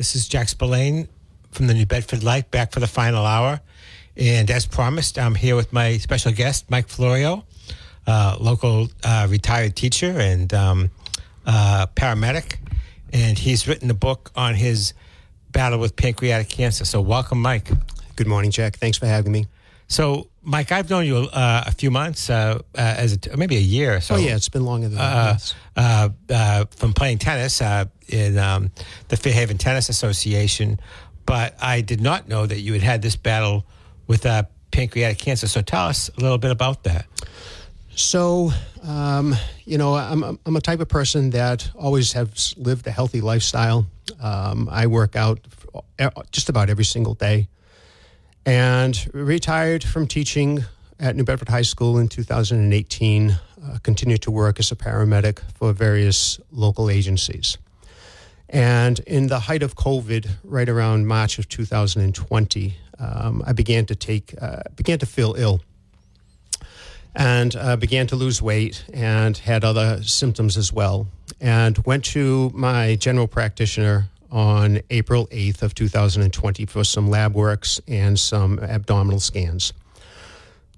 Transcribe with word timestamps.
This 0.00 0.16
is 0.16 0.28
Jack 0.28 0.48
Spillane 0.48 1.08
from 1.52 1.66
the 1.66 1.74
New 1.74 1.84
Bedford 1.84 2.22
Light 2.22 2.50
back 2.50 2.72
for 2.72 2.80
the 2.80 2.86
final 2.86 3.26
hour. 3.26 3.60
And 4.16 4.50
as 4.50 4.64
promised, 4.64 5.18
I'm 5.18 5.34
here 5.34 5.56
with 5.56 5.74
my 5.74 5.98
special 5.98 6.32
guest, 6.32 6.70
Mike 6.70 6.88
Florio, 6.88 7.44
uh, 8.06 8.38
local 8.40 8.88
uh, 9.04 9.26
retired 9.28 9.76
teacher 9.76 10.18
and 10.18 10.54
um, 10.54 10.90
uh, 11.44 11.86
paramedic. 11.94 12.56
And 13.12 13.38
he's 13.38 13.68
written 13.68 13.90
a 13.90 13.94
book 13.94 14.32
on 14.34 14.54
his 14.54 14.94
battle 15.52 15.78
with 15.78 15.96
pancreatic 15.96 16.48
cancer. 16.48 16.86
So, 16.86 17.02
welcome, 17.02 17.42
Mike. 17.42 17.68
Good 18.16 18.26
morning, 18.26 18.50
Jack. 18.50 18.78
Thanks 18.78 18.96
for 18.96 19.04
having 19.04 19.32
me. 19.32 19.48
So, 19.90 20.28
Mike, 20.42 20.70
I've 20.70 20.88
known 20.88 21.04
you 21.04 21.16
uh, 21.16 21.64
a 21.66 21.72
few 21.72 21.90
months, 21.90 22.30
uh, 22.30 22.60
uh, 22.76 22.78
as 22.78 23.18
a, 23.26 23.36
maybe 23.36 23.56
a 23.56 23.60
year. 23.60 23.96
or 23.96 24.00
So, 24.00 24.14
oh, 24.14 24.18
yeah, 24.18 24.36
it's 24.36 24.48
been 24.48 24.64
longer 24.64 24.88
than 24.88 24.98
that. 24.98 25.54
uh, 25.76 25.80
uh, 25.80 26.08
uh, 26.32 26.64
from 26.70 26.92
playing 26.92 27.18
tennis 27.18 27.60
uh, 27.60 27.86
in 28.08 28.38
um, 28.38 28.70
the 29.08 29.16
Fairhaven 29.16 29.58
Tennis 29.58 29.88
Association, 29.88 30.78
but 31.26 31.56
I 31.60 31.80
did 31.80 32.00
not 32.00 32.28
know 32.28 32.46
that 32.46 32.60
you 32.60 32.72
had 32.72 32.82
had 32.82 33.02
this 33.02 33.16
battle 33.16 33.66
with 34.06 34.26
uh, 34.26 34.44
pancreatic 34.70 35.18
cancer. 35.18 35.48
So 35.48 35.60
tell 35.60 35.86
us 35.86 36.08
a 36.16 36.20
little 36.20 36.38
bit 36.38 36.52
about 36.52 36.84
that. 36.84 37.06
So, 37.96 38.52
um, 38.84 39.34
you 39.64 39.76
know, 39.76 39.94
I'm, 39.96 40.38
I'm 40.46 40.56
a 40.56 40.60
type 40.60 40.78
of 40.78 40.88
person 40.88 41.30
that 41.30 41.68
always 41.74 42.12
has 42.12 42.54
lived 42.56 42.86
a 42.86 42.92
healthy 42.92 43.20
lifestyle. 43.20 43.86
Um, 44.22 44.68
I 44.70 44.86
work 44.86 45.16
out 45.16 45.40
just 46.30 46.48
about 46.48 46.70
every 46.70 46.84
single 46.84 47.14
day. 47.14 47.48
And 48.50 49.08
retired 49.14 49.84
from 49.84 50.08
teaching 50.08 50.64
at 50.98 51.14
New 51.14 51.22
Bedford 51.22 51.48
High 51.48 51.62
School 51.62 51.98
in 51.98 52.08
2018, 52.08 53.30
uh, 53.30 53.78
continued 53.84 54.22
to 54.22 54.32
work 54.32 54.58
as 54.58 54.72
a 54.72 54.74
paramedic 54.74 55.38
for 55.54 55.72
various 55.72 56.40
local 56.50 56.90
agencies. 56.90 57.58
And 58.48 58.98
in 59.06 59.28
the 59.28 59.38
height 59.38 59.62
of 59.62 59.76
COVID, 59.76 60.28
right 60.42 60.68
around 60.68 61.06
March 61.06 61.38
of 61.38 61.48
2020, 61.48 62.74
um, 62.98 63.44
I 63.46 63.52
began 63.52 63.86
to 63.86 63.94
take, 63.94 64.34
uh, 64.42 64.64
began 64.74 64.98
to 64.98 65.06
feel 65.06 65.36
ill 65.38 65.60
and 67.14 67.54
uh, 67.54 67.76
began 67.76 68.08
to 68.08 68.16
lose 68.16 68.42
weight 68.42 68.84
and 68.92 69.38
had 69.38 69.62
other 69.62 70.02
symptoms 70.02 70.56
as 70.56 70.72
well. 70.72 71.06
And 71.40 71.78
went 71.86 72.04
to 72.06 72.50
my 72.52 72.96
general 72.96 73.28
practitioner 73.28 74.08
on 74.30 74.80
April 74.90 75.26
8th 75.28 75.62
of 75.62 75.74
2020 75.74 76.66
for 76.66 76.84
some 76.84 77.08
lab 77.08 77.34
works 77.34 77.80
and 77.88 78.18
some 78.18 78.58
abdominal 78.58 79.20
scans. 79.20 79.72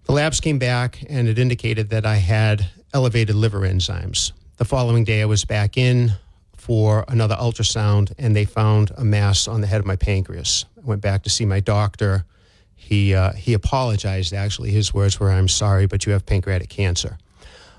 The 0.04 0.12
labs 0.12 0.40
came 0.40 0.58
back 0.58 1.04
and 1.08 1.28
it 1.28 1.38
indicated 1.38 1.90
that 1.90 2.04
I 2.04 2.16
had 2.16 2.70
elevated 2.92 3.34
liver 3.34 3.60
enzymes. 3.60 4.32
The 4.56 4.64
following 4.64 5.04
day, 5.04 5.22
I 5.22 5.26
was 5.26 5.44
back 5.44 5.76
in 5.76 6.12
for 6.56 7.04
another 7.08 7.34
ultrasound 7.36 8.12
and 8.18 8.34
they 8.36 8.44
found 8.44 8.92
a 8.96 9.04
mass 9.04 9.48
on 9.48 9.60
the 9.60 9.66
head 9.66 9.80
of 9.80 9.86
my 9.86 9.96
pancreas. 9.96 10.64
I 10.76 10.86
went 10.86 11.00
back 11.00 11.22
to 11.24 11.30
see 11.30 11.44
my 11.44 11.60
doctor. 11.60 12.24
He, 12.74 13.14
uh, 13.14 13.32
he 13.32 13.54
apologized, 13.54 14.32
actually. 14.32 14.70
His 14.70 14.92
words 14.92 15.18
were, 15.18 15.30
I'm 15.30 15.48
sorry, 15.48 15.86
but 15.86 16.04
you 16.04 16.12
have 16.12 16.26
pancreatic 16.26 16.68
cancer. 16.68 17.18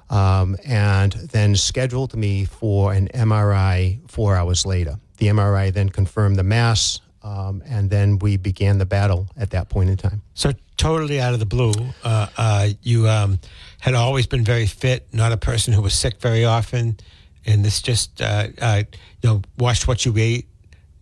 Um, 0.09 0.57
and 0.66 1.12
then 1.13 1.56
scheduled 1.56 2.16
me 2.16 2.45
for 2.45 2.94
an 2.94 3.07
MRI 3.09 4.00
four 4.09 4.35
hours 4.35 4.66
later. 4.66 4.97
The 5.23 5.29
MRI 5.29 5.72
then 5.73 5.88
confirmed 5.88 6.35
the 6.35 6.44
mass, 6.44 7.00
um, 7.22 7.63
and 7.66 7.89
then 7.89 8.19
we 8.19 8.35
began 8.35 8.78
the 8.78 8.85
battle 8.85 9.29
at 9.38 9.51
that 9.51 9.69
point 9.69 9.89
in 9.89 9.95
time. 9.95 10.22
So 10.34 10.51
totally 10.75 11.22
out 11.22 11.34
of 11.34 11.39
the 11.39 11.45
blue, 11.45 11.72
uh, 12.03 12.28
uh, 12.35 12.67
you 12.81 13.07
um, 13.07 13.39
had 13.79 13.94
always 13.94 14.28
been 14.28 14.44
very 14.44 14.66
fit, 14.66 15.07
not 15.13 15.31
a 15.31 15.38
person 15.38 15.72
who 15.72 15.81
was 15.81 15.94
sick 15.94 16.19
very 16.19 16.44
often, 16.44 16.97
and 17.45 17.63
this 17.63 17.81
just 17.81 18.22
uh, 18.22 18.50
uh, 18.62 18.83
you 19.22 19.29
know 19.29 19.41
watched 19.57 19.88
what 19.88 20.06
you 20.06 20.13
ate, 20.17 20.45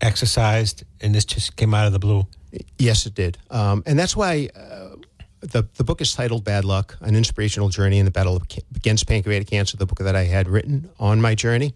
exercised, 0.00 0.84
and 1.00 1.12
this 1.12 1.24
just 1.24 1.56
came 1.56 1.74
out 1.74 1.88
of 1.88 1.92
the 1.92 1.98
blue. 1.98 2.24
Yes, 2.78 3.06
it 3.06 3.16
did. 3.16 3.38
Um, 3.50 3.82
and 3.86 3.98
that's 3.98 4.14
why 4.14 4.50
uh, 4.54 4.94
the, 5.40 5.66
the 5.74 5.82
book 5.82 6.00
is 6.00 6.12
titled 6.12 6.44
Bad 6.44 6.64
Luck 6.64 6.96
An 7.00 7.16
Inspirational 7.16 7.70
Journey 7.70 7.98
in 7.98 8.04
the 8.04 8.12
Battle 8.12 8.40
Against 8.76 9.08
Pancreatic 9.08 9.48
Cancer, 9.48 9.76
the 9.76 9.86
book 9.86 9.98
that 9.98 10.14
I 10.14 10.22
had 10.22 10.48
written 10.48 10.90
on 11.00 11.20
my 11.20 11.34
journey. 11.34 11.74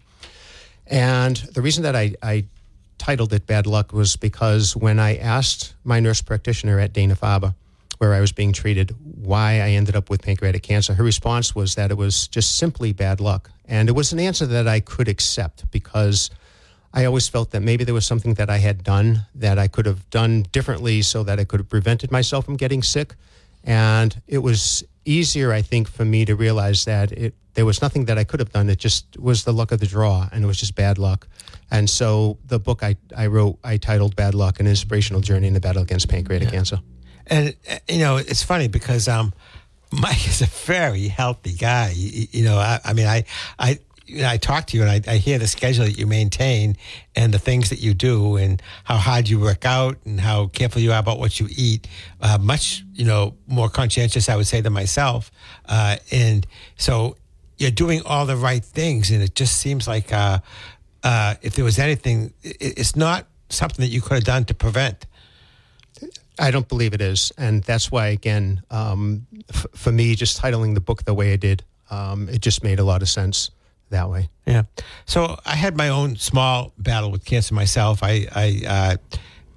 And 0.87 1.37
the 1.37 1.63
reason 1.63 1.83
that 1.83 1.97
I, 1.97 2.15
I 2.23 2.45
titled 2.99 3.33
it 3.33 3.47
Bad 3.47 3.67
Luck 3.67 3.93
was 3.93 4.17
because 4.17 4.77
when 4.77 4.99
I 4.99 5.17
asked 5.17 5.75
my 5.85 6.01
nurse 6.01 6.23
practitioner 6.23 6.79
at 6.79 6.93
Dana 6.93 7.17
Farber, 7.17 7.55
where 7.99 8.15
I 8.15 8.21
was 8.21 8.33
being 8.33 8.53
treated, 8.53 8.95
why 9.01 9.55
I 9.55 9.71
ended 9.71 9.97
up 9.97 10.11
with 10.11 10.23
pancreatic 10.23 10.63
cancer, 10.63 10.95
her 10.95 11.05
response 11.05 11.55
was 11.55 11.75
that 11.77 11.91
it 11.91 11.97
was 11.97 12.29
just 12.29 12.57
simply 12.57 12.93
bad 12.93 13.21
luck. 13.21 13.51
And 13.65 13.89
it 13.89 13.93
was 13.93 14.13
an 14.13 14.21
answer 14.21 14.47
that 14.47 14.69
I 14.69 14.81
could 14.81 15.09
accept 15.09 15.71
because 15.71 16.31
I 16.93 17.05
always 17.05 17.29
felt 17.29 17.51
that 17.51 17.61
maybe 17.61 17.85
there 17.85 17.95
was 17.95 18.07
something 18.07 18.35
that 18.35 18.51
I 18.51 18.59
had 18.59 18.85
done 18.85 19.27
that 19.35 19.59
I 19.59 19.69
could 19.69 19.87
have 19.87 20.09
done 20.11 20.47
differently 20.53 21.03
so 21.03 21.23
that 21.25 21.41
I 21.41 21.45
could 21.45 21.61
have 21.61 21.69
prevented 21.69 22.11
myself 22.11 22.45
from 22.45 22.57
getting 22.57 22.83
sick. 22.83 23.15
And 23.65 24.21
it 24.27 24.39
was 24.39 24.85
easier, 25.05 25.53
I 25.53 25.63
think, 25.63 25.89
for 25.89 26.05
me 26.05 26.25
to 26.25 26.37
realize 26.37 26.85
that 26.85 27.13
it 27.13 27.35
there 27.57 27.65
was 27.65 27.81
nothing 27.81 28.05
that 28.05 28.19
I 28.19 28.25
could 28.25 28.39
have 28.39 28.53
done. 28.53 28.69
It 28.69 28.79
just 28.79 29.19
was 29.19 29.45
the 29.45 29.53
luck 29.53 29.73
of 29.73 29.81
the 29.81 29.87
draw, 29.87 30.29
and 30.31 30.45
it 30.45 30.47
was 30.47 30.59
just 30.59 30.75
bad 30.75 30.99
luck. 30.99 31.27
And 31.71 31.89
so 31.89 32.39
the 32.45 32.59
book 32.61 32.83
I, 32.83 32.97
I 33.17 33.27
wrote, 33.29 33.59
I 33.65 33.79
titled 33.79 34.15
Bad 34.15 34.35
Luck 34.35 34.61
An 34.61 34.67
Inspirational 34.67 35.23
Journey 35.23 35.49
in 35.49 35.55
the 35.55 35.61
Battle 35.61 35.83
Against 35.83 36.09
Pancreatic 36.09 36.51
Cancer. 36.51 36.81
And 37.27 37.57
you 37.89 37.99
know, 37.99 38.19
it's 38.19 38.43
funny 38.43 38.69
because 38.69 39.09
um, 39.09 39.33
Mike 39.91 40.29
is 40.29 40.43
a 40.43 40.47
very 40.47 41.09
healthy 41.09 41.55
guy. 41.55 41.93
You, 41.95 42.27
you 42.31 42.45
know, 42.45 42.59
I, 42.59 42.79
I 42.85 42.93
mean, 42.93 43.07
I, 43.07 43.25
I, 43.59 43.79
you 44.05 44.21
know, 44.21 44.29
I 44.29 44.37
talk 44.37 44.67
to 44.67 44.77
you 44.77 44.83
and 44.83 44.91
I, 44.91 45.15
I 45.15 45.17
hear 45.17 45.39
the 45.39 45.49
schedule 45.49 45.87
that 45.87 45.99
you 45.99 46.07
maintain 46.07 46.77
and 47.17 47.33
the 47.33 47.39
things 47.39 47.71
that 47.71 47.81
you 47.81 47.95
do 47.95 48.37
and 48.37 48.61
how 48.85 48.99
hard 48.99 49.31
you 49.31 49.41
work 49.41 49.65
out 49.65 49.97
and 50.05 50.21
how 50.21 50.49
careful 50.49 50.83
you 50.83 50.93
are 50.93 51.01
about 51.01 51.19
what 51.19 51.41
you 51.41 51.49
eat. 51.51 51.89
Uh, 52.21 52.37
much, 52.39 52.85
you 52.93 53.07
know, 53.07 53.35
more 53.47 53.71
conscientious, 53.71 54.29
I 54.29 54.37
would 54.37 54.47
say, 54.47 54.61
than 54.61 54.75
myself. 54.75 55.31
Uh, 55.65 55.97
and 56.13 56.47
so 56.77 57.17
you're 57.59 57.71
doing 57.71 58.03
all 58.05 58.27
the 58.27 58.37
right 58.37 58.65
things, 58.65 59.11
and 59.11 59.23
it 59.23 59.35
just 59.35 59.57
seems 59.57 59.89
like 59.89 60.13
uh, 60.13 60.39
uh, 61.03 61.35
if 61.43 61.55
there 61.55 61.65
was 61.65 61.79
anything, 61.79 62.33
it, 62.43 62.79
it's 62.79 62.97
not 62.97 63.27
something 63.49 63.85
that 63.85 63.91
you 63.91 64.01
could 64.01 64.15
have 64.15 64.25
done 64.25 64.45
to 64.47 64.55
prevent. 64.55 65.07
I 66.39 66.51
don't 66.51 66.69
believe 66.69 66.93
it 66.93 67.01
is, 67.01 67.33
and 67.39 67.63
that's 67.65 67.91
why 67.91 68.09
again, 68.09 68.63
um, 68.71 69.27
f- 69.49 69.67
for 69.75 69.91
me, 69.91 70.15
just 70.15 70.41
titling 70.41 70.75
the 70.75 70.81
book 70.81 71.05
the 71.05 71.15
way 71.15 71.33
I 71.33 71.37
did, 71.37 71.65
um, 71.91 72.29
it 72.29 72.43
just 72.43 72.63
made 72.63 72.79
a 72.79 72.85
lot 72.85 73.01
of 73.03 73.09
sense 73.09 73.51
that 73.91 74.11
way. 74.11 74.29
Yeah. 74.47 74.65
So 75.07 75.39
I 75.47 75.57
had 75.57 75.77
my 75.77 75.89
own 75.89 76.17
small 76.17 76.73
battle 76.79 77.11
with 77.11 77.25
cancer 77.25 77.55
myself. 77.55 78.03
I, 78.03 78.27
I 78.35 78.63
uh, 78.67 78.97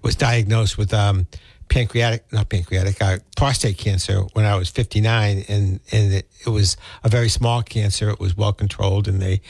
was 0.01 0.15
diagnosed 0.15 0.77
with 0.77 0.93
um, 0.93 1.27
pancreatic, 1.69 2.31
not 2.33 2.49
pancreatic, 2.49 3.01
uh, 3.01 3.19
prostate 3.37 3.77
cancer 3.77 4.21
when 4.33 4.45
I 4.45 4.55
was 4.55 4.69
59, 4.69 5.45
and 5.47 5.79
and 5.91 6.13
it, 6.13 6.29
it 6.45 6.49
was 6.49 6.77
a 7.03 7.09
very 7.09 7.29
small 7.29 7.61
cancer. 7.61 8.09
It 8.09 8.19
was 8.19 8.35
well 8.35 8.53
controlled, 8.53 9.07
and 9.07 9.21
they 9.21 9.41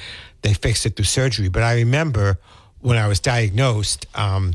they 0.42 0.54
fixed 0.54 0.86
it 0.86 0.96
through 0.96 1.06
surgery. 1.06 1.50
But 1.50 1.64
I 1.64 1.76
remember 1.76 2.38
when 2.80 2.98
I 2.98 3.08
was 3.08 3.20
diagnosed, 3.20 4.06
um, 4.16 4.54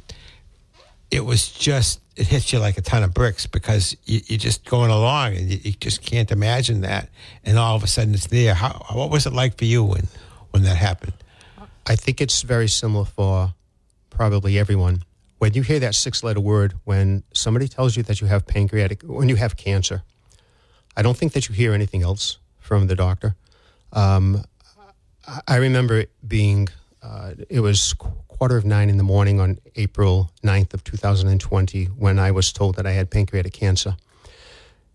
it 1.11 1.25
was 1.25 1.49
just 1.49 2.01
it 2.17 2.29
hits 2.29 2.53
you 2.53 2.59
like 2.61 2.79
a 2.79 2.83
ton 2.83 3.03
of 3.03 3.13
bricks 3.13 3.47
because 3.47 3.97
you, 4.05 4.21
you're 4.27 4.39
just 4.39 4.65
going 4.65 4.91
along 4.91 5.37
and 5.37 5.51
you, 5.51 5.59
you 5.63 5.73
just 5.73 6.03
can't 6.03 6.31
imagine 6.31 6.83
that, 6.83 7.09
and 7.45 7.59
all 7.59 7.75
of 7.75 7.83
a 7.83 7.87
sudden 7.87 8.15
it's 8.15 8.29
there. 8.29 8.55
How 8.55 8.85
what 8.93 9.11
was 9.11 9.27
it 9.27 9.33
like 9.33 9.59
for 9.59 9.65
you 9.65 9.83
when 9.83 10.09
when 10.51 10.63
that 10.63 10.77
happened? 10.77 11.15
I 11.87 11.97
think 11.97 12.21
it's 12.21 12.43
very 12.43 12.69
similar 12.69 13.05
for 13.05 13.55
probably 14.11 14.59
everyone. 14.59 15.03
When 15.45 15.53
you 15.53 15.61
hear 15.61 15.79
that 15.81 15.95
six 15.95 16.25
letter 16.25 16.41
word, 16.41 16.73
when 16.85 17.23
somebody 17.35 17.69
tells 17.69 17.99
you 17.99 18.03
that 18.05 18.23
you 18.23 18.29
have 18.29 18.47
pancreatic, 18.47 19.03
when 19.03 19.29
you 19.29 19.37
have 19.37 19.59
cancer, 19.59 20.03
I 20.97 21.03
don't 21.03 21.19
think 21.19 21.35
that 21.35 21.51
you 21.51 21.55
hear 21.55 21.75
anything 21.75 22.03
else 22.03 22.39
from 22.61 22.87
the 22.87 22.95
doctor. 22.95 23.37
Um, 23.93 24.43
I- 25.47 25.57
remember 25.57 25.99
it 25.99 26.11
being, 26.27 26.69
uh, 27.03 27.35
it 27.51 27.61
was 27.61 27.93
quarter 27.93 28.57
of 28.57 28.65
nine 28.65 28.89
in 28.89 28.97
the 28.97 29.03
morning 29.03 29.39
on 29.39 29.59
April 29.77 30.31
9th 30.43 30.73
of 30.73 30.83
2020 30.83 31.89
when 31.89 32.19
I 32.19 32.31
was 32.31 32.51
told 32.51 32.77
that 32.77 32.87
I 32.87 32.93
had 32.93 33.11
pancreatic 33.11 33.53
cancer. 33.53 33.99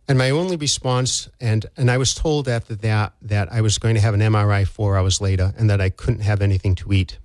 And 0.08 0.18
my 0.18 0.32
only 0.32 0.56
response, 0.56 1.30
and, 1.40 1.68
and 1.78 1.92
I 1.92 2.00
was 2.00 2.16
told 2.16 2.48
after 2.48 2.74
that 2.74 3.14
that 3.22 3.54
I 3.54 3.62
was 3.62 3.78
going 3.78 3.94
to 3.94 4.02
have 4.02 4.16
an 4.16 4.22
MRI 4.22 4.66
four 4.66 4.98
hours 4.98 5.22
later 5.22 5.54
and 5.60 5.70
that 5.70 5.80
I 5.80 5.92
couldn't 5.92 6.22
have 6.22 6.42
anything 6.42 6.74
to 6.74 6.92
eat. 6.92 7.20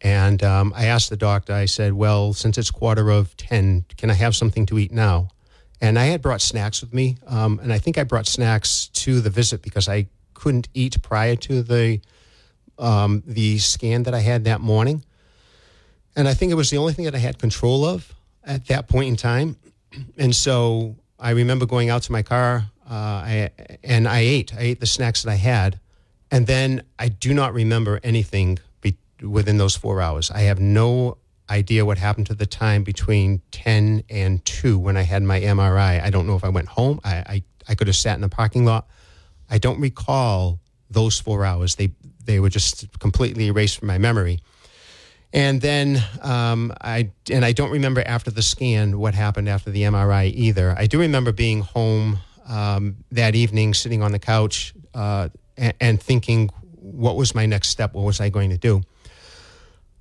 And 0.00 0.42
um, 0.42 0.72
I 0.76 0.86
asked 0.86 1.10
the 1.10 1.16
doctor, 1.16 1.52
I 1.52 1.64
said, 1.64 1.92
Well, 1.92 2.32
since 2.32 2.56
it's 2.56 2.70
quarter 2.70 3.10
of 3.10 3.36
10, 3.36 3.86
can 3.96 4.10
I 4.10 4.14
have 4.14 4.36
something 4.36 4.66
to 4.66 4.78
eat 4.78 4.92
now? 4.92 5.28
And 5.80 5.98
I 5.98 6.06
had 6.06 6.22
brought 6.22 6.40
snacks 6.40 6.80
with 6.80 6.92
me. 6.92 7.16
Um, 7.26 7.60
and 7.62 7.72
I 7.72 7.78
think 7.78 7.98
I 7.98 8.04
brought 8.04 8.26
snacks 8.26 8.88
to 8.94 9.20
the 9.20 9.30
visit 9.30 9.62
because 9.62 9.88
I 9.88 10.06
couldn't 10.34 10.68
eat 10.74 11.00
prior 11.02 11.36
to 11.36 11.62
the, 11.62 12.00
um, 12.78 13.22
the 13.26 13.58
scan 13.58 14.04
that 14.04 14.14
I 14.14 14.20
had 14.20 14.44
that 14.44 14.60
morning. 14.60 15.04
And 16.16 16.28
I 16.28 16.34
think 16.34 16.50
it 16.50 16.56
was 16.56 16.70
the 16.70 16.78
only 16.78 16.92
thing 16.92 17.04
that 17.04 17.14
I 17.14 17.18
had 17.18 17.38
control 17.38 17.84
of 17.84 18.12
at 18.44 18.66
that 18.66 18.88
point 18.88 19.08
in 19.08 19.16
time. 19.16 19.56
And 20.16 20.34
so 20.34 20.96
I 21.18 21.30
remember 21.30 21.66
going 21.66 21.90
out 21.90 22.02
to 22.02 22.12
my 22.12 22.22
car 22.22 22.64
uh, 22.90 22.94
I, 22.94 23.50
and 23.84 24.08
I 24.08 24.20
ate. 24.20 24.54
I 24.54 24.60
ate 24.60 24.80
the 24.80 24.86
snacks 24.86 25.22
that 25.22 25.30
I 25.30 25.36
had. 25.36 25.78
And 26.30 26.46
then 26.46 26.82
I 26.98 27.08
do 27.08 27.34
not 27.34 27.52
remember 27.52 28.00
anything 28.02 28.58
within 29.22 29.58
those 29.58 29.76
four 29.76 30.00
hours. 30.00 30.30
I 30.30 30.40
have 30.42 30.60
no 30.60 31.18
idea 31.50 31.84
what 31.84 31.98
happened 31.98 32.26
to 32.26 32.34
the 32.34 32.46
time 32.46 32.84
between 32.84 33.40
10 33.52 34.04
and 34.10 34.44
2 34.44 34.78
when 34.78 34.96
I 34.96 35.02
had 35.02 35.22
my 35.22 35.40
MRI. 35.40 36.02
I 36.02 36.10
don't 36.10 36.26
know 36.26 36.36
if 36.36 36.44
I 36.44 36.50
went 36.50 36.68
home. 36.68 37.00
I, 37.04 37.16
I, 37.16 37.42
I 37.68 37.74
could 37.74 37.86
have 37.86 37.96
sat 37.96 38.14
in 38.14 38.20
the 38.20 38.28
parking 38.28 38.64
lot. 38.64 38.86
I 39.48 39.58
don't 39.58 39.80
recall 39.80 40.60
those 40.90 41.18
four 41.18 41.44
hours. 41.44 41.76
They, 41.76 41.92
they 42.24 42.40
were 42.40 42.50
just 42.50 42.98
completely 42.98 43.46
erased 43.46 43.78
from 43.78 43.88
my 43.88 43.98
memory. 43.98 44.40
And 45.32 45.60
then 45.60 46.02
um, 46.22 46.72
I 46.80 47.10
and 47.30 47.44
I 47.44 47.52
don't 47.52 47.70
remember 47.70 48.02
after 48.06 48.30
the 48.30 48.40
scan 48.40 48.98
what 48.98 49.14
happened 49.14 49.48
after 49.48 49.70
the 49.70 49.82
MRI 49.82 50.32
either. 50.34 50.74
I 50.76 50.86
do 50.86 51.00
remember 51.00 51.32
being 51.32 51.60
home 51.60 52.18
um, 52.48 52.96
that 53.12 53.34
evening, 53.34 53.74
sitting 53.74 54.02
on 54.02 54.12
the 54.12 54.18
couch, 54.18 54.72
uh, 54.94 55.28
and, 55.58 55.74
and 55.80 56.02
thinking, 56.02 56.48
what 56.76 57.16
was 57.16 57.34
my 57.34 57.44
next 57.44 57.68
step? 57.68 57.92
What 57.92 58.04
was 58.04 58.20
I 58.20 58.30
going 58.30 58.48
to 58.50 58.56
do? 58.56 58.80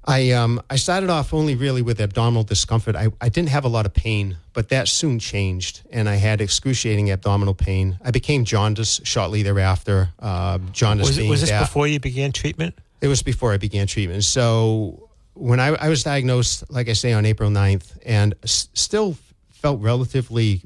I 0.09 0.31
um, 0.31 0.61
I 0.69 0.77
started 0.77 1.09
off 1.09 1.33
only 1.33 1.55
really 1.55 1.81
with 1.81 1.99
abdominal 1.99 2.43
discomfort. 2.43 2.95
I, 2.95 3.07
I 3.19 3.27
didn't 3.27 3.49
have 3.49 3.65
a 3.65 3.67
lot 3.67 3.85
of 3.85 3.93
pain, 3.93 4.37
but 4.53 4.69
that 4.69 4.87
soon 4.87 5.19
changed, 5.19 5.81
and 5.91 6.07
I 6.07 6.15
had 6.15 6.39
excruciating 6.39 7.11
abdominal 7.11 7.53
pain. 7.53 7.99
I 8.01 8.11
became 8.11 8.45
jaundice 8.45 9.01
shortly 9.03 9.43
thereafter. 9.43 10.09
Uh, 10.17 10.59
jaundice 10.71 11.07
Was, 11.07 11.17
it, 11.17 11.29
was 11.29 11.41
this 11.41 11.49
that- 11.49 11.59
before 11.59 11.87
you 11.87 11.99
began 11.99 12.31
treatment? 12.31 12.75
it 13.01 13.07
was 13.07 13.21
before 13.21 13.51
I 13.53 13.57
began 13.57 13.85
treatment. 13.85 14.23
So 14.23 15.09
when 15.35 15.59
I, 15.59 15.67
I 15.75 15.89
was 15.89 16.01
diagnosed, 16.03 16.63
like 16.71 16.89
I 16.89 16.93
say, 16.93 17.13
on 17.13 17.25
April 17.25 17.51
9th, 17.51 17.95
and 18.05 18.33
s- 18.43 18.69
still 18.73 19.15
felt 19.51 19.81
relatively 19.81 20.63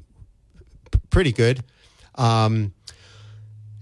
p- 0.91 0.99
pretty 1.09 1.33
good. 1.33 1.61
Um, 2.15 2.73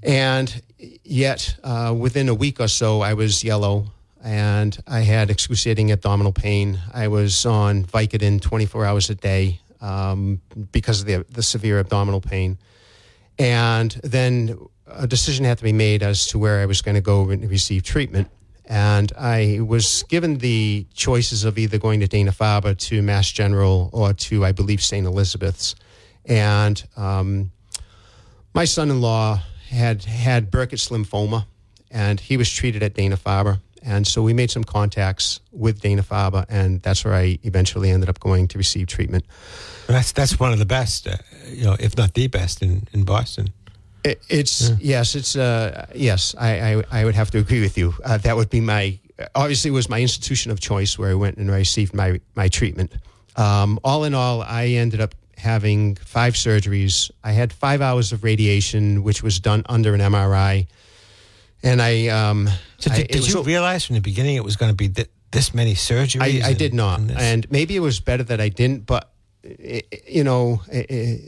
and 0.01 0.63
yet, 1.03 1.57
uh, 1.63 1.93
within 1.95 2.27
a 2.29 2.33
week 2.33 2.59
or 2.59 2.67
so, 2.67 3.01
I 3.01 3.13
was 3.13 3.43
yellow 3.43 3.85
and 4.23 4.77
I 4.87 5.01
had 5.01 5.29
excruciating 5.29 5.91
abdominal 5.91 6.33
pain. 6.33 6.79
I 6.93 7.07
was 7.07 7.45
on 7.45 7.85
Vicodin 7.85 8.41
24 8.41 8.85
hours 8.85 9.09
a 9.09 9.15
day 9.15 9.61
um, 9.81 10.41
because 10.71 11.01
of 11.01 11.07
the, 11.07 11.25
the 11.29 11.43
severe 11.43 11.79
abdominal 11.79 12.21
pain. 12.21 12.57
And 13.37 13.91
then 14.03 14.57
a 14.87 15.07
decision 15.07 15.45
had 15.45 15.57
to 15.59 15.63
be 15.63 15.73
made 15.73 16.03
as 16.03 16.27
to 16.27 16.39
where 16.39 16.59
I 16.59 16.65
was 16.65 16.81
going 16.81 16.95
to 16.95 17.01
go 17.01 17.29
and 17.29 17.49
receive 17.49 17.83
treatment. 17.83 18.29
And 18.65 19.11
I 19.17 19.59
was 19.61 20.03
given 20.09 20.37
the 20.37 20.85
choices 20.93 21.43
of 21.43 21.57
either 21.57 21.77
going 21.77 22.01
to 22.01 22.07
Dana 22.07 22.31
Farber, 22.31 22.77
to 22.77 23.01
Mass 23.01 23.31
General, 23.31 23.89
or 23.93 24.13
to, 24.13 24.45
I 24.45 24.51
believe, 24.51 24.81
St. 24.81 25.07
Elizabeth's. 25.07 25.75
And 26.25 26.83
um, 26.95 27.51
my 28.53 28.65
son-in-law 28.65 29.41
had 29.69 30.03
had 30.03 30.51
Burkitt's 30.51 30.89
lymphoma, 30.89 31.45
and 31.89 32.19
he 32.19 32.37
was 32.37 32.51
treated 32.51 32.83
at 32.83 32.93
Dana 32.93 33.17
Farber. 33.17 33.59
And 33.83 34.05
so 34.05 34.21
we 34.21 34.33
made 34.33 34.51
some 34.51 34.63
contacts 34.63 35.39
with 35.51 35.81
Dana 35.81 36.03
Farber, 36.03 36.45
and 36.49 36.81
that's 36.81 37.05
where 37.05 37.13
I 37.13 37.39
eventually 37.43 37.89
ended 37.89 38.09
up 38.09 38.19
going 38.19 38.47
to 38.49 38.57
receive 38.57 38.87
treatment. 38.87 39.25
That's 39.87 40.11
that's 40.11 40.39
one 40.39 40.53
of 40.53 40.59
the 40.59 40.65
best, 40.65 41.07
uh, 41.07 41.17
you 41.47 41.63
know, 41.63 41.75
if 41.79 41.97
not 41.97 42.13
the 42.13 42.27
best 42.27 42.61
in, 42.61 42.87
in 42.93 43.03
Boston. 43.03 43.49
It, 44.03 44.21
it's 44.29 44.71
yes, 44.79 45.15
it's 45.15 45.35
uh, 45.35 45.87
yes. 45.95 46.35
I, 46.37 46.75
I 46.75 46.83
I 46.91 47.05
would 47.05 47.15
have 47.15 47.31
to 47.31 47.37
agree 47.37 47.61
with 47.61 47.77
you. 47.77 47.93
Uh, 48.03 48.17
that 48.17 48.35
would 48.35 48.49
be 48.49 48.61
my 48.61 48.99
obviously 49.35 49.69
it 49.69 49.73
was 49.73 49.89
my 49.89 50.01
institution 50.01 50.51
of 50.51 50.59
choice 50.59 50.97
where 50.97 51.09
I 51.09 51.15
went 51.15 51.37
and 51.37 51.51
received 51.51 51.93
my 51.93 52.19
my 52.35 52.47
treatment. 52.47 52.93
Um, 53.35 53.79
all 53.83 54.03
in 54.03 54.13
all, 54.13 54.41
I 54.41 54.67
ended 54.67 55.01
up 55.01 55.15
having 55.37 55.95
five 55.95 56.33
surgeries. 56.33 57.11
I 57.23 57.31
had 57.31 57.53
five 57.53 57.81
hours 57.81 58.11
of 58.11 58.23
radiation, 58.23 59.03
which 59.03 59.23
was 59.23 59.39
done 59.39 59.63
under 59.67 59.93
an 59.93 60.01
MRI, 60.01 60.67
and 61.63 61.81
I. 61.81 62.07
Um, 62.07 62.49
So 62.77 62.89
did, 62.89 62.99
it 63.05 63.11
did 63.11 63.27
you 63.27 63.39
a- 63.39 63.43
realize 63.43 63.85
from 63.85 63.95
the 63.95 64.01
beginning 64.01 64.35
it 64.35 64.43
was 64.43 64.55
going 64.55 64.71
to 64.71 64.75
be 64.75 64.89
th- 64.89 65.09
this 65.31 65.53
many 65.53 65.73
surgeries? 65.75 66.21
I, 66.21 66.47
I 66.47 66.49
and- 66.49 66.57
did 66.57 66.73
not, 66.73 66.99
and 66.99 67.11
and 67.11 67.51
maybe 67.51 67.75
it 67.75 67.81
was 67.81 67.99
better 67.99 68.23
that 68.23 68.39
I 68.39 68.49
didn't. 68.49 68.85
But 68.85 69.09
i 69.43 69.81
i- 69.91 70.01
you 70.07 70.23
know, 70.23 70.61
i 70.73 70.85
i 70.89 71.19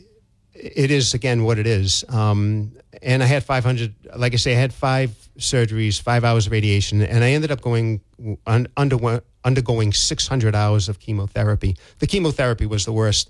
it 0.53 0.91
is 0.91 1.13
again 1.13 1.43
what 1.43 1.57
it 1.59 1.65
is. 1.67 2.03
Um, 2.09 2.71
and 3.01 3.23
I 3.23 3.25
had 3.25 3.43
500. 3.43 3.93
Like 4.15 4.33
I 4.33 4.37
say, 4.37 4.51
I 4.51 4.59
had 4.59 4.73
five 4.73 5.09
surgeries, 5.39 5.99
five 6.01 6.23
hours 6.23 6.45
of 6.45 6.51
radiation, 6.51 7.01
and 7.01 7.23
I 7.23 7.31
ended 7.31 7.51
up 7.51 7.61
going 7.61 8.01
un, 8.45 8.67
underwent, 8.77 9.23
undergoing 9.43 9.91
600 9.93 10.53
hours 10.53 10.87
of 10.89 10.99
chemotherapy. 10.99 11.75
The 11.99 12.05
chemotherapy 12.07 12.65
was 12.67 12.83
the 12.85 12.91
worst. 12.91 13.29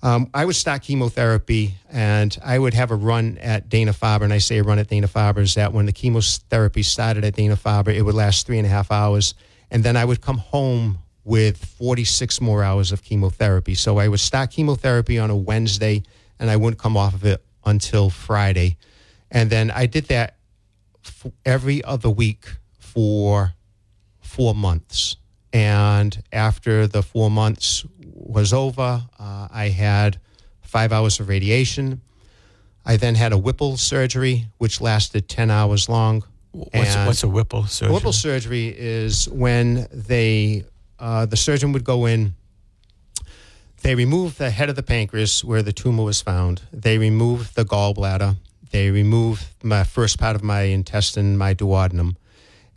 Um, 0.00 0.30
I 0.32 0.44
would 0.44 0.54
start 0.54 0.82
chemotherapy 0.82 1.74
and 1.90 2.36
I 2.44 2.58
would 2.58 2.74
have 2.74 2.90
a 2.92 2.94
run 2.94 3.36
at 3.38 3.68
Dana 3.68 3.92
Farber. 3.92 4.22
And 4.22 4.32
I 4.32 4.38
say 4.38 4.58
a 4.58 4.62
run 4.62 4.78
at 4.78 4.88
Dana 4.88 5.08
Farber 5.08 5.38
is 5.38 5.54
that 5.54 5.72
when 5.72 5.86
the 5.86 5.92
chemotherapy 5.92 6.82
started 6.82 7.24
at 7.24 7.34
Dana 7.34 7.56
Farber, 7.56 7.94
it 7.94 8.02
would 8.02 8.14
last 8.14 8.46
three 8.46 8.58
and 8.58 8.66
a 8.66 8.70
half 8.70 8.92
hours. 8.92 9.34
And 9.70 9.82
then 9.82 9.96
I 9.96 10.04
would 10.04 10.20
come 10.20 10.38
home 10.38 10.98
with 11.24 11.62
46 11.64 12.40
more 12.40 12.62
hours 12.62 12.92
of 12.92 13.02
chemotherapy. 13.02 13.74
So 13.74 13.98
I 13.98 14.08
would 14.08 14.20
start 14.20 14.50
chemotherapy 14.52 15.18
on 15.18 15.30
a 15.30 15.36
Wednesday 15.36 16.04
and 16.38 16.48
I 16.48 16.56
wouldn't 16.56 16.80
come 16.80 16.96
off 16.96 17.14
of 17.14 17.24
it 17.24 17.44
until 17.64 18.08
Friday. 18.08 18.76
And 19.30 19.50
then 19.50 19.70
I 19.70 19.86
did 19.86 20.06
that 20.06 20.36
every 21.44 21.82
other 21.84 22.08
week 22.08 22.46
for 22.78 23.54
four 24.20 24.54
months. 24.54 25.16
And 25.52 26.22
after 26.32 26.86
the 26.86 27.02
four 27.02 27.30
months 27.30 27.84
was 28.28 28.52
over, 28.52 29.02
uh, 29.18 29.48
I 29.50 29.70
had 29.70 30.18
five 30.60 30.92
hours 30.92 31.18
of 31.18 31.28
radiation. 31.28 32.02
I 32.84 32.96
then 32.96 33.14
had 33.14 33.32
a 33.32 33.38
Whipple 33.38 33.76
surgery, 33.76 34.46
which 34.58 34.80
lasted 34.80 35.28
10 35.28 35.50
hours 35.50 35.88
long. 35.88 36.24
What's, 36.52 36.96
what's 37.06 37.22
a 37.22 37.28
Whipple 37.28 37.66
surgery? 37.66 37.94
Whipple 37.94 38.12
surgery 38.12 38.74
is 38.76 39.28
when 39.28 39.88
they, 39.92 40.64
uh, 40.98 41.26
the 41.26 41.36
surgeon 41.36 41.72
would 41.72 41.84
go 41.84 42.06
in, 42.06 42.34
they 43.82 43.94
remove 43.94 44.38
the 44.38 44.50
head 44.50 44.68
of 44.68 44.76
the 44.76 44.82
pancreas 44.82 45.44
where 45.44 45.62
the 45.62 45.72
tumor 45.72 46.04
was 46.04 46.20
found. 46.20 46.62
They 46.72 46.98
remove 46.98 47.54
the 47.54 47.64
gallbladder. 47.64 48.36
They 48.70 48.90
remove 48.90 49.54
my 49.62 49.84
first 49.84 50.18
part 50.18 50.36
of 50.36 50.42
my 50.42 50.62
intestine, 50.62 51.36
my 51.38 51.54
duodenum. 51.54 52.16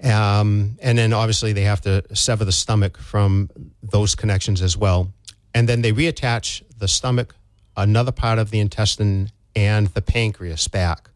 Um, 0.03 0.77
and 0.81 0.97
then 0.97 1.13
obviously 1.13 1.53
they 1.53 1.63
have 1.63 1.81
to 1.81 2.03
sever 2.15 2.45
the 2.45 2.51
stomach 2.51 2.97
from 2.97 3.49
those 3.83 4.15
connections 4.15 4.61
as 4.61 4.75
well. 4.77 5.11
And 5.53 5.67
then 5.67 5.81
they 5.81 5.91
reattach 5.91 6.63
the 6.77 6.87
stomach, 6.87 7.35
another 7.75 8.11
part 8.11 8.39
of 8.39 8.51
the 8.51 8.59
intestine, 8.59 9.31
and 9.55 9.87
the 9.87 10.01
pancreas 10.01 10.67
back. 10.67 11.09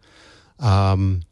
Um, 0.59 1.23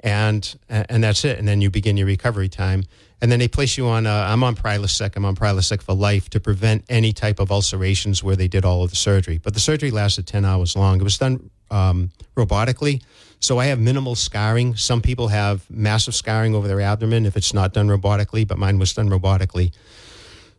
and 0.00 0.56
and 0.68 1.02
that's 1.02 1.24
it. 1.24 1.38
And 1.38 1.48
then 1.48 1.60
you 1.60 1.70
begin 1.70 1.96
your 1.96 2.06
recovery 2.06 2.48
time. 2.48 2.84
And 3.22 3.32
then 3.32 3.38
they 3.38 3.48
place 3.48 3.78
you 3.78 3.86
on. 3.86 4.06
I'm 4.06 4.44
on 4.44 4.54
Prilosec. 4.54 5.16
I'm 5.16 5.24
on 5.24 5.34
Prilosec 5.34 5.80
for 5.80 5.94
life 5.94 6.28
to 6.30 6.40
prevent 6.40 6.84
any 6.90 7.12
type 7.12 7.40
of 7.40 7.50
ulcerations 7.50 8.22
where 8.22 8.36
they 8.36 8.48
did 8.48 8.66
all 8.66 8.84
of 8.84 8.90
the 8.90 8.96
surgery. 8.96 9.38
But 9.42 9.54
the 9.54 9.60
surgery 9.60 9.90
lasted 9.90 10.26
ten 10.26 10.44
hours 10.44 10.76
long. 10.76 11.00
It 11.00 11.04
was 11.04 11.16
done 11.16 11.48
um, 11.70 12.10
robotically, 12.36 13.02
so 13.40 13.58
I 13.58 13.66
have 13.66 13.80
minimal 13.80 14.14
scarring. 14.14 14.76
Some 14.76 15.00
people 15.00 15.28
have 15.28 15.68
massive 15.70 16.14
scarring 16.14 16.54
over 16.54 16.68
their 16.68 16.82
abdomen 16.82 17.24
if 17.24 17.34
it's 17.34 17.54
not 17.54 17.72
done 17.72 17.88
robotically, 17.88 18.46
but 18.46 18.58
mine 18.58 18.78
was 18.78 18.92
done 18.92 19.08
robotically. 19.08 19.72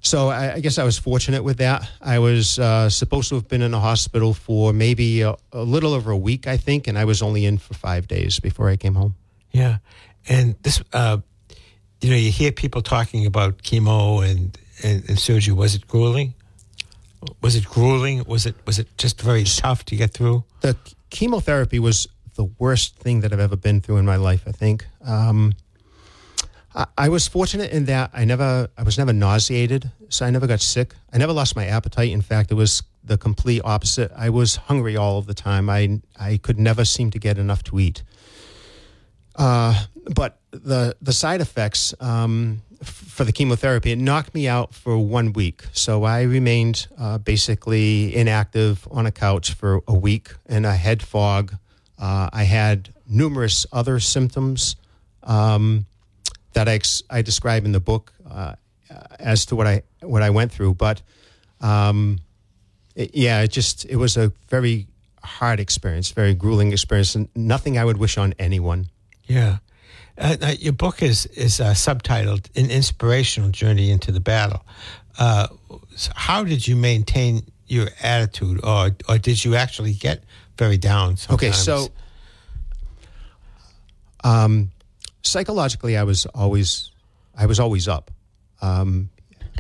So 0.05 0.29
I, 0.29 0.53
I 0.53 0.59
guess 0.59 0.77
I 0.77 0.83
was 0.83 0.99
fortunate 0.99 1.43
with 1.43 1.57
that. 1.57 1.89
I 1.99 2.19
was 2.19 2.59
uh, 2.59 2.91
supposed 2.91 3.29
to 3.29 3.35
have 3.35 3.47
been 3.47 3.63
in 3.63 3.71
the 3.71 3.79
hospital 3.79 4.35
for 4.35 4.71
maybe 4.71 5.21
a, 5.21 5.35
a 5.51 5.63
little 5.63 5.95
over 5.95 6.11
a 6.11 6.17
week, 6.17 6.45
I 6.45 6.57
think, 6.57 6.87
and 6.87 6.95
I 6.95 7.05
was 7.05 7.23
only 7.23 7.43
in 7.43 7.57
for 7.57 7.73
five 7.73 8.07
days 8.07 8.39
before 8.39 8.69
I 8.69 8.75
came 8.77 8.93
home. 8.93 9.15
Yeah, 9.51 9.77
and 10.29 10.55
this, 10.61 10.83
uh, 10.93 11.17
you 12.01 12.11
know, 12.11 12.15
you 12.17 12.29
hear 12.29 12.51
people 12.51 12.83
talking 12.83 13.25
about 13.25 13.63
chemo 13.63 14.23
and, 14.23 14.55
and, 14.83 15.09
and 15.09 15.17
surgery. 15.17 15.55
Was 15.55 15.73
it 15.73 15.87
grueling? 15.87 16.35
Was 17.41 17.55
it 17.55 17.65
grueling? 17.65 18.23
Was 18.25 18.45
it 18.45 18.55
was 18.67 18.77
it 18.77 18.87
just 18.99 19.19
very 19.19 19.43
tough 19.43 19.85
to 19.85 19.95
get 19.95 20.13
through? 20.13 20.43
the 20.61 20.77
chemotherapy 21.09 21.79
was 21.79 22.07
the 22.35 22.43
worst 22.59 22.97
thing 22.97 23.21
that 23.21 23.33
I've 23.33 23.39
ever 23.39 23.55
been 23.55 23.81
through 23.81 23.97
in 23.97 24.05
my 24.05 24.17
life. 24.17 24.43
I 24.45 24.51
think 24.51 24.85
um, 25.03 25.53
I, 26.75 26.85
I 26.97 27.09
was 27.09 27.27
fortunate 27.27 27.71
in 27.71 27.85
that 27.85 28.11
I 28.13 28.25
never, 28.25 28.69
I 28.77 28.83
was 28.83 28.97
never 28.97 29.13
nauseated, 29.13 29.89
so 30.09 30.25
I 30.25 30.29
never 30.29 30.47
got 30.47 30.61
sick. 30.61 30.93
I 31.11 31.17
never 31.17 31.33
lost 31.33 31.55
my 31.55 31.65
appetite. 31.65 32.11
In 32.11 32.21
fact, 32.21 32.51
it 32.51 32.55
was 32.55 32.83
the 33.03 33.17
complete 33.17 33.61
opposite. 33.63 34.11
I 34.15 34.29
was 34.29 34.55
hungry 34.55 34.97
all 34.97 35.17
of 35.17 35.27
the 35.27 35.33
time. 35.33 35.69
I 35.69 36.01
I 36.19 36.37
could 36.37 36.59
never 36.59 36.85
seem 36.85 37.11
to 37.11 37.19
get 37.19 37.37
enough 37.37 37.63
to 37.65 37.79
eat. 37.79 38.03
Uh, 39.35 39.85
but 40.15 40.39
the 40.51 40.95
the 41.01 41.13
side 41.13 41.41
effects 41.41 41.93
um, 41.99 42.61
f- 42.81 42.87
for 42.87 43.23
the 43.23 43.31
chemotherapy 43.31 43.91
it 43.91 43.97
knocked 43.97 44.33
me 44.33 44.47
out 44.47 44.73
for 44.73 44.97
one 44.97 45.33
week. 45.33 45.63
So 45.71 46.03
I 46.03 46.23
remained 46.23 46.87
uh, 46.97 47.17
basically 47.19 48.15
inactive 48.15 48.87
on 48.91 49.05
a 49.05 49.11
couch 49.11 49.53
for 49.53 49.81
a 49.87 49.93
week 49.93 50.33
and 50.45 50.65
a 50.65 50.75
head 50.75 51.03
fog. 51.03 51.55
Uh, 51.99 52.29
I 52.33 52.43
had 52.43 52.93
numerous 53.07 53.65
other 53.71 53.99
symptoms 53.99 54.75
um, 55.23 55.85
that 56.55 56.67
I, 56.67 56.73
ex- 56.73 57.03
I 57.09 57.21
describe 57.21 57.65
in 57.65 57.71
the 57.71 57.79
book 57.79 58.11
uh, 58.29 58.55
as 59.19 59.45
to 59.47 59.55
what 59.55 59.67
I 59.67 59.83
what 60.01 60.21
I 60.23 60.29
went 60.31 60.51
through. 60.51 60.73
But 60.75 61.01
um, 61.61 62.19
it- 62.95 63.11
yeah, 63.15 63.41
it 63.43 63.51
just 63.51 63.85
it 63.85 63.97
was 63.97 64.17
a 64.17 64.31
very 64.49 64.87
hard 65.23 65.59
experience, 65.59 66.09
very 66.15 66.33
grueling 66.33 66.71
experience, 66.73 67.15
and 67.15 67.29
nothing 67.35 67.77
I 67.77 67.85
would 67.85 67.97
wish 67.97 68.17
on 68.17 68.33
anyone. 68.39 68.87
Yeah. 69.27 69.57
Uh, 70.17 70.37
uh, 70.41 70.53
your 70.59 70.73
book 70.73 71.01
is 71.03 71.25
is 71.27 71.59
uh, 71.59 71.73
subtitled 71.73 72.47
"An 72.55 72.71
Inspirational 72.71 73.49
Journey 73.51 73.91
into 73.91 74.11
the 74.11 74.19
Battle." 74.21 74.65
Uh, 75.19 75.47
so 75.95 76.11
how 76.15 76.43
did 76.45 76.67
you 76.67 76.75
maintain 76.77 77.41
your 77.67 77.87
attitude, 78.01 78.59
or 78.63 78.91
or 79.09 79.17
did 79.17 79.43
you 79.43 79.55
actually 79.55 79.93
get 79.93 80.23
very 80.57 80.77
down? 80.77 81.17
Sometimes? 81.17 81.43
Okay, 81.43 81.51
so 81.51 81.89
um, 84.23 84.71
psychologically, 85.25 85.97
I 85.97 86.03
was 86.03 86.25
always, 86.27 86.91
I 87.37 87.45
was 87.45 87.59
always 87.59 87.87
up. 87.87 88.11
Um, 88.61 89.09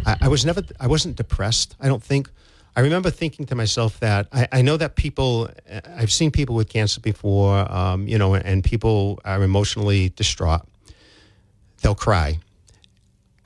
I, 0.05 0.17
I 0.21 0.27
was 0.27 0.45
never, 0.45 0.61
I 0.79 0.87
wasn't 0.87 1.15
depressed. 1.15 1.75
I 1.79 1.87
don't 1.87 2.03
think. 2.03 2.29
I 2.77 2.81
remember 2.81 3.09
thinking 3.09 3.45
to 3.45 3.55
myself 3.55 3.99
that 4.01 4.27
I, 4.33 4.47
I 4.51 4.61
know 4.61 4.75
that 4.77 4.95
people, 4.95 5.49
I've 5.95 6.11
seen 6.11 6.31
people 6.31 6.55
with 6.55 6.67
cancer 6.67 6.99
before, 6.99 7.71
um, 7.71 8.05
you 8.07 8.17
know, 8.17 8.35
and 8.35 8.63
people 8.63 9.19
are 9.23 9.41
emotionally 9.43 10.09
distraught. 10.09 10.61
They'll 11.81 11.95
cry. 11.95 12.39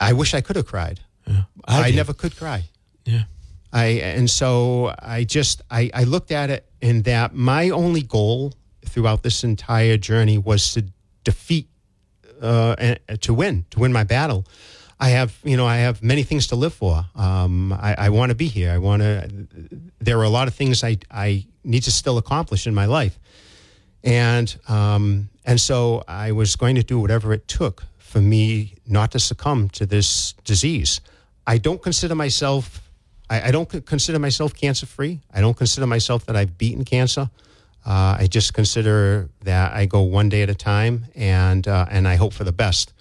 I 0.00 0.14
wish 0.14 0.34
I 0.34 0.40
could 0.40 0.56
have 0.56 0.66
cried. 0.66 1.00
I 1.64 1.88
I 1.88 1.90
never 1.92 2.12
could 2.12 2.36
cry. 2.36 2.64
yeah, 3.04 3.24
I 3.72 3.84
and 4.02 4.28
so 4.28 4.92
I 4.98 5.24
just 5.24 5.62
I, 5.70 5.90
I 5.94 6.04
looked 6.04 6.32
at 6.32 6.50
it 6.50 6.66
in 6.80 7.02
that 7.02 7.34
my 7.34 7.70
only 7.70 8.02
goal 8.02 8.54
throughout 8.84 9.22
this 9.22 9.44
entire 9.44 9.96
journey 9.96 10.38
was 10.38 10.72
to 10.74 10.86
defeat 11.22 11.68
uh, 12.40 12.74
and 12.78 13.20
to 13.22 13.34
win 13.34 13.64
to 13.70 13.78
win 13.78 13.92
my 13.92 14.04
battle. 14.04 14.44
I 14.98 15.10
have 15.10 15.38
you 15.44 15.56
know 15.56 15.66
I 15.66 15.78
have 15.78 16.02
many 16.02 16.22
things 16.22 16.48
to 16.48 16.56
live 16.56 16.74
for. 16.74 17.06
Um, 17.14 17.72
I, 17.72 17.94
I 17.98 18.08
want 18.10 18.30
to 18.30 18.34
be 18.34 18.48
here. 18.48 18.70
I 18.70 18.78
want 18.78 19.02
to. 19.02 19.30
There 19.98 20.18
are 20.18 20.24
a 20.24 20.28
lot 20.28 20.48
of 20.48 20.54
things 20.54 20.84
I 20.84 20.98
I 21.10 21.46
need 21.64 21.84
to 21.84 21.90
still 21.90 22.18
accomplish 22.18 22.66
in 22.66 22.74
my 22.74 22.86
life, 22.86 23.18
and 24.04 24.54
um, 24.68 25.30
and 25.44 25.60
so 25.60 26.04
I 26.06 26.32
was 26.32 26.56
going 26.56 26.76
to 26.76 26.82
do 26.82 26.98
whatever 26.98 27.32
it 27.32 27.48
took 27.48 27.84
for 27.98 28.20
me 28.20 28.74
not 28.86 29.12
to 29.12 29.20
succumb 29.20 29.68
to 29.70 29.86
this 29.86 30.34
disease. 30.44 31.00
I 31.46 31.58
don't 31.58 31.82
consider 31.82 32.14
myself. 32.14 32.90
I, 33.30 33.48
I 33.48 33.50
don't 33.52 33.68
consider 33.86 34.18
myself 34.18 34.54
cancer 34.54 34.86
free. 34.86 35.20
I 35.32 35.40
don't 35.40 35.56
consider 35.56 35.86
myself 35.86 36.26
that 36.26 36.36
I've 36.36 36.58
beaten 36.58 36.84
cancer. 36.84 37.30
Uh, 37.84 38.16
I 38.20 38.26
just 38.26 38.54
consider 38.54 39.30
that 39.44 39.72
I 39.72 39.86
go 39.86 40.02
one 40.02 40.28
day 40.28 40.42
at 40.42 40.50
a 40.50 40.54
time, 40.54 41.06
and 41.14 41.66
uh, 41.66 41.86
and 41.90 42.06
I 42.06 42.16
hope 42.16 42.32
for 42.32 42.44
the 42.44 42.52
best. 42.52 42.92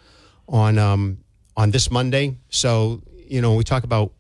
On 0.48 0.78
um, 0.78 1.20
on 1.56 1.72
this 1.72 1.92
Monday, 1.92 2.38
so 2.50 3.02
you 3.28 3.42
know 3.42 3.56
we 3.56 3.64
talk 3.64 3.84
about 3.84 4.14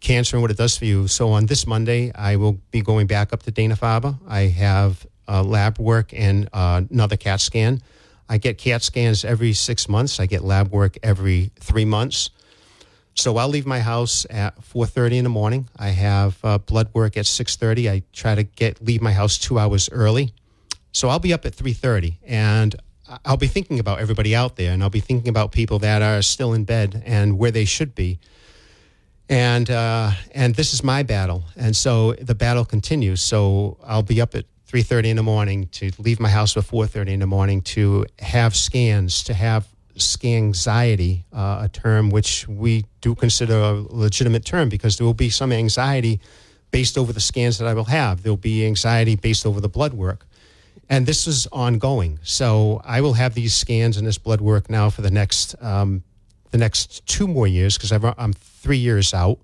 cancer 0.00 0.36
and 0.36 0.42
what 0.42 0.50
it 0.50 0.56
does 0.56 0.76
for 0.76 0.84
you. 0.84 1.08
So 1.08 1.30
on 1.30 1.46
this 1.46 1.66
Monday, 1.66 2.12
I 2.14 2.36
will 2.36 2.54
be 2.70 2.82
going 2.82 3.06
back 3.06 3.32
up 3.32 3.42
to 3.44 3.50
Dana 3.50 3.76
Farber. 3.76 4.18
I 4.26 4.42
have 4.42 5.06
uh, 5.28 5.42
lab 5.42 5.78
work 5.78 6.12
and 6.12 6.48
uh, 6.52 6.82
another 6.90 7.16
CAT 7.16 7.40
scan. 7.40 7.82
I 8.28 8.38
get 8.38 8.58
CAT 8.58 8.82
scans 8.82 9.24
every 9.24 9.52
six 9.52 9.88
months. 9.88 10.18
I 10.18 10.26
get 10.26 10.42
lab 10.42 10.72
work 10.72 10.96
every 11.02 11.52
three 11.60 11.84
months. 11.84 12.30
So 13.16 13.38
I'll 13.38 13.48
leave 13.48 13.66
my 13.66 13.80
house 13.80 14.26
at 14.28 14.60
4:30 14.60 15.18
in 15.18 15.24
the 15.24 15.30
morning. 15.30 15.68
I 15.76 15.88
have 15.88 16.38
uh, 16.44 16.58
blood 16.58 16.90
work 16.92 17.16
at 17.16 17.24
6:30. 17.24 17.90
I 17.90 18.02
try 18.12 18.34
to 18.34 18.42
get 18.42 18.84
leave 18.84 19.00
my 19.00 19.12
house 19.12 19.38
two 19.38 19.58
hours 19.58 19.88
early. 19.90 20.34
So 20.92 21.08
I'll 21.08 21.18
be 21.18 21.32
up 21.32 21.46
at 21.46 21.54
3:30, 21.54 22.18
and 22.26 22.76
I'll 23.24 23.38
be 23.38 23.46
thinking 23.46 23.78
about 23.80 24.00
everybody 24.00 24.36
out 24.36 24.56
there, 24.56 24.72
and 24.72 24.82
I'll 24.82 24.90
be 24.90 25.00
thinking 25.00 25.28
about 25.28 25.50
people 25.50 25.78
that 25.78 26.02
are 26.02 26.20
still 26.22 26.52
in 26.52 26.64
bed 26.64 27.02
and 27.06 27.38
where 27.38 27.50
they 27.50 27.64
should 27.64 27.94
be. 27.94 28.18
And 29.30 29.70
uh, 29.70 30.12
and 30.32 30.54
this 30.54 30.74
is 30.74 30.84
my 30.84 31.02
battle, 31.02 31.44
and 31.56 31.74
so 31.74 32.12
the 32.12 32.34
battle 32.34 32.66
continues. 32.66 33.22
So 33.22 33.78
I'll 33.82 34.02
be 34.02 34.20
up 34.20 34.34
at 34.34 34.44
3:30 34.70 35.06
in 35.06 35.16
the 35.16 35.22
morning 35.22 35.68
to 35.68 35.90
leave 35.98 36.20
my 36.20 36.28
house 36.28 36.54
at 36.56 36.64
4:30 36.64 37.12
in 37.12 37.20
the 37.20 37.26
morning 37.26 37.62
to 37.62 38.04
have 38.18 38.54
scans, 38.54 39.24
to 39.24 39.32
have 39.34 39.66
scanxiety, 39.96 41.24
uh, 41.32 41.60
a 41.62 41.68
term 41.68 42.10
which 42.10 42.46
we 42.48 42.84
do 43.00 43.14
consider 43.14 43.54
a 43.54 43.72
legitimate 43.72 44.44
term 44.44 44.68
because 44.68 44.96
there 44.96 45.06
will 45.06 45.14
be 45.14 45.30
some 45.30 45.52
anxiety 45.52 46.20
based 46.70 46.98
over 46.98 47.12
the 47.12 47.20
scans 47.20 47.58
that 47.58 47.68
I 47.68 47.74
will 47.74 47.84
have. 47.84 48.22
There 48.22 48.32
will 48.32 48.36
be 48.36 48.66
anxiety 48.66 49.16
based 49.16 49.46
over 49.46 49.60
the 49.60 49.68
blood 49.68 49.94
work. 49.94 50.26
And 50.88 51.06
this 51.06 51.26
is 51.26 51.46
ongoing. 51.48 52.18
So 52.22 52.80
I 52.84 53.00
will 53.00 53.14
have 53.14 53.34
these 53.34 53.54
scans 53.54 53.96
and 53.96 54.06
this 54.06 54.18
blood 54.18 54.40
work 54.40 54.70
now 54.70 54.90
for 54.90 55.02
the 55.02 55.10
next 55.10 55.54
um, 55.60 56.04
the 56.52 56.58
next 56.58 57.04
two 57.06 57.26
more 57.26 57.46
years 57.46 57.76
because 57.76 57.92
I'm 57.92 58.32
three 58.32 58.78
years 58.78 59.12
out. 59.12 59.38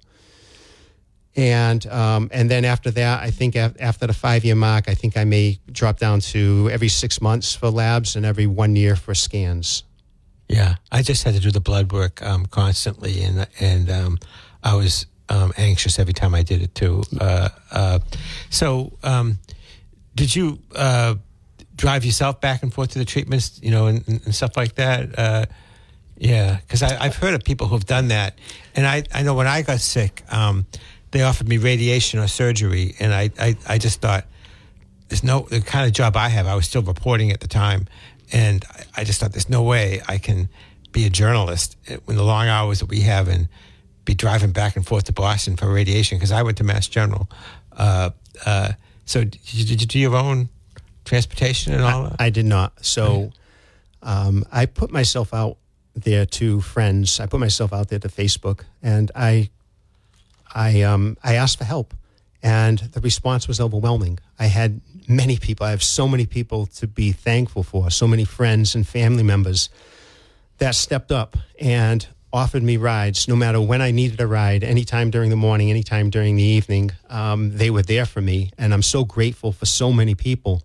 And 1.34 1.84
um, 1.86 2.28
and 2.32 2.50
then 2.50 2.64
after 2.64 2.90
that, 2.92 3.22
I 3.22 3.30
think 3.30 3.56
af- 3.56 3.76
after 3.80 4.06
the 4.06 4.12
five 4.12 4.44
year 4.44 4.54
mark, 4.54 4.88
I 4.88 4.94
think 4.94 5.16
I 5.16 5.24
may 5.24 5.58
drop 5.70 5.98
down 5.98 6.20
to 6.20 6.68
every 6.70 6.88
six 6.88 7.20
months 7.20 7.54
for 7.54 7.70
labs 7.70 8.16
and 8.16 8.26
every 8.26 8.46
one 8.46 8.76
year 8.76 8.96
for 8.96 9.14
scans. 9.14 9.84
Yeah. 10.52 10.74
I 10.90 11.02
just 11.02 11.24
had 11.24 11.34
to 11.34 11.40
do 11.40 11.50
the 11.50 11.60
blood 11.60 11.92
work 11.92 12.22
um, 12.22 12.46
constantly, 12.46 13.22
and 13.22 13.46
and 13.58 13.90
um, 13.90 14.18
I 14.62 14.74
was 14.74 15.06
um, 15.28 15.52
anxious 15.56 15.98
every 15.98 16.12
time 16.12 16.34
I 16.34 16.42
did 16.42 16.62
it 16.62 16.74
too. 16.74 17.02
Uh, 17.18 17.48
uh, 17.70 17.98
so, 18.50 18.92
um, 19.02 19.38
did 20.14 20.34
you 20.36 20.58
uh, 20.76 21.14
drive 21.74 22.04
yourself 22.04 22.40
back 22.40 22.62
and 22.62 22.72
forth 22.72 22.90
to 22.90 22.98
the 22.98 23.04
treatments, 23.04 23.58
you 23.62 23.70
know, 23.70 23.86
and, 23.86 24.06
and 24.06 24.34
stuff 24.34 24.56
like 24.56 24.74
that? 24.74 25.18
Uh, 25.18 25.46
yeah, 26.18 26.58
because 26.60 26.82
I've 26.82 27.16
heard 27.16 27.34
of 27.34 27.42
people 27.42 27.66
who've 27.66 27.84
done 27.84 28.08
that, 28.08 28.38
and 28.76 28.86
I, 28.86 29.02
I 29.12 29.22
know 29.22 29.34
when 29.34 29.48
I 29.48 29.62
got 29.62 29.80
sick, 29.80 30.22
um, 30.30 30.66
they 31.10 31.22
offered 31.22 31.48
me 31.48 31.58
radiation 31.58 32.20
or 32.20 32.28
surgery, 32.28 32.94
and 33.00 33.12
I, 33.12 33.30
I, 33.38 33.56
I 33.66 33.78
just 33.78 34.00
thought 34.00 34.26
there's 35.08 35.24
no 35.24 35.40
the 35.50 35.60
kind 35.60 35.86
of 35.86 35.92
job 35.92 36.16
I 36.16 36.28
have. 36.28 36.46
I 36.46 36.54
was 36.54 36.66
still 36.66 36.82
reporting 36.82 37.32
at 37.32 37.40
the 37.40 37.48
time, 37.48 37.88
and 38.32 38.64
I, 38.70 39.00
I 39.02 39.04
just 39.04 39.20
thought 39.20 39.32
there's 39.32 39.48
no 39.48 39.62
way 39.62 40.00
I 40.08 40.18
can 40.18 40.48
be 40.92 41.06
a 41.06 41.10
journalist 41.10 41.76
in 41.86 42.16
the 42.16 42.22
long 42.22 42.48
hours 42.48 42.80
that 42.80 42.86
we 42.86 43.00
have 43.00 43.28
and 43.28 43.48
be 44.04 44.14
driving 44.14 44.52
back 44.52 44.76
and 44.76 44.86
forth 44.86 45.04
to 45.04 45.12
Boston 45.12 45.56
for 45.56 45.72
radiation 45.72 46.18
because 46.18 46.32
I 46.32 46.42
went 46.42 46.58
to 46.58 46.64
Mass 46.64 46.88
General. 46.88 47.28
Uh, 47.72 48.10
uh, 48.44 48.72
so 49.04 49.24
did 49.24 49.54
you, 49.54 49.64
did 49.64 49.80
you 49.80 49.86
do 49.86 49.98
your 49.98 50.16
own 50.16 50.48
transportation 51.04 51.72
and 51.72 51.82
all 51.82 52.04
that? 52.04 52.16
I 52.18 52.30
did 52.30 52.46
not. 52.46 52.84
So 52.84 53.32
um, 54.02 54.44
I 54.52 54.66
put 54.66 54.90
myself 54.90 55.32
out 55.32 55.56
there 55.94 56.26
to 56.26 56.60
friends. 56.60 57.20
I 57.20 57.26
put 57.26 57.40
myself 57.40 57.72
out 57.72 57.88
there 57.88 57.98
to 57.98 58.08
Facebook, 58.08 58.64
and 58.82 59.10
I 59.14 59.50
I 60.54 60.82
um, 60.82 61.16
I 61.22 61.34
asked 61.34 61.58
for 61.58 61.64
help, 61.64 61.94
and 62.42 62.78
the 62.78 63.00
response 63.00 63.46
was 63.46 63.60
overwhelming. 63.60 64.18
I 64.38 64.46
had 64.46 64.80
many 65.08 65.36
people. 65.36 65.66
I 65.66 65.70
have 65.70 65.82
so 65.82 66.08
many 66.08 66.26
people 66.26 66.66
to 66.66 66.86
be 66.86 67.12
thankful 67.12 67.62
for. 67.62 67.90
So 67.90 68.06
many 68.06 68.24
friends 68.24 68.74
and 68.74 68.86
family 68.86 69.22
members 69.22 69.68
that 70.58 70.74
stepped 70.74 71.10
up 71.10 71.36
and 71.60 72.06
offered 72.32 72.62
me 72.62 72.76
rides 72.76 73.28
no 73.28 73.36
matter 73.36 73.60
when 73.60 73.82
I 73.82 73.90
needed 73.90 74.20
a 74.20 74.26
ride, 74.26 74.64
anytime 74.64 75.10
during 75.10 75.30
the 75.30 75.36
morning, 75.36 75.70
anytime 75.70 76.08
during 76.08 76.36
the 76.36 76.42
evening. 76.42 76.90
Um, 77.10 77.56
they 77.56 77.70
were 77.70 77.82
there 77.82 78.06
for 78.06 78.20
me, 78.20 78.50
and 78.56 78.72
I'm 78.72 78.82
so 78.82 79.04
grateful 79.04 79.52
for 79.52 79.66
so 79.66 79.92
many 79.92 80.14
people. 80.14 80.62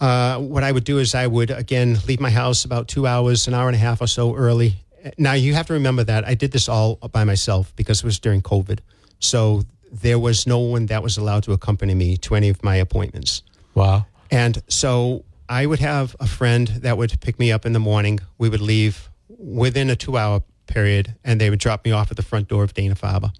Uh, 0.00 0.38
what 0.38 0.64
I 0.64 0.72
would 0.72 0.84
do 0.84 0.98
is 0.98 1.14
I 1.14 1.26
would 1.26 1.50
again 1.50 1.98
leave 2.06 2.20
my 2.20 2.30
house 2.30 2.64
about 2.64 2.88
two 2.88 3.06
hours, 3.06 3.46
an 3.46 3.54
hour 3.54 3.68
and 3.68 3.76
a 3.76 3.78
half 3.78 4.00
or 4.00 4.06
so 4.06 4.34
early. 4.34 4.76
Now 5.18 5.34
you 5.34 5.54
have 5.54 5.66
to 5.66 5.74
remember 5.74 6.04
that 6.04 6.26
I 6.26 6.34
did 6.34 6.50
this 6.50 6.68
all 6.68 6.96
by 6.96 7.24
myself 7.24 7.74
because 7.76 7.98
it 8.00 8.04
was 8.04 8.18
during 8.18 8.40
COVID, 8.40 8.80
so 9.18 9.64
there 10.02 10.18
was 10.18 10.46
no 10.46 10.58
one 10.58 10.86
that 10.86 11.02
was 11.02 11.16
allowed 11.16 11.44
to 11.44 11.52
accompany 11.52 11.94
me 11.94 12.16
to 12.16 12.34
any 12.34 12.48
of 12.48 12.62
my 12.64 12.76
appointments. 12.76 13.42
Wow. 13.74 14.06
And 14.30 14.60
so 14.68 15.24
I 15.48 15.66
would 15.66 15.78
have 15.78 16.16
a 16.18 16.26
friend 16.26 16.66
that 16.68 16.98
would 16.98 17.20
pick 17.20 17.38
me 17.38 17.52
up 17.52 17.64
in 17.64 17.72
the 17.72 17.78
morning. 17.78 18.18
We 18.38 18.48
would 18.48 18.60
leave 18.60 19.08
within 19.28 19.90
a 19.90 19.96
two 19.96 20.18
hour 20.18 20.42
period, 20.66 21.14
and 21.22 21.40
they 21.40 21.48
would 21.48 21.60
drop 21.60 21.84
me 21.84 21.92
off 21.92 22.10
at 22.10 22.16
the 22.16 22.22
front 22.22 22.48
door 22.48 22.64
of 22.64 22.74
Dana 22.74 22.94
Farber. 22.94 23.30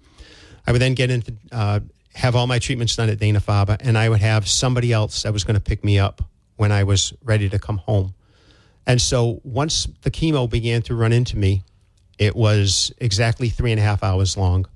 I 0.65 0.71
would 0.71 0.81
then 0.81 0.93
get 0.93 1.11
into, 1.11 1.33
uh, 1.51 1.81
have 2.13 2.35
all 2.35 2.47
my 2.47 2.59
treatments 2.59 2.95
done 2.95 3.09
at 3.09 3.19
Dana 3.19 3.41
Farber, 3.41 3.77
and 3.79 3.97
I 3.97 4.07
would 4.07 4.21
have 4.21 4.47
somebody 4.47 4.93
else 4.93 5.23
that 5.23 5.33
was 5.33 5.43
going 5.43 5.55
to 5.55 5.61
pick 5.61 5.83
me 5.83 5.99
up 5.99 6.21
when 6.55 6.71
I 6.71 6.83
was 6.83 7.13
ready 7.21 7.49
to 7.49 7.59
come 7.59 7.77
home. 7.79 8.13
And 8.87 9.01
so 9.01 9.41
once 9.43 9.87
the 10.03 10.11
chemo 10.11 10.49
began 10.49 10.81
to 10.83 10.95
run 10.95 11.11
into 11.11 11.37
me, 11.37 11.63
it 12.17 12.35
was 12.35 12.93
exactly 12.99 13.49
three 13.49 13.71
and 13.71 13.79
a 13.79 13.83
half 13.83 14.03
hours 14.03 14.37
long. 14.37 14.67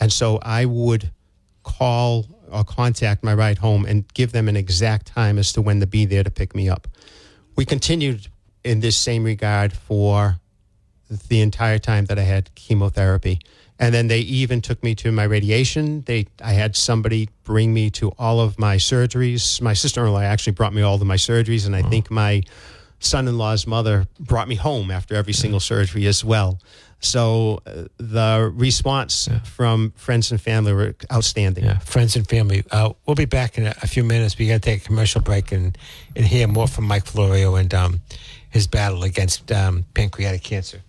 And 0.00 0.10
so 0.12 0.38
I 0.40 0.64
would 0.64 1.10
call 1.66 2.24
or 2.50 2.64
contact 2.64 3.24
my 3.24 3.34
ride 3.34 3.58
home 3.58 3.84
and 3.84 4.06
give 4.14 4.32
them 4.32 4.48
an 4.48 4.56
exact 4.56 5.06
time 5.06 5.36
as 5.36 5.52
to 5.52 5.60
when 5.60 5.80
to 5.80 5.86
be 5.86 6.06
there 6.06 6.22
to 6.22 6.30
pick 6.30 6.54
me 6.54 6.68
up. 6.68 6.86
We 7.56 7.64
continued 7.64 8.28
in 8.64 8.80
this 8.80 8.96
same 8.96 9.24
regard 9.24 9.72
for 9.72 10.38
the 11.28 11.40
entire 11.40 11.78
time 11.78 12.04
that 12.06 12.18
I 12.18 12.22
had 12.22 12.54
chemotherapy. 12.54 13.40
And 13.78 13.92
then 13.92 14.06
they 14.06 14.20
even 14.20 14.60
took 14.62 14.82
me 14.82 14.94
to 14.96 15.12
my 15.12 15.24
radiation. 15.24 16.02
They, 16.02 16.26
I 16.42 16.52
had 16.52 16.76
somebody 16.76 17.28
bring 17.44 17.74
me 17.74 17.90
to 17.90 18.10
all 18.18 18.40
of 18.40 18.58
my 18.58 18.76
surgeries. 18.76 19.60
My 19.60 19.74
sister-in-law 19.74 20.20
actually 20.20 20.54
brought 20.54 20.72
me 20.72 20.82
all 20.82 20.94
of 20.94 21.02
my 21.06 21.16
surgeries, 21.16 21.66
and 21.66 21.76
I 21.76 21.82
think 21.82 22.10
my 22.10 22.42
son-in-law's 23.00 23.66
mother 23.66 24.06
brought 24.18 24.48
me 24.48 24.54
home 24.54 24.90
after 24.90 25.14
every 25.14 25.34
single 25.34 25.60
surgery 25.60 26.06
as 26.06 26.24
well. 26.24 26.58
So 27.00 27.60
uh, 27.66 27.84
the 27.98 28.50
response 28.54 29.28
from 29.44 29.92
friends 29.96 30.30
and 30.30 30.40
family 30.40 30.72
were 30.72 30.94
outstanding. 31.12 31.64
Yeah, 31.64 31.78
friends 31.78 32.16
and 32.16 32.26
family. 32.26 32.64
Uh, 32.70 32.94
we'll 33.06 33.14
be 33.14 33.26
back 33.26 33.58
in 33.58 33.66
a, 33.66 33.74
a 33.82 33.86
few 33.86 34.02
minutes. 34.02 34.38
We 34.38 34.48
got 34.48 34.54
to 34.54 34.60
take 34.60 34.82
a 34.82 34.84
commercial 34.84 35.20
break 35.20 35.52
and, 35.52 35.76
and 36.16 36.24
hear 36.24 36.48
more 36.48 36.66
from 36.66 36.84
Mike 36.84 37.04
Florio 37.04 37.54
and 37.54 37.72
um, 37.74 38.00
his 38.50 38.66
battle 38.66 39.04
against 39.04 39.52
um, 39.52 39.84
pancreatic 39.94 40.42
cancer. 40.42 40.80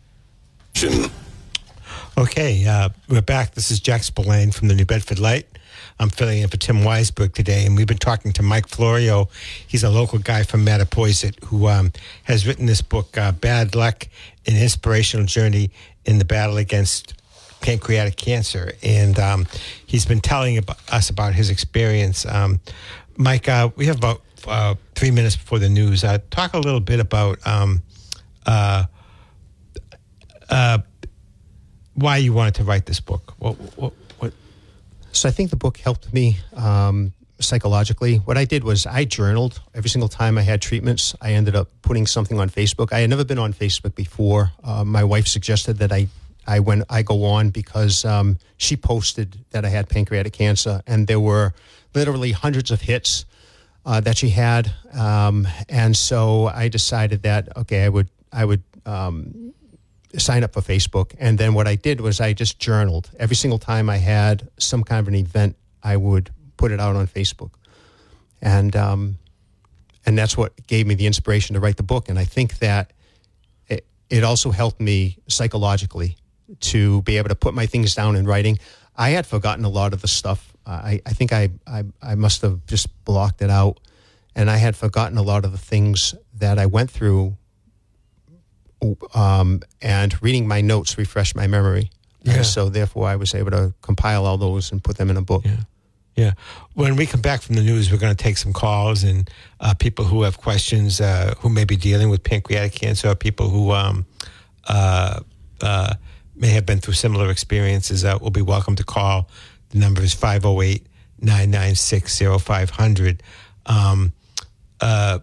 Okay, 2.17 2.65
uh, 2.65 2.89
we're 3.07 3.21
back. 3.21 3.53
This 3.53 3.69
is 3.69 3.79
Jack 3.79 4.03
Spillane 4.03 4.51
from 4.51 4.69
the 4.69 4.75
New 4.75 4.85
Bedford 4.85 5.19
Light. 5.19 5.45
I'm 5.99 6.09
filling 6.09 6.39
in 6.39 6.47
for 6.47 6.57
Tim 6.57 6.77
Weisberg 6.77 7.33
today, 7.33 7.65
and 7.65 7.75
we've 7.75 7.87
been 7.87 7.97
talking 7.97 8.31
to 8.33 8.43
Mike 8.43 8.67
Florio. 8.67 9.29
He's 9.67 9.83
a 9.83 9.89
local 9.89 10.19
guy 10.19 10.43
from 10.43 10.63
Mattapoisett 10.63 11.43
who 11.45 11.67
um, 11.67 11.91
has 12.23 12.45
written 12.45 12.67
this 12.67 12.81
book, 12.81 13.17
uh, 13.17 13.31
Bad 13.31 13.73
Luck, 13.73 14.07
an 14.45 14.55
inspirational 14.55 15.25
journey 15.25 15.71
in 16.05 16.19
the 16.19 16.25
battle 16.25 16.57
against 16.57 17.15
pancreatic 17.61 18.15
cancer. 18.15 18.73
And 18.83 19.17
um, 19.17 19.47
he's 19.87 20.05
been 20.05 20.21
telling 20.21 20.59
us 20.91 21.09
about 21.09 21.33
his 21.33 21.49
experience. 21.49 22.25
Um, 22.25 22.59
Mike, 23.17 23.49
uh, 23.49 23.69
we 23.75 23.87
have 23.87 23.97
about 23.97 24.21
uh, 24.45 24.75
three 24.93 25.11
minutes 25.11 25.35
before 25.35 25.57
the 25.57 25.69
news. 25.69 26.03
Uh, 26.03 26.19
talk 26.29 26.53
a 26.53 26.59
little 26.59 26.79
bit 26.79 26.99
about 26.99 27.45
um, 27.47 27.81
uh, 28.45 28.85
uh, 30.49 30.77
why 31.95 32.17
you 32.17 32.33
wanted 32.33 32.53
to 32.55 32.63
write 32.63 32.85
this 32.85 32.99
book. 32.99 33.33
What, 33.39 33.53
what, 33.77 33.93
So 35.17 35.27
I 35.27 35.31
think 35.31 35.49
the 35.49 35.55
book 35.55 35.77
helped 35.77 36.13
me 36.13 36.37
um, 36.55 37.11
psychologically. 37.39 38.17
What 38.17 38.37
I 38.37 38.45
did 38.45 38.63
was 38.63 38.85
I 38.85 39.03
journaled 39.03 39.59
every 39.73 39.89
single 39.89 40.09
time 40.09 40.37
I 40.37 40.43
had 40.43 40.61
treatments. 40.61 41.15
I 41.19 41.33
ended 41.33 41.55
up 41.55 41.69
putting 41.81 42.05
something 42.05 42.39
on 42.39 42.51
Facebook. 42.51 42.93
I 42.93 42.99
had 42.99 43.09
never 43.09 43.25
been 43.25 43.39
on 43.39 43.51
Facebook 43.51 43.95
before. 43.95 44.51
Uh, 44.63 44.83
my 44.83 45.03
wife 45.03 45.27
suggested 45.27 45.79
that 45.79 45.91
I 45.91 46.07
I 46.45 46.59
went 46.59 46.83
I 46.87 47.01
go 47.01 47.25
on 47.25 47.49
because 47.49 48.05
um, 48.05 48.37
she 48.57 48.77
posted 48.77 49.43
that 49.49 49.65
I 49.65 49.69
had 49.69 49.89
pancreatic 49.89 50.33
cancer, 50.33 50.83
and 50.85 51.07
there 51.07 51.19
were 51.19 51.55
literally 51.95 52.31
hundreds 52.31 52.69
of 52.69 52.81
hits 52.81 53.25
uh, 53.87 53.99
that 54.01 54.17
she 54.17 54.29
had. 54.29 54.71
Um, 54.93 55.47
and 55.67 55.97
so 55.97 56.45
I 56.45 56.67
decided 56.67 57.23
that 57.23 57.57
okay, 57.57 57.85
I 57.85 57.89
would 57.89 58.09
I 58.31 58.45
would 58.45 58.61
um, 58.85 59.55
sign 60.17 60.43
up 60.43 60.53
for 60.53 60.61
Facebook. 60.61 61.13
And 61.19 61.37
then 61.37 61.53
what 61.53 61.67
I 61.67 61.75
did 61.75 62.01
was 62.01 62.21
I 62.21 62.33
just 62.33 62.59
journaled. 62.59 63.09
Every 63.19 63.35
single 63.35 63.59
time 63.59 63.89
I 63.89 63.97
had 63.97 64.49
some 64.57 64.83
kind 64.83 64.99
of 64.99 65.07
an 65.07 65.15
event, 65.15 65.55
I 65.83 65.97
would 65.97 66.31
put 66.55 66.71
it 66.71 66.79
out 66.79 66.95
on 66.95 67.07
Facebook. 67.07 67.51
And 68.41 68.75
um, 68.75 69.17
and 70.05 70.17
that's 70.17 70.37
what 70.37 70.53
gave 70.67 70.87
me 70.87 70.95
the 70.95 71.05
inspiration 71.05 71.53
to 71.55 71.59
write 71.59 71.77
the 71.77 71.83
book. 71.83 72.07
And 72.07 72.17
I 72.17 72.23
think 72.23 72.59
that 72.59 72.93
it, 73.67 73.85
it 74.09 74.23
also 74.23 74.51
helped 74.51 74.79
me 74.79 75.17
psychologically 75.27 76.15
to 76.61 77.01
be 77.01 77.17
able 77.17 77.29
to 77.29 77.35
put 77.35 77.53
my 77.53 77.65
things 77.65 77.93
down 77.93 78.15
in 78.15 78.25
writing. 78.25 78.57
I 78.95 79.09
had 79.09 79.27
forgotten 79.27 79.65
a 79.65 79.69
lot 79.69 79.93
of 79.93 80.01
the 80.01 80.07
stuff. 80.07 80.53
I, 80.65 81.01
I 81.05 81.11
think 81.11 81.33
I, 81.33 81.49
I, 81.67 81.83
I 82.01 82.15
must 82.15 82.41
have 82.41 82.65
just 82.65 82.87
blocked 83.03 83.41
it 83.41 83.49
out. 83.49 83.79
And 84.33 84.49
I 84.49 84.57
had 84.57 84.75
forgotten 84.75 85.17
a 85.17 85.21
lot 85.21 85.45
of 85.45 85.51
the 85.51 85.57
things 85.57 86.15
that 86.35 86.57
I 86.57 86.67
went 86.67 86.89
through 86.89 87.35
um, 89.13 89.61
and 89.81 90.21
reading 90.21 90.47
my 90.47 90.61
notes 90.61 90.97
refreshed 90.97 91.35
my 91.35 91.47
memory. 91.47 91.89
Yeah. 92.23 92.41
So 92.41 92.69
therefore 92.69 93.07
I 93.07 93.15
was 93.15 93.33
able 93.33 93.51
to 93.51 93.73
compile 93.81 94.25
all 94.25 94.37
those 94.37 94.71
and 94.71 94.83
put 94.83 94.97
them 94.97 95.09
in 95.09 95.17
a 95.17 95.21
book. 95.21 95.45
Yeah. 95.45 95.57
Yeah. 96.15 96.31
When 96.73 96.95
we 96.95 97.05
come 97.05 97.21
back 97.21 97.41
from 97.41 97.55
the 97.55 97.61
news, 97.61 97.91
we're 97.91 97.99
going 97.99 98.15
to 98.15 98.23
take 98.23 98.37
some 98.37 98.51
calls 98.51 99.03
and 99.03 99.29
uh, 99.59 99.75
people 99.75 100.03
who 100.03 100.23
have 100.23 100.37
questions, 100.39 100.99
uh, 100.99 101.35
who 101.39 101.49
may 101.49 101.63
be 101.63 101.75
dealing 101.75 102.09
with 102.09 102.23
pancreatic 102.23 102.73
cancer, 102.73 103.09
or 103.09 103.15
people 103.15 103.49
who 103.49 103.71
um, 103.71 104.05
uh, 104.67 105.19
uh, 105.61 105.93
may 106.35 106.49
have 106.49 106.65
been 106.65 106.79
through 106.79 106.95
similar 106.95 107.29
experiences, 107.29 108.03
uh, 108.03 108.17
will 108.19 108.31
be 108.31 108.41
welcome 108.41 108.75
to 108.75 108.83
call. 108.83 109.29
The 109.69 109.77
number 109.77 110.01
is 110.01 110.13
508 110.13 110.87
996 111.21 112.21
0500. 112.41 113.23
Um, 113.67 114.11
uh, 114.81 115.19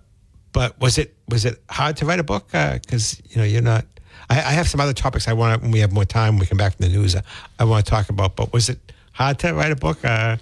But 0.52 0.78
was 0.80 0.96
it 0.98 1.13
was 1.28 1.44
it 1.44 1.62
hard 1.70 1.96
to 1.98 2.06
write 2.06 2.20
a 2.20 2.24
book? 2.24 2.48
Because 2.52 3.20
you 3.30 3.36
know 3.36 3.44
you're 3.44 3.62
not. 3.62 3.84
I, 4.30 4.38
I 4.38 4.52
have 4.52 4.68
some 4.68 4.80
other 4.80 4.92
topics 4.94 5.28
I 5.28 5.32
want 5.32 5.62
when 5.62 5.70
we 5.70 5.80
have 5.80 5.92
more 5.92 6.04
time. 6.04 6.34
When 6.34 6.40
We 6.40 6.46
come 6.46 6.58
back 6.58 6.76
from 6.76 6.86
the 6.86 6.92
news. 6.92 7.14
I, 7.16 7.22
I 7.58 7.64
want 7.64 7.84
to 7.84 7.90
talk 7.90 8.08
about. 8.10 8.36
But 8.36 8.52
was 8.52 8.68
it 8.68 8.78
hard 9.12 9.38
to 9.40 9.52
write 9.54 9.72
a 9.72 9.76
book? 9.76 10.04
Uh, 10.04 10.36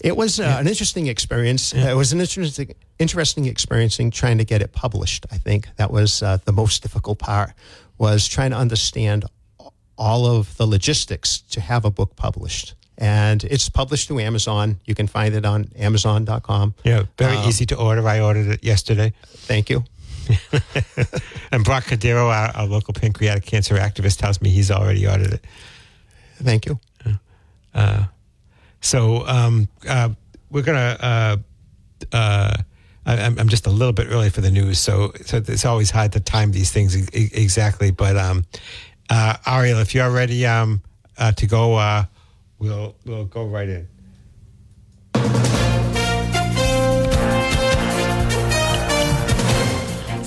It 0.00 0.16
was 0.16 0.38
uh, 0.38 0.56
an 0.60 0.66
interesting 0.68 1.08
experience. 1.08 1.74
Uh, 1.74 1.78
it 1.90 1.96
was 1.96 2.12
an 2.12 2.20
interesting, 2.20 2.74
interesting 2.98 3.46
experiencing 3.46 4.10
trying 4.12 4.38
to 4.38 4.44
get 4.44 4.62
it 4.62 4.72
published. 4.72 5.26
I 5.32 5.38
think 5.38 5.68
that 5.76 5.90
was 5.90 6.22
uh, 6.22 6.38
the 6.44 6.52
most 6.52 6.82
difficult 6.82 7.18
part 7.18 7.52
was 7.98 8.28
trying 8.28 8.50
to 8.52 8.56
understand 8.56 9.24
all 9.96 10.24
of 10.26 10.56
the 10.56 10.66
logistics 10.66 11.40
to 11.50 11.60
have 11.60 11.84
a 11.84 11.90
book 11.90 12.14
published. 12.14 12.74
And 12.96 13.42
it's 13.44 13.68
published 13.68 14.06
through 14.08 14.20
Amazon. 14.20 14.78
You 14.84 14.94
can 14.94 15.06
find 15.08 15.34
it 15.34 15.44
on 15.44 15.68
Amazon.com. 15.76 16.74
yeah, 16.84 17.04
very 17.16 17.36
easy 17.48 17.66
to 17.66 17.76
order. 17.76 18.06
I 18.08 18.20
ordered 18.20 18.48
it 18.48 18.64
yesterday. 18.64 19.12
Thank 19.46 19.68
you. 19.70 19.84
And 21.50 21.64
Brock 21.64 21.84
Cordeiro, 21.84 22.30
our, 22.30 22.54
our 22.54 22.66
local 22.66 22.92
pancreatic 22.92 23.46
cancer 23.46 23.76
activist, 23.76 24.18
tells 24.18 24.42
me 24.42 24.50
he's 24.50 24.70
already 24.70 25.06
ordered 25.06 25.34
it. 25.34 25.44
Thank 26.42 26.66
you. 26.66 26.78
So 28.80 29.26
um, 29.26 29.68
uh, 29.88 30.10
we're 30.50 30.62
gonna. 30.62 30.96
Uh, 31.00 31.36
uh, 32.12 32.56
I, 33.06 33.16
I'm 33.16 33.38
I'm 33.38 33.48
just 33.48 33.66
a 33.66 33.70
little 33.70 33.92
bit 33.92 34.08
early 34.10 34.30
for 34.30 34.40
the 34.40 34.50
news, 34.50 34.78
so 34.78 35.12
so 35.24 35.38
it's 35.38 35.64
always 35.64 35.90
hard 35.90 36.12
to 36.12 36.20
time 36.20 36.52
these 36.52 36.70
things 36.70 36.96
e- 36.96 37.30
exactly. 37.32 37.90
But 37.90 38.16
um, 38.16 38.44
uh, 39.10 39.36
Ariel, 39.46 39.80
if 39.80 39.94
you're 39.94 40.10
ready 40.10 40.46
um, 40.46 40.82
uh, 41.16 41.32
to 41.32 41.46
go, 41.46 41.74
uh, 41.74 42.04
we'll 42.58 42.94
we'll 43.04 43.24
go 43.24 43.46
right 43.46 43.68
in. 43.68 43.88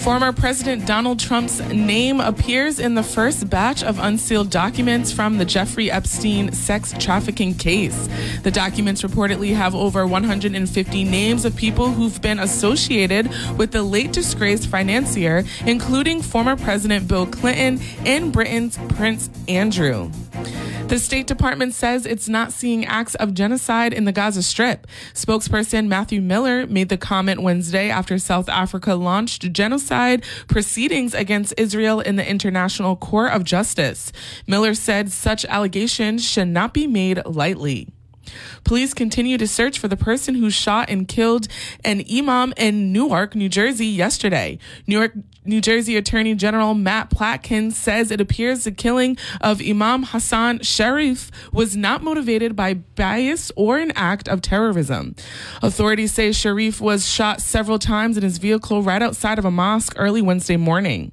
Former 0.01 0.33
President 0.33 0.87
Donald 0.87 1.19
Trump's 1.19 1.59
name 1.59 2.19
appears 2.19 2.79
in 2.79 2.95
the 2.95 3.03
first 3.03 3.47
batch 3.51 3.83
of 3.83 3.99
unsealed 3.99 4.49
documents 4.49 5.11
from 5.11 5.37
the 5.37 5.45
Jeffrey 5.45 5.91
Epstein 5.91 6.51
sex 6.53 6.91
trafficking 6.97 7.53
case. 7.53 8.09
The 8.41 8.49
documents 8.49 9.03
reportedly 9.03 9.55
have 9.55 9.75
over 9.75 10.07
150 10.07 11.03
names 11.03 11.45
of 11.45 11.55
people 11.55 11.91
who've 11.91 12.19
been 12.19 12.39
associated 12.39 13.29
with 13.59 13.73
the 13.73 13.83
late 13.83 14.11
disgraced 14.11 14.67
financier, 14.69 15.43
including 15.67 16.23
former 16.23 16.55
President 16.55 17.07
Bill 17.07 17.27
Clinton 17.27 17.79
and 18.03 18.33
Britain's 18.33 18.79
Prince 18.95 19.29
Andrew. 19.47 20.09
The 20.87 20.99
State 20.99 21.25
Department 21.25 21.73
says 21.73 22.05
it's 22.05 22.27
not 22.27 22.51
seeing 22.51 22.85
acts 22.85 23.15
of 23.15 23.33
genocide 23.33 23.93
in 23.93 24.03
the 24.03 24.11
Gaza 24.11 24.43
Strip. 24.43 24.87
Spokesperson 25.13 25.87
Matthew 25.87 26.19
Miller 26.19 26.67
made 26.67 26.89
the 26.89 26.97
comment 26.97 27.41
Wednesday 27.41 27.89
after 27.89 28.19
South 28.19 28.49
Africa 28.49 28.95
launched 28.95 29.53
genocide 29.53 29.90
proceedings 30.47 31.13
against 31.13 31.53
Israel 31.57 31.99
in 31.99 32.15
the 32.15 32.27
International 32.27 32.95
Court 32.95 33.31
of 33.31 33.43
Justice. 33.43 34.11
Miller 34.47 34.73
said 34.73 35.11
such 35.11 35.45
allegations 35.45 36.27
should 36.27 36.47
not 36.47 36.73
be 36.73 36.87
made 36.87 37.25
lightly. 37.25 37.89
Police 38.63 38.93
continue 38.93 39.37
to 39.37 39.47
search 39.47 39.79
for 39.79 39.87
the 39.87 39.97
person 39.97 40.35
who 40.35 40.49
shot 40.49 40.89
and 40.89 41.07
killed 41.07 41.47
an 41.83 42.03
imam 42.11 42.53
in 42.55 42.93
Newark, 42.93 43.35
New 43.35 43.49
Jersey 43.49 43.87
yesterday. 43.87 44.57
Newark, 44.87 45.13
New 45.43 45.59
Jersey 45.59 45.97
Attorney 45.97 46.35
General 46.35 46.75
Matt 46.75 47.09
Platkin 47.09 47.71
says 47.71 48.11
it 48.11 48.21
appears 48.21 48.63
the 48.63 48.71
killing 48.71 49.17
of 49.41 49.59
Imam 49.59 50.03
Hassan 50.03 50.59
Sharif 50.59 51.31
was 51.51 51.75
not 51.75 52.03
motivated 52.03 52.55
by 52.55 52.75
bias 52.75 53.51
or 53.55 53.79
an 53.79 53.91
act 53.95 54.27
of 54.27 54.41
terrorism. 54.41 55.15
Authorities 55.63 56.11
say 56.11 56.31
Sharif 56.31 56.79
was 56.79 57.09
shot 57.09 57.41
several 57.41 57.79
times 57.79 58.17
in 58.17 58.23
his 58.23 58.37
vehicle 58.37 58.83
right 58.83 59.01
outside 59.01 59.39
of 59.39 59.45
a 59.45 59.51
mosque 59.51 59.93
early 59.97 60.21
Wednesday 60.21 60.57
morning. 60.57 61.11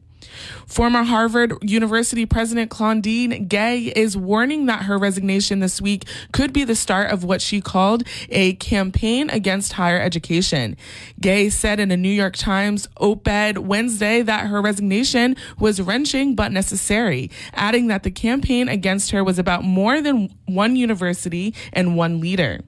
Former 0.66 1.02
Harvard 1.02 1.54
University 1.62 2.26
President 2.26 2.70
Claudine 2.70 3.46
Gay 3.46 3.92
is 3.94 4.16
warning 4.16 4.66
that 4.66 4.82
her 4.82 4.98
resignation 4.98 5.60
this 5.60 5.80
week 5.80 6.04
could 6.32 6.52
be 6.52 6.64
the 6.64 6.74
start 6.74 7.10
of 7.10 7.24
what 7.24 7.40
she 7.40 7.60
called 7.60 8.04
a 8.28 8.54
campaign 8.54 9.30
against 9.30 9.74
higher 9.74 10.00
education. 10.00 10.76
Gay 11.20 11.50
said 11.50 11.80
in 11.80 11.90
a 11.90 11.96
New 11.96 12.08
York 12.08 12.36
Times 12.36 12.88
op-ed 12.98 13.58
Wednesday 13.58 14.22
that 14.22 14.46
her 14.46 14.60
resignation 14.60 15.36
was 15.58 15.80
wrenching 15.80 16.34
but 16.34 16.52
necessary, 16.52 17.30
adding 17.54 17.88
that 17.88 18.02
the 18.02 18.10
campaign 18.10 18.68
against 18.68 19.10
her 19.10 19.24
was 19.24 19.38
about 19.38 19.64
more 19.64 20.00
than 20.00 20.28
one 20.46 20.76
university 20.76 21.54
and 21.72 21.96
one 21.96 22.20
leader. 22.20 22.60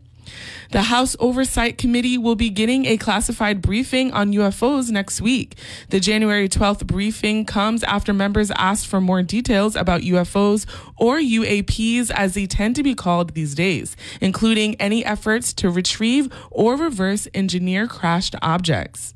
The 0.70 0.82
House 0.82 1.16
Oversight 1.18 1.78
Committee 1.78 2.16
will 2.16 2.36
be 2.36 2.48
getting 2.48 2.86
a 2.86 2.96
classified 2.96 3.60
briefing 3.60 4.12
on 4.12 4.32
UFOs 4.32 4.90
next 4.90 5.20
week. 5.20 5.56
The 5.88 5.98
January 5.98 6.48
12th 6.48 6.86
briefing 6.86 7.44
comes 7.44 7.82
after 7.82 8.12
members 8.12 8.50
asked 8.52 8.86
for 8.86 9.00
more 9.00 9.22
details 9.22 9.74
about 9.74 10.02
UFOs 10.02 10.66
or 10.96 11.18
UAPs 11.18 12.10
as 12.10 12.34
they 12.34 12.46
tend 12.46 12.76
to 12.76 12.82
be 12.82 12.94
called 12.94 13.34
these 13.34 13.54
days, 13.54 13.96
including 14.20 14.74
any 14.76 15.04
efforts 15.04 15.52
to 15.54 15.70
retrieve 15.70 16.28
or 16.50 16.76
reverse 16.76 17.26
engineer 17.34 17.88
crashed 17.88 18.36
objects. 18.40 19.14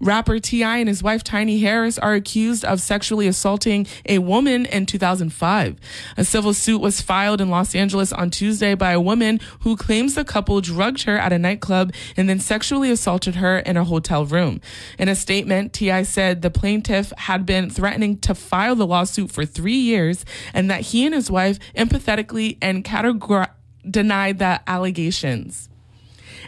Rapper 0.00 0.38
T.I. 0.38 0.78
and 0.78 0.88
his 0.88 1.02
wife 1.02 1.24
Tiny 1.24 1.58
Harris 1.58 1.98
are 1.98 2.14
accused 2.14 2.64
of 2.64 2.80
sexually 2.80 3.26
assaulting 3.26 3.86
a 4.06 4.18
woman 4.18 4.64
in 4.66 4.86
2005. 4.86 5.76
A 6.16 6.24
civil 6.24 6.54
suit 6.54 6.80
was 6.80 7.00
filed 7.00 7.40
in 7.40 7.50
Los 7.50 7.74
Angeles 7.74 8.12
on 8.12 8.30
Tuesday 8.30 8.74
by 8.74 8.92
a 8.92 9.00
woman 9.00 9.40
who 9.60 9.76
claims 9.76 10.14
the 10.14 10.24
couple 10.24 10.60
drugged 10.60 11.02
her 11.02 11.18
at 11.18 11.32
a 11.32 11.38
nightclub 11.38 11.92
and 12.16 12.28
then 12.28 12.38
sexually 12.38 12.90
assaulted 12.90 13.36
her 13.36 13.58
in 13.58 13.76
a 13.76 13.84
hotel 13.84 14.24
room. 14.24 14.60
In 14.98 15.08
a 15.08 15.16
statement, 15.16 15.72
T.I. 15.72 16.04
said 16.04 16.42
the 16.42 16.50
plaintiff 16.50 17.12
had 17.18 17.44
been 17.44 17.68
threatening 17.68 18.18
to 18.18 18.34
file 18.34 18.76
the 18.76 18.86
lawsuit 18.86 19.32
for 19.32 19.44
three 19.44 19.78
years 19.78 20.24
and 20.54 20.70
that 20.70 20.82
he 20.82 21.04
and 21.06 21.14
his 21.14 21.30
wife 21.30 21.58
empathetically 21.74 22.56
and 22.62 22.84
categorically 22.84 23.54
denied 23.88 24.38
the 24.38 24.60
allegations. 24.68 25.67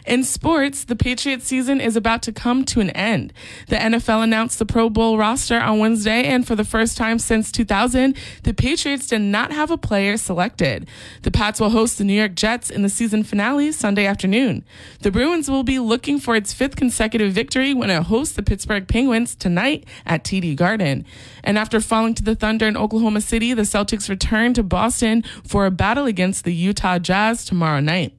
In 0.05 0.23
sports, 0.23 0.83
the 0.83 0.95
Patriots 0.95 1.45
season 1.45 1.79
is 1.79 1.95
about 1.95 2.23
to 2.23 2.31
come 2.31 2.65
to 2.65 2.79
an 2.79 2.89
end. 2.91 3.33
The 3.67 3.75
NFL 3.75 4.23
announced 4.23 4.57
the 4.57 4.65
Pro 4.65 4.89
Bowl 4.89 5.17
roster 5.17 5.59
on 5.59 5.77
Wednesday, 5.77 6.23
and 6.23 6.45
for 6.45 6.55
the 6.55 6.63
first 6.63 6.97
time 6.97 7.19
since 7.19 7.51
2000, 7.51 8.17
the 8.43 8.53
Patriots 8.53 9.07
did 9.07 9.21
not 9.21 9.51
have 9.51 9.69
a 9.69 9.77
player 9.77 10.17
selected. 10.17 10.87
The 11.21 11.31
Pats 11.31 11.59
will 11.59 11.69
host 11.69 11.97
the 11.97 12.03
New 12.03 12.13
York 12.13 12.33
Jets 12.33 12.71
in 12.71 12.81
the 12.81 12.89
season 12.89 13.23
finale 13.23 13.71
Sunday 13.71 14.05
afternoon. 14.05 14.65
The 15.01 15.11
Bruins 15.11 15.49
will 15.49 15.63
be 15.63 15.77
looking 15.77 16.19
for 16.19 16.35
its 16.35 16.51
fifth 16.51 16.75
consecutive 16.75 17.31
victory 17.31 17.73
when 17.73 17.91
it 17.91 18.03
hosts 18.03 18.35
the 18.35 18.43
Pittsburgh 18.43 18.87
Penguins 18.87 19.35
tonight 19.35 19.85
at 20.05 20.23
TD 20.23 20.55
Garden. 20.55 21.05
And 21.43 21.57
after 21.57 21.79
falling 21.79 22.15
to 22.15 22.23
the 22.23 22.35
Thunder 22.35 22.67
in 22.67 22.75
Oklahoma 22.75 23.21
City, 23.21 23.53
the 23.53 23.63
Celtics 23.63 24.09
return 24.09 24.53
to 24.55 24.63
Boston 24.63 25.23
for 25.45 25.65
a 25.65 25.71
battle 25.71 26.05
against 26.05 26.43
the 26.43 26.53
Utah 26.53 26.97
Jazz 26.97 27.45
tomorrow 27.45 27.79
night. 27.79 28.13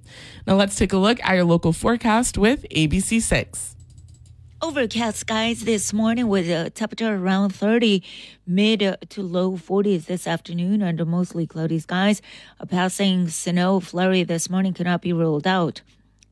Now 0.47 0.57
let's 0.57 0.77
take 0.77 0.93
a 0.93 0.99
look 0.99 1.19
at 1.23 1.35
your 1.35 1.45
local 1.45 1.73
forecast 1.73 2.39
with 2.39 2.67
ABC6. 2.71 3.75
Overcast 4.63 5.19
skies 5.19 5.65
this 5.65 5.93
morning 5.93 6.29
with 6.29 6.49
a 6.49 6.71
temperature 6.71 7.17
around 7.17 7.51
30, 7.51 8.01
mid 8.47 8.97
to 9.09 9.21
low 9.23 9.57
40s 9.57 10.07
this 10.07 10.25
afternoon 10.25 10.85
under 10.85 11.05
mostly 11.05 11.49
cloudy 11.49 11.81
skies. 11.81 12.23
A 12.61 12.67
passing 12.67 13.29
snow 13.29 13.81
flurry 13.81 14.23
this 14.23 14.49
morning 14.49 14.73
cannot 14.73 15.03
be 15.03 15.13
ruled 15.13 15.49
out. 15.49 15.81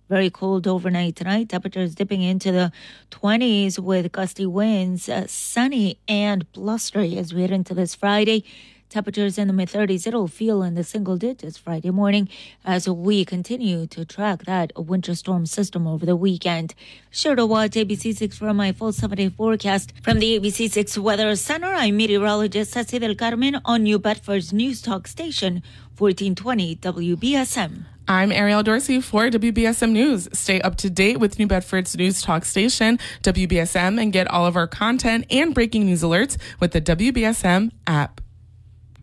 Very 0.08 0.30
cold 0.30 0.68
overnight 0.68 1.16
tonight. 1.16 1.48
Temperatures 1.48 1.94
dipping 1.96 2.22
into 2.22 2.52
the 2.52 2.70
20s 3.10 3.80
with 3.80 4.12
gusty 4.12 4.46
winds, 4.46 5.08
uh, 5.08 5.26
sunny 5.26 5.98
and 6.06 6.50
blustery 6.52 7.18
as 7.18 7.34
we 7.34 7.42
head 7.42 7.50
into 7.50 7.74
this 7.74 7.96
Friday. 7.96 8.44
Temperatures 8.90 9.38
in 9.38 9.46
the 9.46 9.54
mid 9.54 9.68
30s. 9.68 10.04
It'll 10.04 10.26
feel 10.26 10.64
in 10.64 10.74
the 10.74 10.82
single 10.82 11.16
digits 11.16 11.56
Friday 11.56 11.90
morning 11.90 12.28
as 12.64 12.88
we 12.88 13.24
continue 13.24 13.86
to 13.86 14.04
track 14.04 14.44
that 14.46 14.72
winter 14.76 15.14
storm 15.14 15.46
system 15.46 15.86
over 15.86 16.04
the 16.04 16.16
weekend. 16.16 16.74
Sure 17.08 17.36
to 17.36 17.46
watch 17.46 17.70
ABC6 17.70 18.34
for 18.34 18.52
my 18.52 18.72
full 18.72 18.92
seven 18.92 19.16
day 19.16 19.28
forecast 19.28 19.92
from 20.02 20.18
the 20.18 20.40
ABC6 20.40 20.98
Weather 20.98 21.36
Center. 21.36 21.72
I'm 21.72 21.96
meteorologist 21.96 22.72
Ceci 22.72 22.98
del 22.98 23.14
Carmen 23.14 23.60
on 23.64 23.84
New 23.84 24.00
Bedford's 24.00 24.52
News 24.52 24.82
Talk 24.82 25.06
Station, 25.06 25.62
1420 25.96 26.74
WBSM. 26.74 27.84
I'm 28.08 28.32
Ariel 28.32 28.64
Dorsey 28.64 29.00
for 29.00 29.30
WBSM 29.30 29.92
News. 29.92 30.28
Stay 30.32 30.60
up 30.62 30.74
to 30.78 30.90
date 30.90 31.20
with 31.20 31.38
New 31.38 31.46
Bedford's 31.46 31.96
news 31.96 32.22
talk 32.22 32.44
station, 32.44 32.98
WBSM, 33.22 34.02
and 34.02 34.12
get 34.12 34.26
all 34.26 34.46
of 34.46 34.56
our 34.56 34.66
content 34.66 35.26
and 35.30 35.54
breaking 35.54 35.86
news 35.86 36.02
alerts 36.02 36.36
with 36.58 36.72
the 36.72 36.80
WBSM 36.80 37.70
app. 37.86 38.20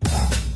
Yeah. 0.04 0.47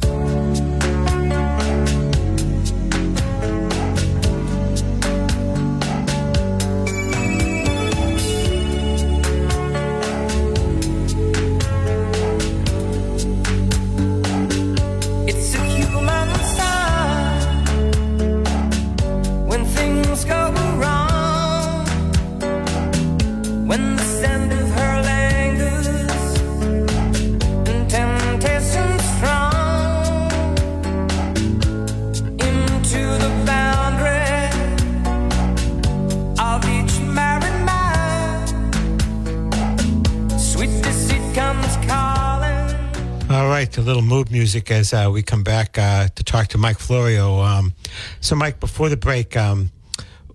Music 44.33 44.71
as 44.71 44.93
uh, 44.95 45.11
we 45.13 45.23
come 45.23 45.45
back 45.45 45.79
uh, 45.79 46.09
to 46.09 46.25
talk 46.25 46.49
to 46.49 46.59
Mike 46.59 46.79
Florio. 46.79 47.41
Um, 47.41 47.75
so, 48.21 48.35
Mike, 48.35 48.59
before 48.59 48.89
the 48.89 48.97
break, 48.97 49.37
um, 49.37 49.71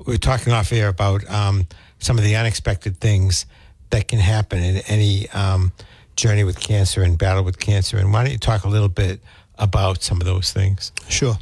we 0.05 0.13
were 0.13 0.17
talking 0.19 0.53
off 0.53 0.71
air 0.71 0.87
about 0.87 1.29
um, 1.29 1.67
some 1.99 2.17
of 2.17 2.23
the 2.23 2.35
unexpected 2.35 2.97
things 2.97 3.45
that 3.89 4.07
can 4.07 4.19
happen 4.19 4.63
in 4.63 4.77
any 4.87 5.27
um, 5.29 5.71
journey 6.15 6.43
with 6.43 6.59
cancer 6.59 7.01
and 7.01 7.17
battle 7.17 7.43
with 7.43 7.59
cancer. 7.59 7.97
And 7.97 8.13
why 8.13 8.23
don't 8.23 8.31
you 8.31 8.37
talk 8.37 8.63
a 8.63 8.69
little 8.69 8.89
bit 8.89 9.19
about 9.57 10.03
some 10.03 10.21
of 10.21 10.25
those 10.25 10.53
things? 10.53 10.91
Sure. 11.09 11.37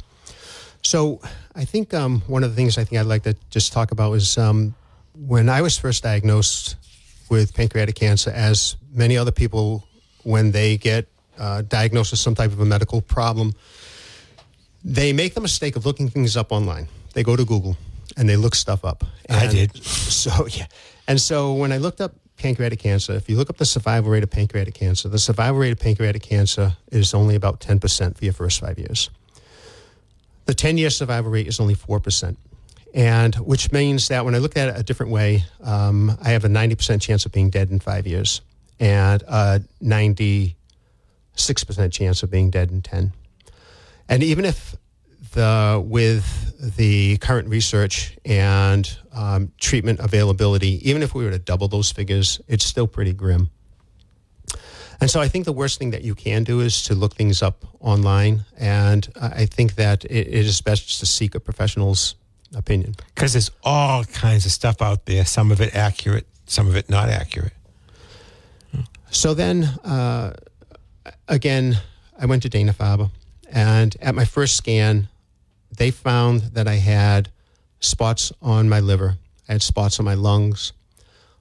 So 0.82 1.20
I 1.54 1.64
think 1.64 1.92
um, 1.92 2.22
one 2.26 2.42
of 2.42 2.50
the 2.50 2.56
things 2.56 2.78
I 2.78 2.84
think 2.84 3.00
I'd 3.00 3.06
like 3.06 3.24
to 3.24 3.36
just 3.50 3.72
talk 3.72 3.90
about 3.90 4.12
is 4.14 4.38
um, 4.38 4.74
when 5.14 5.48
I 5.48 5.60
was 5.60 5.76
first 5.76 6.02
diagnosed 6.02 6.76
with 7.28 7.54
pancreatic 7.54 7.96
cancer, 7.96 8.30
as 8.30 8.76
many 8.92 9.16
other 9.16 9.32
people, 9.32 9.86
when 10.22 10.52
they 10.52 10.76
get 10.76 11.08
uh, 11.38 11.62
diagnosed 11.62 12.12
with 12.12 12.20
some 12.20 12.34
type 12.34 12.52
of 12.52 12.60
a 12.60 12.64
medical 12.64 13.00
problem, 13.00 13.54
they 14.84 15.12
make 15.12 15.34
the 15.34 15.40
mistake 15.40 15.76
of 15.76 15.84
looking 15.84 16.08
things 16.08 16.36
up 16.36 16.52
online. 16.52 16.88
They 17.14 17.22
go 17.22 17.36
to 17.36 17.44
Google 17.44 17.76
and 18.16 18.28
they 18.28 18.36
look 18.36 18.54
stuff 18.54 18.84
up. 18.84 19.04
And 19.28 19.38
I 19.38 19.46
did. 19.46 19.72
So 20.16 20.46
yeah, 20.46 20.66
and 21.06 21.20
so 21.20 21.52
when 21.52 21.72
I 21.72 21.76
looked 21.76 22.00
up 22.00 22.12
pancreatic 22.36 22.78
cancer, 22.78 23.12
if 23.12 23.28
you 23.28 23.36
look 23.36 23.50
up 23.50 23.58
the 23.58 23.64
survival 23.64 24.10
rate 24.10 24.22
of 24.22 24.30
pancreatic 24.30 24.74
cancer, 24.74 25.08
the 25.08 25.18
survival 25.18 25.60
rate 25.60 25.72
of 25.72 25.78
pancreatic 25.78 26.22
cancer 26.22 26.76
is 26.90 27.14
only 27.14 27.34
about 27.34 27.60
ten 27.60 27.78
percent 27.78 28.16
for 28.16 28.24
your 28.24 28.34
first 28.34 28.60
five 28.60 28.78
years. 28.78 29.10
The 30.46 30.54
ten-year 30.54 30.90
survival 30.90 31.30
rate 31.30 31.46
is 31.46 31.60
only 31.60 31.74
four 31.74 32.00
percent, 32.00 32.38
and 32.94 33.34
which 33.36 33.72
means 33.72 34.08
that 34.08 34.24
when 34.24 34.34
I 34.34 34.38
look 34.38 34.56
at 34.56 34.68
it 34.68 34.78
a 34.78 34.82
different 34.82 35.12
way, 35.12 35.44
um, 35.62 36.16
I 36.22 36.30
have 36.30 36.44
a 36.44 36.48
ninety 36.48 36.74
percent 36.74 37.02
chance 37.02 37.26
of 37.26 37.32
being 37.32 37.50
dead 37.50 37.70
in 37.70 37.78
five 37.78 38.06
years, 38.06 38.40
and 38.80 39.22
a 39.28 39.62
ninety-six 39.80 40.55
percent 41.64 41.92
chance 41.92 42.22
of 42.22 42.30
being 42.30 42.50
dead 42.50 42.70
in 42.70 42.82
ten. 42.82 43.12
And 44.08 44.22
even 44.22 44.44
if 44.44 44.74
the 45.32 45.82
with 45.84 46.24
the 46.76 47.18
current 47.18 47.48
research 47.48 48.16
and 48.24 48.98
um, 49.12 49.52
treatment 49.58 50.00
availability, 50.00 50.88
even 50.88 51.02
if 51.02 51.14
we 51.14 51.24
were 51.24 51.30
to 51.30 51.38
double 51.38 51.68
those 51.68 51.92
figures, 51.92 52.40
it's 52.48 52.64
still 52.64 52.86
pretty 52.86 53.12
grim. 53.12 53.50
And 55.00 55.10
so 55.10 55.20
I 55.20 55.28
think 55.28 55.44
the 55.44 55.52
worst 55.52 55.78
thing 55.78 55.90
that 55.90 56.02
you 56.02 56.14
can 56.14 56.42
do 56.44 56.60
is 56.60 56.84
to 56.84 56.94
look 56.94 57.14
things 57.14 57.42
up 57.42 57.64
online. 57.80 58.44
And 58.58 59.06
I 59.20 59.42
I 59.42 59.46
think 59.46 59.74
that 59.74 60.04
it, 60.04 60.28
it 60.28 60.46
is 60.46 60.60
best 60.62 60.86
just 60.88 61.00
to 61.00 61.06
seek 61.06 61.34
a 61.34 61.40
professional's 61.40 62.14
opinion. 62.54 62.94
Because 63.14 63.32
there's 63.32 63.50
all 63.62 64.04
kinds 64.04 64.46
of 64.46 64.52
stuff 64.52 64.80
out 64.80 65.04
there. 65.04 65.26
Some 65.26 65.52
of 65.52 65.60
it 65.60 65.74
accurate, 65.74 66.26
some 66.46 66.66
of 66.66 66.76
it 66.76 66.88
not 66.88 67.08
accurate. 67.10 67.52
So 69.10 69.34
then, 69.34 69.64
uh, 69.84 70.32
again, 71.28 71.78
I 72.18 72.26
went 72.26 72.42
to 72.42 72.48
Dana 72.48 72.72
Farber, 72.72 73.10
and 73.50 73.96
at 74.00 74.14
my 74.14 74.24
first 74.24 74.56
scan, 74.56 75.08
they 75.76 75.90
found 75.90 76.40
that 76.54 76.66
I 76.66 76.76
had 76.76 77.30
spots 77.80 78.32
on 78.40 78.68
my 78.68 78.80
liver. 78.80 79.16
I 79.48 79.52
had 79.52 79.62
spots 79.62 79.98
on 79.98 80.04
my 80.04 80.14
lungs. 80.14 80.72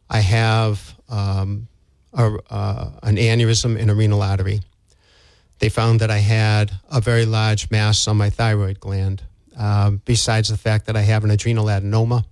I 0.10 0.20
have 0.20 0.96
um, 1.10 1.68
a, 2.14 2.38
uh, 2.50 2.92
an 3.04 3.16
aneurysm 3.16 3.78
in 3.78 3.90
a 3.90 3.96
renal 3.96 4.22
artery. 4.22 4.62
They 5.60 5.70
found 5.70 6.02
that 6.02 6.12
I 6.12 6.18
had 6.18 6.72
a 6.92 7.02
very 7.02 7.26
large 7.26 7.72
mass 7.72 8.08
on 8.08 8.18
my 8.18 8.30
thyroid 8.30 8.80
gland. 8.80 9.24
Um, 9.58 10.02
besides 10.04 10.50
the 10.50 10.58
fact 10.58 10.86
that 10.88 10.98
I 10.98 11.02
have 11.02 11.24
an 11.24 11.32
adrenal 11.32 11.66
adenoma, 11.66 12.26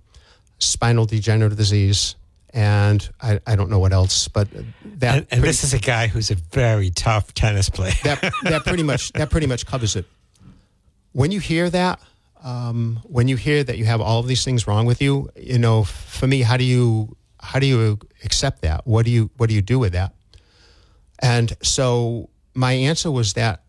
spinal 0.58 1.06
degenerative 1.06 1.56
disease, 1.56 2.16
and 2.54 3.06
I, 3.20 3.40
I 3.46 3.56
don't 3.56 3.68
know 3.68 3.78
what 3.80 3.92
else, 3.92 4.28
but 4.28 4.48
that 4.52 4.62
And, 4.62 5.02
and 5.02 5.26
pretty- 5.28 5.40
this 5.42 5.64
is 5.64 5.74
a 5.74 5.78
guy 5.78 6.06
who's 6.06 6.30
a 6.30 6.36
very 6.36 6.90
tough 6.90 7.34
tennis 7.34 7.68
player. 7.68 7.92
that 8.04 8.32
that 8.44 8.64
pretty 8.64 8.82
much 8.84 9.12
that 9.18 9.28
pretty 9.30 9.46
much 9.46 9.66
covers 9.66 9.96
it. 9.96 10.06
When 11.12 11.30
you 11.32 11.40
hear 11.40 11.68
that, 11.70 12.00
um, 12.42 13.00
when 13.04 13.28
you 13.28 13.36
hear 13.36 13.62
that 13.64 13.76
you 13.78 13.84
have 13.84 14.00
all 14.00 14.20
of 14.20 14.26
these 14.28 14.44
things 14.44 14.66
wrong 14.66 14.86
with 14.86 15.02
you, 15.02 15.28
you 15.36 15.58
know, 15.58 15.84
for 15.84 16.26
me, 16.26 16.42
how 16.42 16.56
do 16.56 16.64
you 16.64 17.16
how 17.40 17.58
do 17.58 17.66
you 17.66 17.98
accept 18.24 18.62
that? 18.62 18.86
What 18.86 19.04
do 19.04 19.10
you 19.10 19.30
what 19.36 19.48
do 19.48 19.54
you 19.54 19.62
do 19.62 19.78
with 19.78 19.92
that? 19.92 20.14
And 21.20 21.56
so 21.62 22.30
my 22.54 22.72
answer 22.72 23.10
was 23.10 23.32
that 23.34 23.62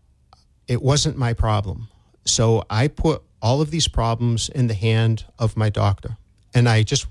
it 0.68 0.80
wasn't 0.82 1.16
my 1.16 1.32
problem. 1.32 1.88
So 2.24 2.64
I 2.70 2.88
put 2.88 3.22
all 3.40 3.60
of 3.60 3.70
these 3.70 3.86
problems 3.88 4.48
in 4.48 4.66
the 4.66 4.74
hand 4.74 5.24
of 5.38 5.56
my 5.56 5.70
doctor, 5.70 6.16
and 6.54 6.68
I 6.68 6.82
just 6.82 7.06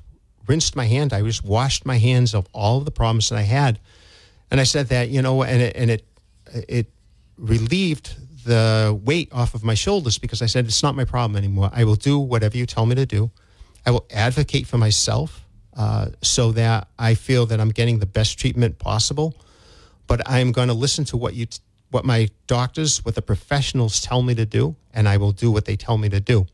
rinsed 0.48 0.76
my 0.76 0.86
hand. 0.86 1.14
I 1.14 1.22
just 1.22 1.44
washed 1.44 1.86
my 1.86 1.98
hands 1.98 2.34
of 2.34 2.48
all 2.54 2.78
of 2.78 2.86
the 2.86 2.92
problems 2.92 3.30
that 3.30 3.38
I 3.38 3.44
had, 3.44 3.80
and 4.52 4.60
I 4.60 4.64
said 4.64 4.88
that 4.88 5.10
you 5.10 5.22
know, 5.22 5.44
and 5.44 5.62
it 5.62 5.76
and 5.76 5.90
it 5.90 6.06
it 6.68 6.88
relieved 7.38 8.16
the 8.46 8.98
weight 9.04 9.30
off 9.32 9.56
of 9.56 9.64
my 9.64 9.74
shoulders 9.74 10.18
because 10.18 10.42
I 10.42 10.46
said 10.46 10.66
it's 10.66 10.84
not 10.84 10.96
my 10.96 11.06
problem 11.06 11.36
anymore. 11.36 11.70
I 11.74 11.84
will 11.84 11.96
do 11.96 12.20
whatever 12.20 12.58
you 12.58 12.66
tell 12.66 12.86
me 12.86 12.96
to 12.96 13.06
do. 13.06 13.32
I 13.86 13.92
will 13.92 14.06
advocate 14.12 14.68
for 14.68 14.78
myself 14.78 15.46
uh, 15.76 16.08
so 16.22 16.52
that 16.54 16.88
I 16.98 17.16
feel 17.16 17.46
that 17.48 17.60
I'm 17.60 17.70
getting 17.70 18.00
the 18.00 18.06
best 18.06 18.40
treatment 18.40 18.80
possible. 18.80 19.36
But 20.08 20.22
I'm 20.30 20.52
going 20.52 20.68
to 20.68 20.74
listen 20.74 21.06
to 21.06 21.18
what 21.18 21.34
you, 21.34 21.48
t- 21.48 21.60
what 21.90 22.06
my 22.06 22.30
doctors, 22.48 23.04
what 23.04 23.16
the 23.16 23.22
professionals 23.22 24.00
tell 24.00 24.22
me 24.22 24.36
to 24.36 24.46
do, 24.46 24.76
and 24.94 25.10
I 25.10 25.18
will 25.18 25.32
do 25.32 25.52
what 25.52 25.66
they 25.66 25.76
tell 25.76 25.98
me 25.98 26.10
to 26.10 26.20
do. 26.20 26.46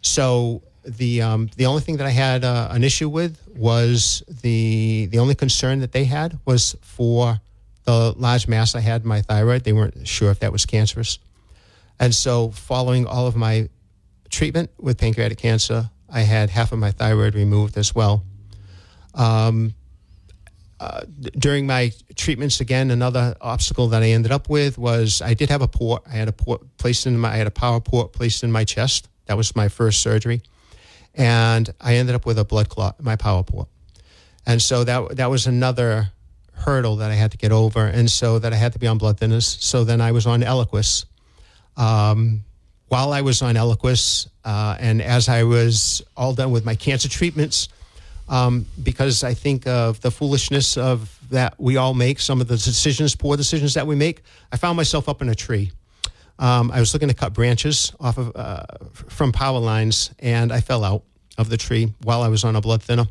So 0.00 0.62
the 0.84 1.22
um, 1.22 1.50
the 1.56 1.66
only 1.66 1.82
thing 1.82 1.96
that 1.98 2.06
I 2.06 2.10
had 2.10 2.44
uh, 2.44 2.68
an 2.70 2.84
issue 2.84 3.08
with 3.08 3.46
was 3.54 4.22
the 4.42 5.06
the 5.06 5.18
only 5.18 5.34
concern 5.34 5.80
that 5.80 5.92
they 5.92 6.04
had 6.04 6.38
was 6.44 6.76
for 6.82 7.40
the 7.84 8.14
large 8.16 8.48
mass 8.48 8.74
I 8.74 8.80
had 8.80 9.02
in 9.02 9.08
my 9.08 9.22
thyroid. 9.22 9.64
They 9.64 9.72
weren't 9.72 10.06
sure 10.06 10.30
if 10.30 10.40
that 10.40 10.52
was 10.52 10.66
cancerous, 10.66 11.18
and 11.98 12.14
so 12.14 12.50
following 12.50 13.06
all 13.06 13.26
of 13.26 13.36
my 13.36 13.68
treatment 14.30 14.70
with 14.78 14.98
pancreatic 14.98 15.38
cancer, 15.38 15.90
I 16.08 16.20
had 16.20 16.50
half 16.50 16.72
of 16.72 16.78
my 16.78 16.90
thyroid 16.90 17.34
removed 17.34 17.76
as 17.76 17.94
well. 17.94 18.24
Um, 19.14 19.74
uh, 20.80 21.00
during 21.36 21.66
my 21.66 21.92
treatments, 22.14 22.60
again, 22.60 22.90
another 22.90 23.36
obstacle 23.40 23.88
that 23.88 24.02
I 24.02 24.10
ended 24.10 24.30
up 24.30 24.48
with 24.48 24.78
was 24.78 25.20
I 25.20 25.34
did 25.34 25.50
have 25.50 25.60
a 25.60 25.66
port. 25.66 26.04
I 26.06 26.12
had 26.12 26.28
a 26.28 26.32
port 26.32 26.60
placed 26.76 27.06
in 27.06 27.18
my, 27.18 27.32
I 27.32 27.36
had 27.36 27.48
a 27.48 27.52
power 27.52 27.80
port 27.80 28.12
placed 28.12 28.44
in 28.44 28.52
my 28.52 28.64
chest. 28.64 29.08
That 29.26 29.36
was 29.36 29.56
my 29.56 29.68
first 29.68 30.00
surgery, 30.00 30.40
and 31.14 31.72
I 31.80 31.96
ended 31.96 32.14
up 32.14 32.26
with 32.26 32.38
a 32.38 32.44
blood 32.44 32.68
clot 32.68 32.96
in 32.98 33.04
my 33.04 33.16
power 33.16 33.42
port, 33.42 33.68
and 34.46 34.60
so 34.60 34.84
that 34.84 35.16
that 35.16 35.30
was 35.30 35.46
another 35.46 36.10
hurdle 36.52 36.96
that 36.96 37.10
I 37.10 37.14
had 37.14 37.30
to 37.32 37.38
get 37.38 37.52
over, 37.52 37.86
and 37.86 38.10
so 38.10 38.38
that 38.38 38.52
I 38.52 38.56
had 38.56 38.72
to 38.72 38.78
be 38.78 38.86
on 38.86 38.98
blood 38.98 39.18
thinners. 39.18 39.60
So 39.62 39.84
then 39.84 40.00
I 40.00 40.12
was 40.12 40.26
on 40.26 40.42
Eliquis. 40.42 41.04
Um, 41.76 42.42
while 42.88 43.12
I 43.12 43.20
was 43.20 43.42
on 43.42 43.54
Eliquis, 43.54 44.28
uh, 44.44 44.76
and 44.80 45.02
as 45.02 45.28
I 45.28 45.44
was 45.44 46.02
all 46.16 46.34
done 46.34 46.50
with 46.50 46.64
my 46.64 46.74
cancer 46.74 47.08
treatments, 47.08 47.68
um, 48.28 48.66
because 48.82 49.24
I 49.24 49.34
think 49.34 49.66
of 49.66 50.00
the 50.00 50.10
foolishness 50.10 50.76
of 50.76 51.18
that 51.30 51.54
we 51.58 51.76
all 51.76 51.94
make, 51.94 52.18
some 52.18 52.40
of 52.40 52.48
the 52.48 52.56
decisions, 52.56 53.14
poor 53.14 53.36
decisions 53.36 53.74
that 53.74 53.86
we 53.86 53.94
make. 53.94 54.22
I 54.50 54.56
found 54.56 54.76
myself 54.76 55.08
up 55.08 55.22
in 55.22 55.28
a 55.28 55.34
tree. 55.34 55.72
Um, 56.38 56.70
I 56.70 56.80
was 56.80 56.92
looking 56.92 57.08
to 57.08 57.14
cut 57.14 57.32
branches 57.32 57.92
off 57.98 58.18
of 58.18 58.32
uh, 58.36 58.62
from 58.92 59.32
power 59.32 59.58
lines, 59.58 60.10
and 60.18 60.52
I 60.52 60.60
fell 60.60 60.84
out 60.84 61.02
of 61.36 61.48
the 61.48 61.56
tree 61.56 61.94
while 62.02 62.22
I 62.22 62.28
was 62.28 62.44
on 62.44 62.56
a 62.56 62.60
blood 62.60 62.82
thinner. 62.82 63.06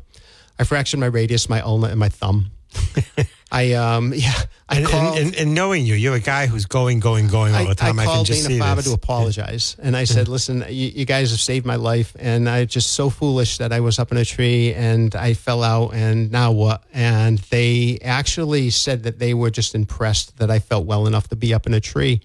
I 0.58 0.64
fractured 0.64 1.00
my 1.00 1.06
radius, 1.06 1.48
my 1.48 1.60
ulna, 1.60 1.88
and 1.88 1.98
my 2.00 2.08
thumb. 2.08 2.50
I 3.50 3.72
um 3.72 4.12
yeah, 4.14 4.32
I 4.68 4.78
And, 4.78 4.86
called. 4.86 5.18
and, 5.18 5.34
and, 5.34 5.54
knowing 5.54 5.86
you, 5.86 5.94
you're 5.94 6.16
a 6.16 6.20
guy 6.20 6.46
who's 6.46 6.66
going, 6.66 7.00
going, 7.00 7.28
going 7.28 7.54
all 7.54 7.66
the 7.66 7.74
time. 7.74 7.98
I 7.98 8.02
I, 8.02 8.04
can 8.04 8.14
called 8.14 8.26
just 8.26 8.46
Dana 8.46 8.62
see 8.68 8.74
this. 8.76 8.84
to 8.88 8.92
apologize, 8.92 9.76
and 9.78 9.96
I 9.96 10.04
said, 10.04 10.28
"Listen, 10.28 10.64
you, 10.68 10.88
you 10.88 11.06
guys 11.06 11.30
have 11.30 11.40
saved 11.40 11.64
my 11.64 11.76
life, 11.76 12.14
and 12.18 12.46
I 12.46 12.66
just 12.66 12.90
so 12.90 13.08
foolish 13.08 13.56
that 13.58 13.72
I 13.72 13.80
was 13.80 13.98
up 13.98 14.12
in 14.12 14.18
a 14.18 14.24
tree 14.24 14.74
and 14.74 15.14
I 15.14 15.32
fell 15.32 15.62
out, 15.62 15.94
and 15.94 16.30
now 16.30 16.52
what?" 16.52 16.82
And 16.92 17.38
they 17.50 17.98
actually 18.04 18.68
said 18.68 19.04
that 19.04 19.18
they 19.18 19.32
were 19.32 19.50
just 19.50 19.74
impressed 19.74 20.36
that 20.38 20.50
I 20.50 20.58
felt 20.58 20.84
well 20.84 21.06
enough 21.06 21.28
to 21.28 21.36
be 21.36 21.54
up 21.54 21.66
in 21.66 21.72
a 21.72 21.80
tree. 21.80 22.20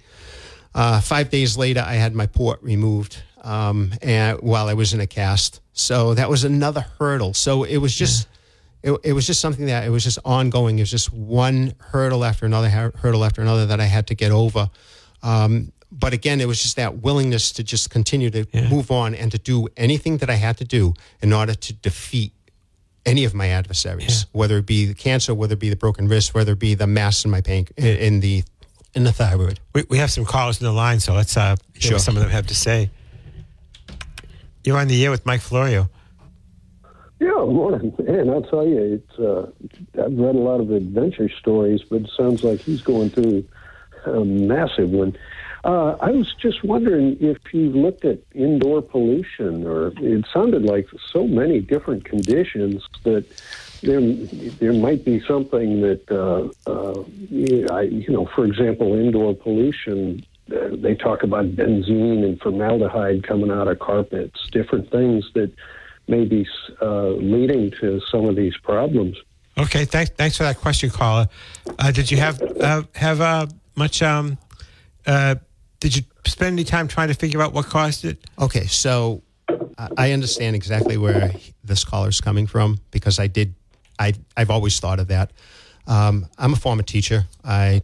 Uh, 0.75 0.99
five 1.01 1.29
days 1.29 1.57
later, 1.57 1.83
I 1.85 1.93
had 1.95 2.15
my 2.15 2.25
port 2.25 2.61
removed, 2.63 3.21
um, 3.43 3.93
and 4.01 4.39
while 4.41 4.67
I 4.67 4.73
was 4.73 4.93
in 4.93 4.99
a 4.99 5.07
cast, 5.07 5.61
so 5.73 6.13
that 6.15 6.29
was 6.29 6.43
another 6.43 6.85
hurdle. 6.99 7.33
So 7.33 7.63
it 7.63 7.77
was 7.77 7.95
just. 7.95 8.27
It, 8.85 8.99
it 9.05 9.13
was 9.13 9.25
just 9.25 9.39
something 9.39 9.67
that 9.67 9.85
it 9.85 9.89
was 9.89 10.03
just 10.03 10.19
ongoing. 10.25 10.77
It 10.77 10.81
was 10.81 10.91
just 10.91 11.13
one 11.13 11.73
hurdle 11.77 12.25
after 12.25 12.45
another 12.45 12.67
hurdle 12.67 13.23
after 13.23 13.41
another 13.41 13.65
that 13.67 13.79
I 13.79 13.85
had 13.85 14.07
to 14.07 14.13
get 14.15 14.31
over. 14.31 14.69
Um, 15.21 15.71
but 15.89 16.11
again, 16.11 16.41
it 16.41 16.49
was 16.49 16.61
just 16.61 16.75
that 16.75 17.01
willingness 17.01 17.53
to 17.53 17.63
just 17.63 17.89
continue 17.89 18.29
to 18.31 18.45
move 18.69 18.91
on 18.91 19.15
and 19.15 19.31
to 19.31 19.37
do 19.37 19.69
anything 19.77 20.17
that 20.17 20.29
I 20.29 20.35
had 20.35 20.57
to 20.57 20.65
do 20.65 20.95
in 21.21 21.31
order 21.31 21.53
to 21.53 21.73
defeat 21.73 22.33
any 23.05 23.23
of 23.23 23.33
my 23.33 23.47
adversaries, 23.47 24.25
whether 24.33 24.57
it 24.57 24.65
be 24.65 24.85
the 24.85 24.93
cancer, 24.93 25.33
whether 25.33 25.53
it 25.53 25.59
be 25.59 25.69
the 25.69 25.77
broken 25.77 26.09
wrist, 26.09 26.33
whether 26.33 26.51
it 26.51 26.59
be 26.59 26.73
the 26.75 26.87
mass 26.87 27.23
in 27.23 27.31
my 27.31 27.39
panc- 27.41 27.71
in, 27.77 27.85
in 27.85 28.19
the 28.19 28.43
in 28.93 29.03
the 29.03 29.11
thyroid. 29.11 29.59
We, 29.73 29.83
we 29.89 29.97
have 29.97 30.11
some 30.11 30.25
callers 30.25 30.59
in 30.61 30.65
the 30.65 30.71
line, 30.73 30.99
so 30.99 31.13
let's 31.13 31.35
uh, 31.35 31.55
hear 31.73 31.81
Sure. 31.81 31.91
what 31.93 32.01
some 32.01 32.15
of 32.15 32.21
them 32.23 32.31
have 32.31 32.47
to 32.47 32.55
say. 32.55 32.89
You're 34.63 34.77
on 34.77 34.87
the 34.87 35.03
air 35.03 35.11
with 35.11 35.25
Mike 35.25 35.41
Florio. 35.41 35.89
Yeah, 37.19 37.27
morning. 37.45 37.93
Man, 37.99 38.29
I'll 38.29 38.41
tell 38.41 38.67
you, 38.67 39.01
it's. 39.01 39.19
Uh, 39.19 39.49
I've 40.01 40.17
read 40.17 40.35
a 40.35 40.39
lot 40.39 40.59
of 40.59 40.71
adventure 40.71 41.29
stories, 41.29 41.81
but 41.81 42.01
it 42.01 42.09
sounds 42.17 42.43
like 42.43 42.59
he's 42.59 42.81
going 42.81 43.09
through 43.11 43.45
a 44.05 44.23
massive 44.25 44.89
one. 44.89 45.15
Uh, 45.63 45.95
I 46.01 46.11
was 46.11 46.33
just 46.41 46.63
wondering 46.65 47.15
if 47.21 47.37
you 47.53 47.69
looked 47.69 48.03
at 48.03 48.19
indoor 48.33 48.81
pollution, 48.81 49.65
or 49.65 49.93
it 49.97 50.25
sounded 50.33 50.63
like 50.63 50.87
so 51.13 51.25
many 51.25 51.61
different 51.61 52.03
conditions 52.03 52.83
that 53.03 53.25
there 53.83 54.01
there 54.59 54.73
might 54.73 55.03
be 55.05 55.19
something 55.27 55.81
that 55.81 56.03
uh, 56.11 56.49
uh, 56.69 57.03
you, 57.29 57.67
I, 57.71 57.81
you 57.81 58.09
know, 58.09 58.25
for 58.35 58.45
example, 58.45 58.93
indoor 58.93 59.35
pollution. 59.35 60.25
Uh, 60.51 60.69
they 60.73 60.93
talk 60.93 61.23
about 61.23 61.45
benzene 61.55 62.23
and 62.25 62.39
formaldehyde 62.41 63.23
coming 63.23 63.49
out 63.49 63.67
of 63.69 63.79
carpets, 63.79 64.37
different 64.51 64.91
things 64.91 65.29
that 65.35 65.51
may 66.07 66.25
be 66.25 66.45
uh, 66.81 67.07
leading 67.11 67.71
to 67.79 68.01
some 68.11 68.25
of 68.25 68.35
these 68.35 68.55
problems. 68.57 69.15
Okay, 69.57 69.85
thanks. 69.85 70.11
Thanks 70.11 70.35
for 70.35 70.43
that 70.43 70.57
question, 70.57 70.89
caller. 70.89 71.27
Uh, 71.79 71.91
did 71.91 72.11
you 72.11 72.17
have 72.17 72.41
uh, 72.59 72.83
have 72.95 73.21
uh, 73.21 73.47
much? 73.75 74.01
Um, 74.01 74.37
uh, 75.05 75.35
did 75.79 75.95
you 75.95 76.03
spend 76.25 76.53
any 76.53 76.63
time 76.63 76.87
trying 76.87 77.09
to 77.09 77.13
figure 77.13 77.41
out 77.41 77.53
what 77.53 77.65
caused 77.67 78.03
it? 78.05 78.17
Okay, 78.39 78.65
so 78.65 79.21
I- 79.77 79.89
I 79.97 80.11
understand 80.11 80.55
exactly 80.55 80.97
where 80.97 81.31
this 81.63 81.83
caller's 81.85 82.19
coming 82.21 82.47
from 82.47 82.79
because 82.91 83.19
I 83.19 83.27
did, 83.27 83.53
I, 84.03 84.13
I've 84.35 84.49
always 84.49 84.79
thought 84.79 84.99
of 84.99 85.07
that. 85.07 85.31
Um, 85.87 86.27
I'm 86.37 86.53
a 86.53 86.57
former 86.57 86.83
teacher. 86.83 87.25
I 87.43 87.81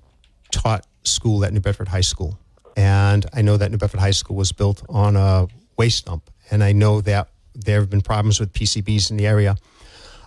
taught 0.51 0.85
school 1.03 1.45
at 1.45 1.53
New 1.53 1.61
Bedford 1.61 1.87
High 1.87 2.01
School, 2.01 2.37
and 2.75 3.25
I 3.33 3.41
know 3.41 3.57
that 3.57 3.71
New 3.71 3.77
Bedford 3.77 4.01
High 4.01 4.11
School 4.11 4.35
was 4.35 4.51
built 4.51 4.83
on 4.89 5.15
a 5.15 5.47
waste 5.77 6.05
dump, 6.05 6.29
and 6.51 6.63
I 6.63 6.73
know 6.73 7.01
that 7.01 7.29
there 7.55 7.79
have 7.79 7.89
been 7.89 8.01
problems 8.01 8.39
with 8.39 8.51
PCBs 8.53 9.11
in 9.11 9.17
the 9.17 9.27
area. 9.27 9.55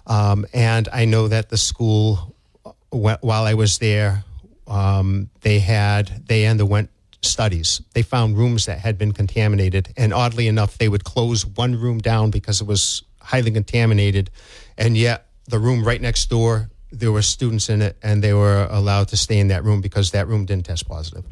Um, 0.07 0.47
and 0.53 0.89
I 0.93 1.05
know 1.05 1.29
that 1.29 1.49
the 1.49 1.57
school, 1.57 2.35
while 2.91 3.45
I 3.45 3.55
was 3.55 3.79
there, 3.79 4.25
um, 4.67 5.31
they 5.43 5.59
had 5.61 6.27
they 6.27 6.47
underwent 6.47 6.91
studies. 7.23 7.83
They 7.93 8.03
found 8.03 8.37
rooms 8.37 8.67
that 8.67 8.79
had 8.79 8.97
been 8.99 9.13
contaminated, 9.13 9.93
and 9.97 10.13
oddly 10.13 10.49
enough, 10.49 10.79
they 10.79 10.89
would 10.89 11.05
close 11.05 11.47
one 11.47 11.77
room 11.77 11.99
down 11.99 12.31
because 12.31 12.61
it 12.61 12.67
was 12.67 13.03
highly 13.21 13.51
contaminated, 13.51 14.31
and 14.77 14.97
yet 14.97 15.27
the 15.49 15.59
room 15.59 15.85
right 15.85 16.01
next 16.01 16.29
door 16.31 16.71
there 16.93 17.11
were 17.11 17.23
students 17.23 17.69
in 17.71 17.83
it, 17.83 17.97
and 18.03 18.23
they 18.23 18.35
were 18.35 18.69
allowed 18.71 19.09
to 19.09 19.17
stay 19.17 19.39
in 19.39 19.49
that 19.49 19.65
room 19.65 19.81
because 19.81 20.11
that 20.11 20.29
room 20.29 20.45
didn't 20.45 20.67
test 20.67 20.87
positive. 20.87 21.25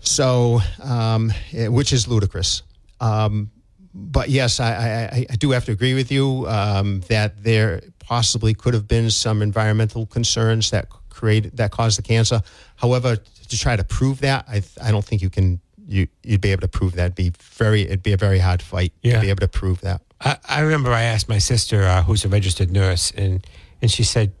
So, 0.00 0.60
um, 0.82 1.32
which 1.52 1.92
is 1.92 2.06
ludicrous. 2.06 2.62
Um, 3.00 3.50
but 3.94 4.28
yes, 4.28 4.60
I, 4.60 5.08
I, 5.12 5.26
I 5.30 5.36
do 5.36 5.50
have 5.50 5.64
to 5.64 5.72
agree 5.72 5.94
with 5.94 6.12
you 6.12 6.46
um, 6.46 7.00
that 7.08 7.42
there 7.42 7.80
possibly 7.98 8.54
could 8.54 8.74
have 8.74 8.86
been 8.86 9.10
some 9.10 9.42
environmental 9.42 10.06
concerns 10.06 10.70
that 10.70 10.88
created 11.08 11.56
that 11.56 11.72
caused 11.72 11.98
the 11.98 12.02
cancer. 12.02 12.42
However, 12.76 13.16
to 13.16 13.58
try 13.58 13.74
to 13.74 13.84
prove 13.84 14.20
that, 14.20 14.44
I, 14.48 14.62
I 14.82 14.92
don't 14.92 15.04
think 15.04 15.22
you 15.22 15.30
can. 15.30 15.60
You, 15.90 16.06
you'd 16.22 16.42
be 16.42 16.52
able 16.52 16.60
to 16.60 16.68
prove 16.68 16.92
that. 16.96 17.04
It'd 17.04 17.14
be 17.14 17.32
very. 17.40 17.82
It'd 17.82 18.02
be 18.02 18.12
a 18.12 18.16
very 18.18 18.38
hard 18.38 18.60
fight 18.60 18.92
Yeah. 19.02 19.14
to 19.14 19.20
be 19.22 19.30
able 19.30 19.40
to 19.40 19.48
prove 19.48 19.80
that. 19.80 20.02
I, 20.20 20.36
I 20.46 20.60
remember 20.60 20.92
I 20.92 21.02
asked 21.02 21.28
my 21.30 21.38
sister, 21.38 21.82
uh, 21.84 22.02
who's 22.02 22.24
a 22.24 22.28
registered 22.28 22.70
nurse, 22.70 23.10
and 23.12 23.46
and 23.80 23.90
she 23.90 24.02
said, 24.04 24.32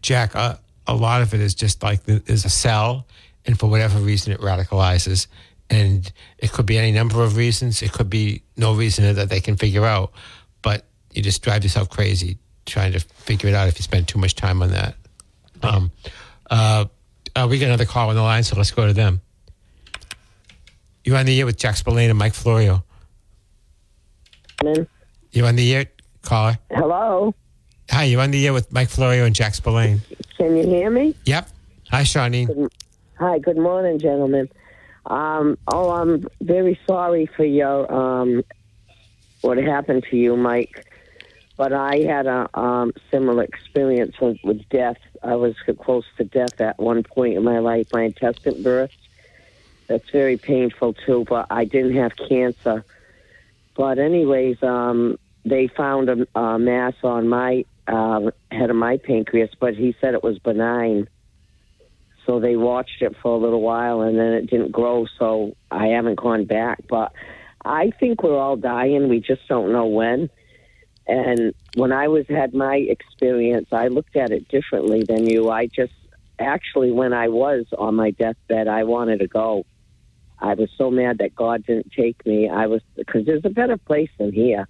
"Jack, 0.00 0.34
uh, 0.34 0.56
a 0.86 0.94
lot 0.94 1.20
of 1.20 1.34
it 1.34 1.40
is 1.40 1.54
just 1.54 1.82
like 1.82 2.04
there's 2.04 2.44
a 2.46 2.48
cell, 2.50 3.06
and 3.44 3.58
for 3.58 3.68
whatever 3.68 3.98
reason 3.98 4.32
it 4.32 4.40
radicalizes, 4.40 5.26
and 5.68 6.10
it 6.38 6.50
could 6.52 6.64
be 6.64 6.78
any 6.78 6.92
number 6.92 7.22
of 7.22 7.36
reasons. 7.36 7.82
It 7.82 7.92
could 7.92 8.08
be 8.08 8.42
no 8.56 8.72
reason 8.74 9.14
that 9.16 9.28
they 9.28 9.40
can 9.40 9.56
figure 9.56 9.84
out, 9.84 10.12
but 10.62 10.86
you 11.12 11.22
just 11.22 11.42
drive 11.42 11.62
yourself 11.62 11.90
crazy 11.90 12.38
trying 12.64 12.92
to 12.92 13.00
figure 13.00 13.48
it 13.50 13.54
out 13.54 13.68
if 13.68 13.78
you 13.78 13.82
spend 13.82 14.08
too 14.08 14.18
much 14.18 14.34
time 14.34 14.62
on 14.62 14.70
that." 14.70 14.94
Um, 15.62 15.90
uh, 16.50 16.86
uh, 17.34 17.46
we 17.50 17.58
got 17.58 17.66
another 17.66 17.84
call 17.84 18.08
on 18.08 18.14
the 18.16 18.22
line, 18.22 18.44
so 18.44 18.56
let's 18.56 18.70
go 18.70 18.86
to 18.86 18.92
them. 18.94 19.20
You're 21.06 21.16
on 21.16 21.24
the 21.26 21.38
air 21.38 21.46
with 21.46 21.56
Jack 21.56 21.76
Spillane 21.76 22.10
and 22.10 22.18
Mike 22.18 22.34
Florio. 22.34 22.82
You're 25.30 25.46
on 25.46 25.54
the 25.54 25.72
air, 25.72 25.86
caller. 26.22 26.58
Hello, 26.72 27.32
Hi, 27.92 28.02
you're 28.02 28.20
on 28.20 28.32
the 28.32 28.44
air 28.44 28.52
with 28.52 28.72
Mike 28.72 28.88
Florio 28.88 29.24
and 29.24 29.32
Jack 29.32 29.54
Spillane. 29.54 30.02
can 30.36 30.56
you 30.56 30.66
hear 30.66 30.90
me? 30.90 31.14
Yep. 31.24 31.48
Hi, 31.90 32.02
Shawnee. 32.02 32.48
Hi, 33.20 33.38
good 33.38 33.56
morning, 33.56 34.00
gentlemen. 34.00 34.48
Um, 35.06 35.56
oh, 35.68 35.90
I'm 35.90 36.26
very 36.40 36.76
sorry 36.88 37.26
for 37.36 37.44
your 37.44 37.92
um, 37.94 38.42
what 39.42 39.58
happened 39.58 40.04
to 40.10 40.16
you, 40.16 40.36
Mike. 40.36 40.92
But 41.56 41.72
I 41.72 41.98
had 41.98 42.26
a 42.26 42.50
um, 42.58 42.92
similar 43.12 43.44
experience 43.44 44.16
with, 44.20 44.38
with 44.42 44.68
death. 44.70 44.98
I 45.22 45.36
was 45.36 45.54
close 45.78 46.04
to 46.16 46.24
death 46.24 46.60
at 46.60 46.80
one 46.80 47.04
point 47.04 47.36
in 47.36 47.44
my 47.44 47.60
life. 47.60 47.86
My 47.92 48.02
intestine 48.02 48.60
burst. 48.64 48.96
That's 49.86 50.08
very 50.10 50.36
painful 50.36 50.94
too. 50.94 51.24
But 51.28 51.46
I 51.50 51.64
didn't 51.64 51.96
have 51.96 52.12
cancer. 52.16 52.84
But 53.76 53.98
anyways, 53.98 54.62
um, 54.62 55.18
they 55.44 55.68
found 55.68 56.08
a, 56.08 56.38
a 56.38 56.58
mass 56.58 56.94
on 57.02 57.28
my 57.28 57.64
uh, 57.86 58.30
head 58.50 58.70
of 58.70 58.76
my 58.76 58.96
pancreas, 58.96 59.50
but 59.58 59.74
he 59.74 59.94
said 60.00 60.14
it 60.14 60.22
was 60.22 60.38
benign. 60.38 61.08
So 62.24 62.40
they 62.40 62.56
watched 62.56 63.02
it 63.02 63.14
for 63.22 63.36
a 63.36 63.38
little 63.38 63.60
while, 63.60 64.00
and 64.00 64.18
then 64.18 64.32
it 64.32 64.50
didn't 64.50 64.72
grow. 64.72 65.06
So 65.18 65.54
I 65.70 65.88
haven't 65.88 66.16
gone 66.16 66.44
back. 66.44 66.80
But 66.88 67.12
I 67.64 67.92
think 68.00 68.22
we're 68.22 68.38
all 68.38 68.56
dying. 68.56 69.08
We 69.08 69.20
just 69.20 69.46
don't 69.48 69.72
know 69.72 69.86
when. 69.86 70.30
And 71.06 71.54
when 71.74 71.92
I 71.92 72.08
was 72.08 72.26
had 72.28 72.52
my 72.52 72.76
experience, 72.76 73.68
I 73.70 73.88
looked 73.88 74.16
at 74.16 74.32
it 74.32 74.48
differently 74.48 75.04
than 75.04 75.28
you. 75.28 75.50
I 75.50 75.66
just 75.66 75.92
actually, 76.38 76.90
when 76.90 77.12
I 77.12 77.28
was 77.28 77.66
on 77.78 77.94
my 77.94 78.10
deathbed, 78.10 78.68
I 78.68 78.84
wanted 78.84 79.20
to 79.20 79.28
go. 79.28 79.64
I 80.38 80.54
was 80.54 80.70
so 80.76 80.90
mad 80.90 81.18
that 81.18 81.34
God 81.34 81.64
didn't 81.66 81.92
take 81.92 82.24
me. 82.26 82.48
I 82.48 82.66
was 82.66 82.82
because 82.94 83.24
there's 83.26 83.44
a 83.44 83.50
better 83.50 83.76
place 83.76 84.10
than 84.18 84.32
here. 84.32 84.68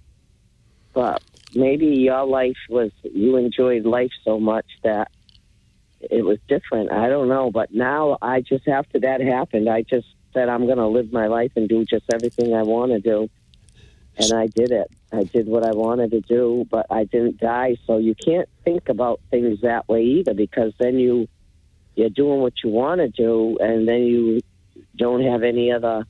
But 0.93 1.21
maybe 1.53 1.87
your 1.87 2.25
life 2.25 2.57
was 2.69 2.91
you 3.03 3.35
enjoyed 3.35 3.85
life 3.85 4.11
so 4.23 4.39
much 4.39 4.65
that 4.83 5.11
it 5.99 6.23
was 6.23 6.39
different. 6.47 6.91
I 6.91 7.09
don't 7.09 7.27
know, 7.27 7.51
but 7.51 7.73
now 7.73 8.17
I 8.21 8.41
just 8.41 8.67
after 8.67 8.99
that 9.01 9.21
happened, 9.21 9.69
I 9.69 9.81
just 9.81 10.07
said 10.33 10.49
I'm 10.49 10.65
going 10.65 10.77
to 10.77 10.87
live 10.87 11.11
my 11.11 11.27
life 11.27 11.51
and 11.55 11.67
do 11.67 11.85
just 11.85 12.05
everything 12.13 12.53
I 12.53 12.63
want 12.63 12.91
to 12.91 12.99
do, 12.99 13.29
and 14.17 14.33
I 14.33 14.47
did 14.47 14.71
it. 14.71 14.89
I 15.11 15.23
did 15.23 15.47
what 15.47 15.65
I 15.65 15.71
wanted 15.71 16.11
to 16.11 16.21
do, 16.21 16.65
but 16.69 16.85
I 16.89 17.05
didn't 17.05 17.39
die. 17.39 17.77
So 17.85 17.97
you 17.97 18.13
can't 18.13 18.49
think 18.63 18.89
about 18.89 19.21
things 19.29 19.61
that 19.61 19.87
way 19.87 20.03
either, 20.03 20.33
because 20.33 20.73
then 20.79 20.97
you 20.99 21.27
you're 21.95 22.09
doing 22.09 22.41
what 22.41 22.53
you 22.63 22.69
want 22.69 23.01
to 23.01 23.07
do, 23.09 23.57
and 23.59 23.87
then 23.87 24.03
you 24.03 24.41
don't 24.97 25.23
have 25.23 25.43
any 25.43 25.71
other 25.71 26.05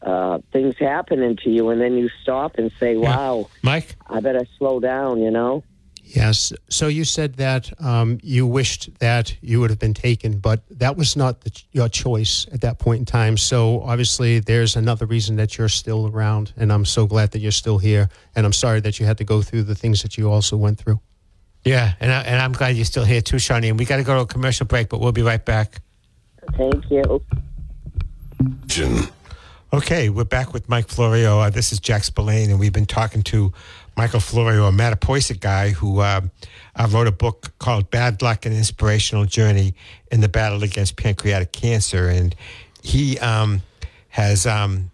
uh, 0.00 0.38
things 0.52 0.74
happening 0.78 1.36
to 1.44 1.50
you, 1.50 1.70
and 1.70 1.80
then 1.80 1.96
you 1.96 2.08
stop 2.22 2.56
and 2.58 2.72
say, 2.78 2.96
"Wow, 2.96 3.48
Mike? 3.62 3.96
I 4.08 4.20
better 4.20 4.46
slow 4.58 4.80
down," 4.80 5.20
you 5.20 5.30
know. 5.30 5.62
Yes. 6.04 6.52
So 6.68 6.88
you 6.88 7.04
said 7.04 7.34
that 7.36 7.72
um, 7.80 8.18
you 8.22 8.46
wished 8.46 8.98
that 8.98 9.34
you 9.40 9.60
would 9.60 9.70
have 9.70 9.78
been 9.78 9.94
taken, 9.94 10.38
but 10.38 10.62
that 10.70 10.96
was 10.96 11.16
not 11.16 11.40
the, 11.42 11.62
your 11.70 11.88
choice 11.88 12.46
at 12.52 12.60
that 12.62 12.78
point 12.78 12.98
in 12.98 13.04
time. 13.04 13.36
So 13.36 13.80
obviously, 13.82 14.40
there's 14.40 14.76
another 14.76 15.06
reason 15.06 15.36
that 15.36 15.56
you're 15.56 15.68
still 15.68 16.08
around, 16.08 16.52
and 16.56 16.72
I'm 16.72 16.84
so 16.84 17.06
glad 17.06 17.30
that 17.30 17.38
you're 17.38 17.52
still 17.52 17.78
here. 17.78 18.08
And 18.34 18.44
I'm 18.44 18.52
sorry 18.52 18.80
that 18.80 18.98
you 18.98 19.06
had 19.06 19.18
to 19.18 19.24
go 19.24 19.40
through 19.40 19.62
the 19.62 19.74
things 19.74 20.02
that 20.02 20.18
you 20.18 20.30
also 20.30 20.56
went 20.56 20.78
through. 20.78 21.00
Yeah, 21.64 21.92
and, 22.00 22.10
I, 22.10 22.22
and 22.22 22.40
I'm 22.42 22.52
glad 22.52 22.74
you're 22.74 22.84
still 22.84 23.04
here 23.04 23.20
too, 23.20 23.38
Shawnee. 23.38 23.68
And 23.68 23.78
we 23.78 23.84
got 23.84 23.98
to 23.98 24.02
go 24.02 24.16
to 24.16 24.20
a 24.22 24.26
commercial 24.26 24.66
break, 24.66 24.88
but 24.88 25.00
we'll 25.00 25.12
be 25.12 25.22
right 25.22 25.44
back. 25.44 25.80
Thank 26.56 26.90
you. 26.90 27.22
Okay, 29.72 30.10
we're 30.10 30.24
back 30.24 30.52
with 30.52 30.68
Mike 30.68 30.88
Florio. 30.88 31.38
Uh, 31.38 31.50
this 31.50 31.72
is 31.72 31.80
Jack 31.80 32.04
Spillane, 32.04 32.50
and 32.50 32.60
we've 32.60 32.72
been 32.72 32.86
talking 32.86 33.22
to 33.22 33.52
Michael 33.96 34.20
Florio, 34.20 34.66
a 34.66 34.70
Mattapoisett 34.70 35.40
guy 35.40 35.70
who 35.70 36.00
uh, 36.00 36.20
uh, 36.76 36.88
wrote 36.90 37.06
a 37.06 37.12
book 37.12 37.52
called 37.58 37.90
Bad 37.90 38.20
Luck 38.20 38.44
and 38.44 38.54
Inspirational 38.54 39.24
Journey 39.24 39.74
in 40.10 40.20
the 40.20 40.28
Battle 40.28 40.62
Against 40.62 40.96
Pancreatic 40.96 41.52
Cancer. 41.52 42.08
And 42.08 42.34
he 42.82 43.18
um, 43.20 43.62
has 44.10 44.46
um, 44.46 44.90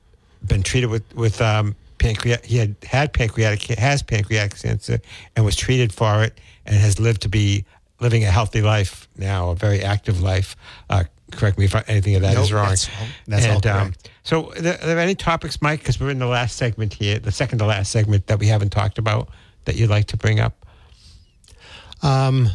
been 0.47 0.63
treated 0.63 0.91
with, 0.91 1.03
with 1.17 1.41
um, 1.41 1.75
pancreatic, 1.99 2.47
he 2.47 2.59
had 2.59 2.77
had 2.85 3.13
pancreatic, 3.13 3.79
has 3.79 4.03
pancreatic 4.03 4.61
cancer 4.61 5.01
and 5.35 5.45
was 5.45 5.57
treated 5.57 5.93
for 5.93 6.23
it 6.23 6.39
and 6.67 6.77
has 6.77 7.01
lived 7.01 7.23
to 7.23 7.29
be 7.29 7.65
living 8.01 8.25
a 8.25 8.31
healthy 8.31 8.63
life 8.63 9.09
now, 9.17 9.51
a 9.51 9.55
very 9.55 9.83
active 9.83 10.21
life. 10.21 10.55
Uh, 10.89 11.05
correct 11.33 11.59
me 11.59 11.65
if 11.67 11.75
anything 11.89 12.15
of 12.17 12.23
that 12.23 12.37
is 12.37 12.51
Nope, 12.51 12.57
wrong. 12.57 12.69
that's 12.71 12.89
all- 12.89 13.07
that's 13.27 13.47
all 13.47 13.53
and, 13.57 13.67
um, 13.67 13.81
correct. 13.87 14.11
so, 14.23 14.53
are 14.53 14.61
there, 14.61 14.75
are 14.83 14.87
there 14.87 14.99
any 14.99 15.15
topics, 15.15 15.61
Mike? 15.63 15.81
Because 15.81 16.01
we're 16.01 16.11
in 16.11 16.19
the 16.19 16.27
last 16.27 16.57
segment 16.57 16.95
here, 16.95 17.19
the 17.19 17.33
second 17.33 17.59
to 17.59 17.67
last 17.67 17.91
segment 17.91 18.27
that 18.29 18.39
we 18.39 18.47
haven't 18.49 18.71
talked 18.71 18.99
about 18.99 19.29
that 19.65 19.77
you'd 19.77 19.91
like 19.91 20.07
to 20.07 20.17
bring 20.17 20.41
up? 20.41 20.65
Um, 22.03 22.49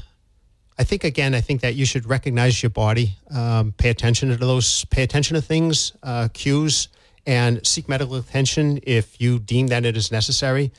I 0.77 0.83
think 0.83 1.03
again, 1.03 1.35
I 1.35 1.41
think 1.41 1.61
that 1.61 1.75
you 1.75 1.85
should 1.85 2.07
recognize 2.09 2.63
your 2.63 2.69
body, 2.71 3.15
um, 3.29 3.73
pay 3.73 3.89
attention 3.89 4.29
to 4.29 4.37
those, 4.37 4.85
pay 4.85 5.03
attention 5.03 5.35
to 5.35 5.41
things, 5.41 5.93
uh, 6.01 6.29
cues, 6.33 6.87
and 7.25 7.65
seek 7.65 7.87
medical 7.87 8.15
attention 8.15 8.79
if 8.83 9.21
you 9.21 9.39
deem 9.39 9.67
that 9.67 9.85
it 9.85 9.95
is 9.95 10.11
necessary. 10.11 10.71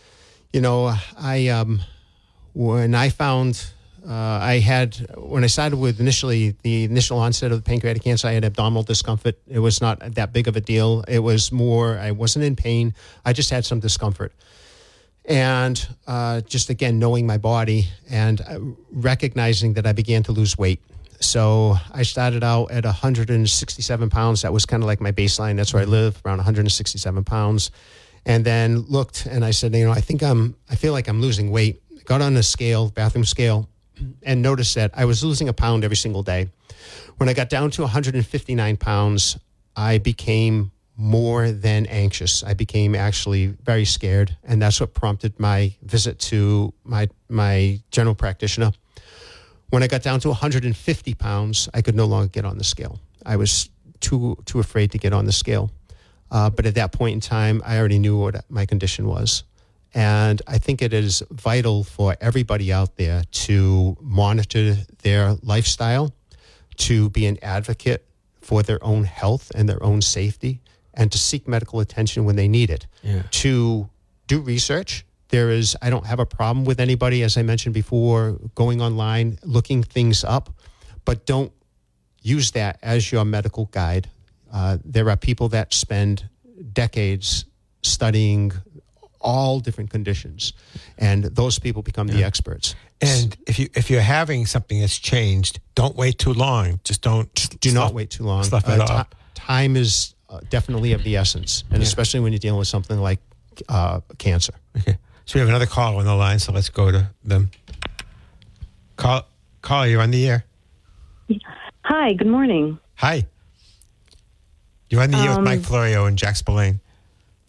You 0.52 0.60
know, 0.60 0.94
I 1.18 1.48
um, 1.48 1.80
when 2.54 2.94
I 2.94 3.08
found 3.08 3.64
uh, 4.06 4.38
I 4.42 4.58
had 4.58 4.96
when 5.16 5.44
I 5.44 5.46
started 5.46 5.76
with 5.76 6.00
initially 6.00 6.56
the 6.62 6.84
initial 6.84 7.18
onset 7.18 7.52
of 7.52 7.58
the 7.58 7.62
pancreatic 7.62 8.02
cancer, 8.02 8.28
I 8.28 8.32
had 8.32 8.44
abdominal 8.44 8.82
discomfort. 8.82 9.38
It 9.48 9.58
was 9.58 9.80
not 9.80 10.00
that 10.14 10.32
big 10.32 10.48
of 10.48 10.56
a 10.56 10.60
deal. 10.60 11.04
It 11.08 11.20
was 11.20 11.50
more 11.52 11.98
I 11.98 12.10
wasn't 12.10 12.44
in 12.44 12.56
pain. 12.56 12.94
I 13.24 13.32
just 13.32 13.50
had 13.50 13.64
some 13.64 13.80
discomfort 13.80 14.32
and 15.24 15.88
uh, 16.06 16.40
just 16.42 16.70
again 16.70 16.98
knowing 16.98 17.26
my 17.26 17.38
body 17.38 17.88
and 18.10 18.40
uh, 18.42 18.58
recognizing 18.92 19.74
that 19.74 19.86
I 19.86 19.92
began 19.92 20.22
to 20.24 20.32
lose 20.32 20.58
weight. 20.58 20.80
So 21.20 21.76
I 21.92 22.02
started 22.02 22.44
out 22.44 22.70
at 22.70 22.84
167 22.84 24.10
pounds. 24.10 24.42
That 24.42 24.52
was 24.52 24.66
kind 24.66 24.82
of 24.82 24.86
like 24.86 25.00
my 25.00 25.12
baseline. 25.12 25.56
That's 25.56 25.72
where 25.72 25.82
I 25.82 25.86
live, 25.86 26.20
around 26.24 26.38
167 26.38 27.24
pounds. 27.24 27.70
And 28.26 28.44
then 28.44 28.80
looked 28.80 29.26
and 29.26 29.44
I 29.44 29.50
said, 29.52 29.74
you 29.74 29.84
know, 29.84 29.92
I 29.92 30.00
think 30.00 30.22
I'm, 30.22 30.56
I 30.68 30.76
feel 30.76 30.92
like 30.92 31.08
I'm 31.08 31.20
losing 31.20 31.50
weight. 31.50 31.82
Got 32.04 32.20
on 32.20 32.34
the 32.34 32.42
scale, 32.42 32.90
bathroom 32.90 33.24
scale, 33.24 33.68
and 34.22 34.42
noticed 34.42 34.74
that 34.74 34.92
I 34.94 35.04
was 35.04 35.22
losing 35.22 35.48
a 35.48 35.52
pound 35.52 35.84
every 35.84 35.96
single 35.96 36.22
day. 36.22 36.48
When 37.16 37.28
I 37.28 37.32
got 37.32 37.48
down 37.48 37.70
to 37.72 37.82
159 37.82 38.76
pounds, 38.76 39.38
I 39.76 39.98
became 39.98 40.72
more 40.96 41.50
than 41.50 41.86
anxious. 41.86 42.42
I 42.42 42.54
became 42.54 42.94
actually 42.94 43.46
very 43.46 43.84
scared, 43.84 44.36
and 44.44 44.62
that's 44.62 44.80
what 44.80 44.94
prompted 44.94 45.38
my 45.38 45.74
visit 45.82 46.18
to 46.30 46.72
my 46.84 47.08
my 47.28 47.80
general 47.90 48.14
practitioner. 48.14 48.72
When 49.70 49.82
I 49.82 49.88
got 49.88 50.02
down 50.02 50.20
to 50.20 50.28
150 50.28 51.14
pounds, 51.14 51.68
I 51.74 51.82
could 51.82 51.96
no 51.96 52.04
longer 52.04 52.28
get 52.28 52.44
on 52.44 52.58
the 52.58 52.64
scale. 52.64 53.00
I 53.26 53.36
was 53.36 53.70
too 54.00 54.36
too 54.44 54.60
afraid 54.60 54.92
to 54.92 54.98
get 54.98 55.12
on 55.12 55.24
the 55.24 55.32
scale. 55.32 55.70
Uh, 56.30 56.50
but 56.50 56.66
at 56.66 56.74
that 56.74 56.92
point 56.92 57.14
in 57.14 57.20
time, 57.20 57.62
I 57.64 57.78
already 57.78 57.98
knew 57.98 58.18
what 58.18 58.44
my 58.48 58.66
condition 58.66 59.06
was. 59.06 59.44
And 59.94 60.42
I 60.46 60.58
think 60.58 60.82
it 60.82 60.92
is 60.92 61.22
vital 61.30 61.84
for 61.84 62.16
everybody 62.20 62.72
out 62.72 62.96
there 62.96 63.22
to 63.30 63.96
monitor 64.00 64.76
their 65.02 65.36
lifestyle, 65.42 66.12
to 66.78 67.08
be 67.10 67.26
an 67.26 67.38
advocate 67.42 68.04
for 68.40 68.62
their 68.62 68.82
own 68.82 69.04
health 69.04 69.52
and 69.54 69.68
their 69.68 69.82
own 69.82 70.02
safety 70.02 70.60
and 70.92 71.10
to 71.12 71.18
seek 71.18 71.46
medical 71.46 71.80
attention 71.80 72.24
when 72.24 72.36
they 72.36 72.48
need 72.48 72.70
it. 72.70 72.86
Yeah. 73.02 73.22
To 73.30 73.88
do 74.26 74.40
research. 74.40 75.06
There 75.28 75.50
is, 75.50 75.76
I 75.80 75.90
don't 75.90 76.06
have 76.06 76.20
a 76.20 76.26
problem 76.26 76.64
with 76.64 76.80
anybody, 76.80 77.22
as 77.22 77.36
I 77.36 77.42
mentioned 77.42 77.74
before, 77.74 78.38
going 78.54 78.80
online, 78.80 79.38
looking 79.42 79.82
things 79.82 80.22
up, 80.22 80.50
but 81.04 81.26
don't 81.26 81.52
use 82.22 82.52
that 82.52 82.78
as 82.82 83.10
your 83.10 83.24
medical 83.24 83.66
guide. 83.66 84.08
Uh, 84.52 84.78
there 84.84 85.08
are 85.10 85.16
people 85.16 85.48
that 85.48 85.74
spend 85.74 86.28
decades 86.72 87.44
studying 87.82 88.52
all 89.24 89.58
different 89.58 89.90
conditions, 89.90 90.52
and 90.98 91.24
those 91.24 91.58
people 91.58 91.82
become 91.82 92.06
the 92.06 92.22
experts. 92.22 92.74
And 93.00 93.36
if 93.46 93.58
you 93.58 93.68
if 93.74 93.90
you're 93.90 94.00
having 94.18 94.46
something 94.46 94.78
that's 94.80 94.98
changed, 94.98 95.58
don't 95.74 95.96
wait 95.96 96.18
too 96.18 96.32
long. 96.34 96.78
Just 96.84 97.02
don't 97.02 97.28
do 97.60 97.72
not 97.72 97.92
wait 97.94 98.10
too 98.10 98.22
long. 98.24 98.44
Slough 98.44 98.68
it 98.68 98.80
Uh, 98.80 98.86
ti- 98.86 98.92
off. 98.92 99.08
time 99.34 99.76
is 99.76 100.14
uh, 100.30 100.40
definitely 100.50 100.92
of 100.92 101.02
the 101.02 101.16
essence, 101.16 101.64
and 101.70 101.82
especially 101.82 102.20
when 102.20 102.32
you're 102.32 102.38
dealing 102.38 102.58
with 102.58 102.68
something 102.68 102.98
like 103.00 103.18
uh, 103.68 104.00
cancer. 104.18 104.54
Okay. 104.78 104.96
So 105.26 105.34
we 105.36 105.40
have 105.40 105.48
another 105.48 105.66
caller 105.66 105.98
on 105.98 106.04
the 106.04 106.14
line, 106.14 106.38
so 106.38 106.52
let's 106.52 106.68
go 106.68 106.90
to 106.92 107.08
them. 107.24 107.50
Call, 108.96 109.26
call, 109.62 109.86
you're 109.86 110.02
on 110.02 110.10
the 110.10 110.28
air. 110.28 110.44
Hi, 111.84 112.12
good 112.12 112.26
morning. 112.28 112.78
Hi. 112.96 113.26
You're 114.90 115.02
on 115.02 115.10
the 115.10 115.16
air 115.18 115.30
with 115.30 115.38
Um, 115.38 115.44
Mike 115.44 115.62
Florio 115.62 116.04
and 116.06 116.16
Jack 116.18 116.36
Spillane. 116.36 116.78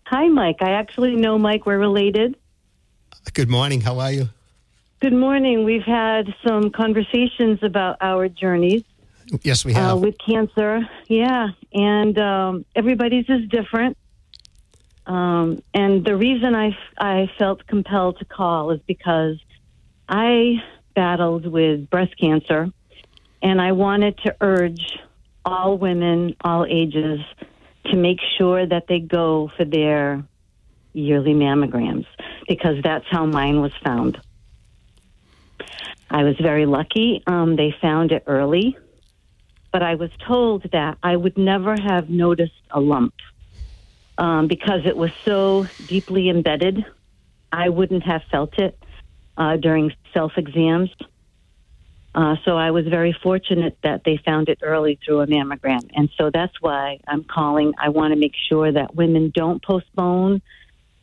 Hi, 0.07 0.27
Mike. 0.27 0.57
I 0.61 0.71
actually 0.71 1.15
know 1.15 1.37
Mike. 1.39 1.65
We're 1.65 1.79
related. 1.79 2.35
Good 3.33 3.49
morning. 3.49 3.81
How 3.81 3.99
are 3.99 4.11
you? 4.11 4.29
Good 4.99 5.13
morning. 5.13 5.65
We've 5.65 5.83
had 5.83 6.33
some 6.47 6.69
conversations 6.69 7.59
about 7.63 7.97
our 8.01 8.29
journeys 8.29 8.83
Yes, 9.41 9.65
we 9.65 9.73
uh, 9.73 9.79
have. 9.79 9.99
with 9.99 10.15
cancer. 10.19 10.87
Yeah, 11.07 11.49
and 11.73 12.17
um, 12.17 12.65
everybody's 12.75 13.25
is 13.29 13.47
different. 13.49 13.97
Um, 15.07 15.61
and 15.73 16.05
the 16.05 16.15
reason 16.15 16.55
I, 16.55 16.77
I 16.97 17.29
felt 17.37 17.65
compelled 17.67 18.19
to 18.19 18.25
call 18.25 18.71
is 18.71 18.81
because 18.87 19.37
I 20.07 20.63
battled 20.95 21.45
with 21.45 21.89
breast 21.89 22.17
cancer, 22.19 22.69
and 23.41 23.61
I 23.61 23.71
wanted 23.71 24.17
to 24.19 24.35
urge 24.41 24.99
all 25.43 25.77
women, 25.77 26.35
all 26.41 26.65
ages, 26.67 27.19
to 27.91 27.95
make 27.95 28.19
sure 28.37 28.65
that 28.65 28.87
they 28.87 28.99
go 28.99 29.51
for 29.55 29.65
their 29.65 30.23
yearly 30.93 31.33
mammograms 31.33 32.05
because 32.47 32.81
that's 32.83 33.05
how 33.09 33.25
mine 33.25 33.61
was 33.61 33.73
found. 33.83 34.17
I 36.09 36.23
was 36.23 36.35
very 36.41 36.65
lucky. 36.65 37.21
Um, 37.27 37.55
they 37.55 37.75
found 37.81 38.11
it 38.11 38.23
early, 38.27 38.77
but 39.71 39.83
I 39.83 39.95
was 39.95 40.09
told 40.25 40.63
that 40.71 40.97
I 41.03 41.15
would 41.15 41.37
never 41.37 41.75
have 41.75 42.09
noticed 42.09 42.53
a 42.71 42.79
lump 42.79 43.13
um, 44.17 44.47
because 44.47 44.85
it 44.85 44.95
was 44.95 45.11
so 45.25 45.67
deeply 45.87 46.29
embedded. 46.29 46.85
I 47.51 47.69
wouldn't 47.69 48.03
have 48.03 48.21
felt 48.31 48.57
it 48.59 48.77
uh, 49.37 49.57
during 49.57 49.91
self 50.13 50.33
exams. 50.37 50.89
Uh, 52.15 52.37
so 52.45 52.55
I 52.57 52.71
was 52.71 52.87
very 52.87 53.11
fortunate 53.11 53.77
that 53.83 54.05
they 54.05 54.17
found 54.23 54.47
it 54.47 54.59
early 54.61 54.97
through 55.05 55.19
a 55.19 55.27
mammogram. 55.27 55.81
And 55.93 56.09
so 56.17 56.31
that's 56.33 56.53
why 56.61 56.99
I'm 57.05 57.25
calling. 57.25 57.73
I 57.77 57.89
want 57.89 58.13
to 58.13 58.19
make 58.19 58.31
sure 58.47 58.71
that 58.71 58.95
women 58.95 59.33
don't 59.35 59.61
postpone 59.61 60.41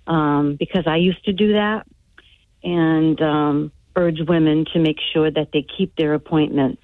um, 0.06 0.56
because 0.56 0.86
I 0.86 0.96
used 0.96 1.22
to 1.26 1.34
do 1.34 1.52
that 1.52 1.86
and 2.64 3.20
um, 3.20 3.72
urge 3.94 4.20
women 4.26 4.64
to 4.72 4.78
make 4.78 4.96
sure 5.12 5.30
that 5.30 5.52
they 5.52 5.66
keep 5.76 5.94
their 5.96 6.14
appointments. 6.14 6.82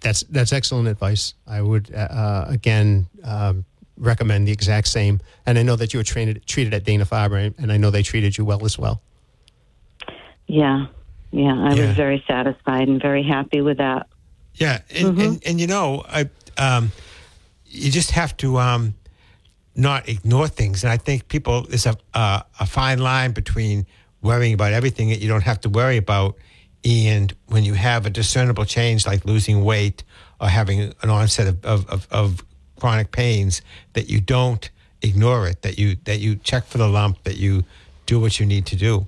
That's 0.00 0.22
that's 0.24 0.52
excellent 0.52 0.88
advice. 0.88 1.34
I 1.46 1.62
would 1.62 1.94
uh, 1.94 1.98
uh, 1.98 2.46
again 2.48 3.06
um, 3.22 3.64
recommend 3.96 4.48
the 4.48 4.52
exact 4.52 4.88
same. 4.88 5.20
And 5.46 5.58
I 5.58 5.62
know 5.62 5.76
that 5.76 5.94
you 5.94 6.00
were 6.00 6.04
trained, 6.04 6.44
treated 6.46 6.74
at 6.74 6.84
Dana 6.84 7.04
Farber, 7.04 7.54
and 7.56 7.70
I 7.70 7.76
know 7.76 7.90
they 7.90 8.02
treated 8.02 8.36
you 8.36 8.44
well 8.44 8.64
as 8.64 8.78
well. 8.78 9.00
Yeah, 10.48 10.86
yeah, 11.32 11.54
I 11.54 11.74
Yeah. 11.74 11.86
was 11.88 11.96
very 11.96 12.24
satisfied 12.26 12.88
and 12.88 13.00
very 13.00 13.22
happy 13.22 13.60
with 13.60 13.78
that. 13.78 14.06
Yeah, 14.54 14.80
and, 14.94 15.08
Mm-hmm. 15.08 15.20
and, 15.20 15.42
and 15.46 15.60
you 15.60 15.66
know, 15.66 16.04
I, 16.08 16.28
um, 16.58 16.92
you 17.66 17.90
just 17.90 18.10
have 18.12 18.36
to 18.38 18.58
um, 18.58 18.94
not 19.76 20.08
ignore 20.08 20.48
things. 20.48 20.82
And 20.84 20.92
I 20.92 20.96
think 20.96 21.28
people 21.28 21.62
there's 21.62 21.86
a 21.86 21.96
uh, 22.14 22.42
a 22.58 22.66
fine 22.66 22.98
line 22.98 23.32
between 23.32 23.86
worrying 24.22 24.52
about 24.54 24.72
everything 24.72 25.08
that 25.10 25.20
you 25.20 25.28
don't 25.28 25.44
have 25.44 25.60
to 25.60 25.68
worry 25.70 25.96
about, 25.96 26.36
and 26.84 27.32
when 27.46 27.64
you 27.64 27.74
have 27.74 28.06
a 28.06 28.10
discernible 28.10 28.64
change 28.64 29.06
like 29.06 29.24
losing 29.24 29.64
weight 29.64 30.02
or 30.40 30.48
having 30.48 30.80
an 31.02 31.10
onset 31.10 31.46
of, 31.46 31.64
of, 31.64 31.88
of, 31.88 32.08
of 32.10 32.44
chronic 32.80 33.12
pains, 33.12 33.62
that 33.92 34.08
you 34.10 34.20
don't 34.20 34.70
ignore 35.02 35.46
it. 35.48 35.62
That 35.62 35.78
you 35.78 35.96
that 36.04 36.18
you 36.18 36.36
check 36.36 36.66
for 36.66 36.78
the 36.78 36.88
lump. 36.88 37.22
That 37.22 37.36
you 37.36 37.64
do 38.06 38.18
what 38.20 38.40
you 38.40 38.46
need 38.46 38.66
to 38.66 38.76
do. 38.76 39.06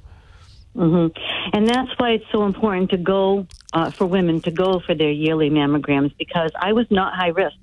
hmm 0.77 1.09
And 1.53 1.67
that's 1.69 1.91
why 1.99 2.11
it's 2.13 2.25
so 2.31 2.45
important 2.45 2.91
to 2.91 2.97
go 2.97 3.47
uh, 3.73 3.91
for 3.91 4.07
women 4.07 4.41
to 4.43 4.51
go 4.51 4.81
for 4.81 4.95
their 4.95 5.11
yearly 5.11 5.51
mammograms 5.51 6.17
because 6.17 6.51
I 6.55 6.73
was 6.73 6.87
not 6.91 7.15
high 7.15 7.29
risk. 7.29 7.57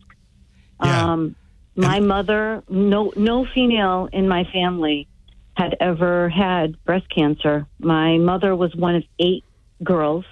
Yeah. 0.83 1.11
Um, 1.11 1.35
my 1.75 1.99
mother, 1.99 2.63
no, 2.67 3.13
no 3.15 3.45
female 3.45 4.09
in 4.11 4.27
my 4.27 4.43
family 4.51 5.07
had 5.55 5.75
ever 5.79 6.29
had 6.29 6.83
breast 6.83 7.09
cancer. 7.09 7.67
My 7.79 8.17
mother 8.17 8.55
was 8.55 8.75
one 8.75 8.95
of 8.95 9.03
eight 9.19 9.43
girls. 9.83 10.25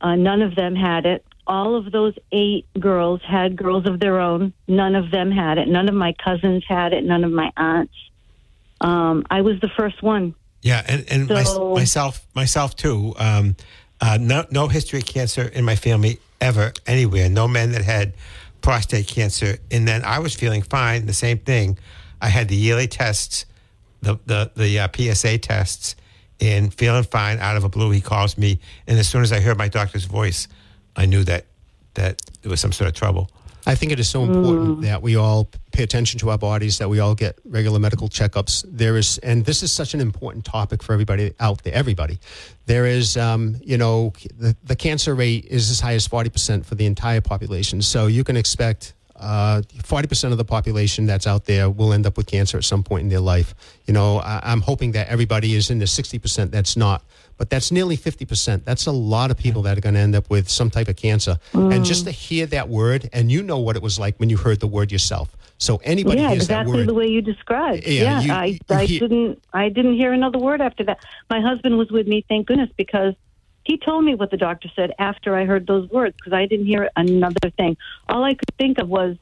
Uh, 0.00 0.16
none 0.16 0.42
of 0.42 0.54
them 0.54 0.74
had 0.74 1.06
it. 1.06 1.24
All 1.46 1.76
of 1.76 1.92
those 1.92 2.14
eight 2.32 2.66
girls 2.78 3.20
had 3.26 3.56
girls 3.56 3.86
of 3.86 4.00
their 4.00 4.20
own. 4.20 4.52
None 4.66 4.94
of 4.96 5.10
them 5.10 5.30
had 5.30 5.58
it. 5.58 5.68
None 5.68 5.88
of 5.88 5.94
my 5.94 6.12
cousins 6.12 6.64
had 6.68 6.92
it. 6.92 7.04
None 7.04 7.22
of 7.22 7.30
my 7.30 7.52
aunts. 7.56 7.94
Um, 8.80 9.24
I 9.30 9.42
was 9.42 9.60
the 9.60 9.70
first 9.76 10.02
one. 10.02 10.34
Yeah, 10.66 10.82
and, 10.88 11.04
and 11.08 11.28
my, 11.28 11.44
myself 11.74 12.26
myself 12.34 12.74
too. 12.74 13.14
Um, 13.18 13.54
uh, 14.00 14.18
no 14.20 14.46
no 14.50 14.66
history 14.66 14.98
of 14.98 15.06
cancer 15.06 15.42
in 15.42 15.64
my 15.64 15.76
family 15.76 16.18
ever 16.40 16.72
anywhere. 16.88 17.28
No 17.28 17.46
men 17.46 17.70
that 17.70 17.84
had 17.84 18.14
prostate 18.62 19.06
cancer, 19.06 19.58
and 19.70 19.86
then 19.86 20.02
I 20.04 20.18
was 20.18 20.34
feeling 20.34 20.62
fine. 20.62 21.06
The 21.06 21.12
same 21.12 21.38
thing. 21.38 21.78
I 22.20 22.30
had 22.30 22.48
the 22.48 22.56
yearly 22.56 22.88
tests, 22.88 23.46
the 24.02 24.18
the 24.26 24.50
the 24.56 24.80
uh, 24.80 24.88
PSA 24.92 25.38
tests, 25.38 25.94
and 26.40 26.74
feeling 26.74 27.04
fine. 27.04 27.38
Out 27.38 27.56
of 27.56 27.62
a 27.62 27.68
blue, 27.68 27.92
he 27.92 28.00
calls 28.00 28.36
me, 28.36 28.58
and 28.88 28.98
as 28.98 29.08
soon 29.08 29.22
as 29.22 29.32
I 29.32 29.38
heard 29.38 29.56
my 29.56 29.68
doctor's 29.68 30.06
voice, 30.06 30.48
I 30.96 31.06
knew 31.06 31.22
that 31.24 31.44
that 31.94 32.20
there 32.42 32.50
was 32.50 32.60
some 32.60 32.72
sort 32.72 32.88
of 32.88 32.94
trouble. 32.94 33.30
I 33.68 33.74
think 33.74 33.90
it 33.90 33.98
is 33.98 34.08
so 34.08 34.22
important 34.22 34.82
that 34.82 35.02
we 35.02 35.16
all 35.16 35.50
pay 35.72 35.82
attention 35.82 36.20
to 36.20 36.30
our 36.30 36.38
bodies, 36.38 36.78
that 36.78 36.88
we 36.88 37.00
all 37.00 37.16
get 37.16 37.38
regular 37.44 37.80
medical 37.80 38.08
checkups. 38.08 38.64
There 38.68 38.96
is, 38.96 39.18
and 39.18 39.44
this 39.44 39.64
is 39.64 39.72
such 39.72 39.92
an 39.92 40.00
important 40.00 40.44
topic 40.44 40.84
for 40.84 40.92
everybody 40.92 41.34
out 41.40 41.64
there, 41.64 41.74
everybody. 41.74 42.20
There 42.66 42.86
is, 42.86 43.16
um, 43.16 43.56
you 43.64 43.76
know, 43.76 44.12
the, 44.38 44.56
the 44.62 44.76
cancer 44.76 45.16
rate 45.16 45.46
is 45.46 45.68
as 45.68 45.80
high 45.80 45.94
as 45.94 46.06
40% 46.06 46.64
for 46.64 46.76
the 46.76 46.86
entire 46.86 47.20
population. 47.20 47.82
So 47.82 48.06
you 48.06 48.22
can 48.22 48.36
expect 48.36 48.94
uh, 49.18 49.62
40% 49.78 50.32
of 50.32 50.38
the 50.38 50.44
population 50.44 51.06
that's 51.06 51.26
out 51.26 51.44
there 51.46 51.68
will 51.70 51.92
end 51.92 52.06
up 52.06 52.16
with 52.16 52.26
cancer 52.26 52.56
at 52.58 52.64
some 52.64 52.82
point 52.82 53.02
in 53.04 53.08
their 53.08 53.20
life. 53.20 53.54
You 53.86 53.94
know, 53.94 54.18
I, 54.18 54.40
I'm 54.42 54.60
hoping 54.60 54.92
that 54.92 55.08
everybody 55.08 55.54
is 55.54 55.70
in 55.70 55.78
the 55.78 55.84
60% 55.86 56.50
that's 56.50 56.76
not, 56.76 57.02
but 57.38 57.50
that's 57.50 57.70
nearly 57.72 57.96
50%. 57.96 58.64
That's 58.64 58.86
a 58.86 58.92
lot 58.92 59.30
of 59.30 59.36
people 59.38 59.62
that 59.62 59.76
are 59.78 59.80
going 59.80 59.94
to 59.94 60.00
end 60.00 60.14
up 60.14 60.28
with 60.30 60.48
some 60.48 60.70
type 60.70 60.88
of 60.88 60.96
cancer. 60.96 61.36
And 61.52 61.84
just 61.84 62.04
to 62.04 62.10
hear 62.10 62.46
that 62.46 62.68
word, 62.68 63.08
and 63.12 63.30
you 63.30 63.42
know 63.42 63.58
what 63.58 63.76
it 63.76 63.82
was 63.82 63.98
like 63.98 64.16
when 64.18 64.28
you 64.30 64.36
heard 64.36 64.60
the 64.60 64.66
word 64.66 64.90
yourself. 64.92 65.36
So 65.58 65.80
anybody 65.84 66.20
yeah, 66.20 66.28
hears 66.30 66.42
exactly 66.42 66.72
that 66.72 66.78
word. 66.80 66.88
the 66.88 66.94
way 66.94 67.06
you 67.06 67.22
described. 67.22 67.86
Yeah, 67.86 68.02
Yeah, 68.02 68.20
you- 68.20 68.32
I, 68.32 68.44
you 68.44 68.58
I 68.70 68.86
didn't, 68.86 69.42
I 69.54 69.68
didn't 69.70 69.94
hear 69.94 70.12
another 70.12 70.38
word 70.38 70.60
after 70.60 70.84
that. 70.84 70.98
My 71.30 71.40
husband 71.40 71.78
was 71.78 71.90
with 71.90 72.06
me, 72.06 72.24
thank 72.28 72.46
goodness, 72.46 72.70
because 72.76 73.14
he 73.66 73.76
told 73.76 74.04
me 74.04 74.14
what 74.14 74.30
the 74.30 74.36
doctor 74.36 74.68
said 74.76 74.92
after 75.00 75.34
I 75.36 75.44
heard 75.44 75.66
those 75.66 75.90
words, 75.90 76.14
because 76.16 76.32
I 76.32 76.46
didn't 76.46 76.66
hear 76.66 76.88
another 76.94 77.50
thing. 77.56 77.76
All 78.08 78.22
I 78.22 78.34
could 78.34 78.54
think 78.56 78.78
of 78.78 78.88
was, 78.88 79.16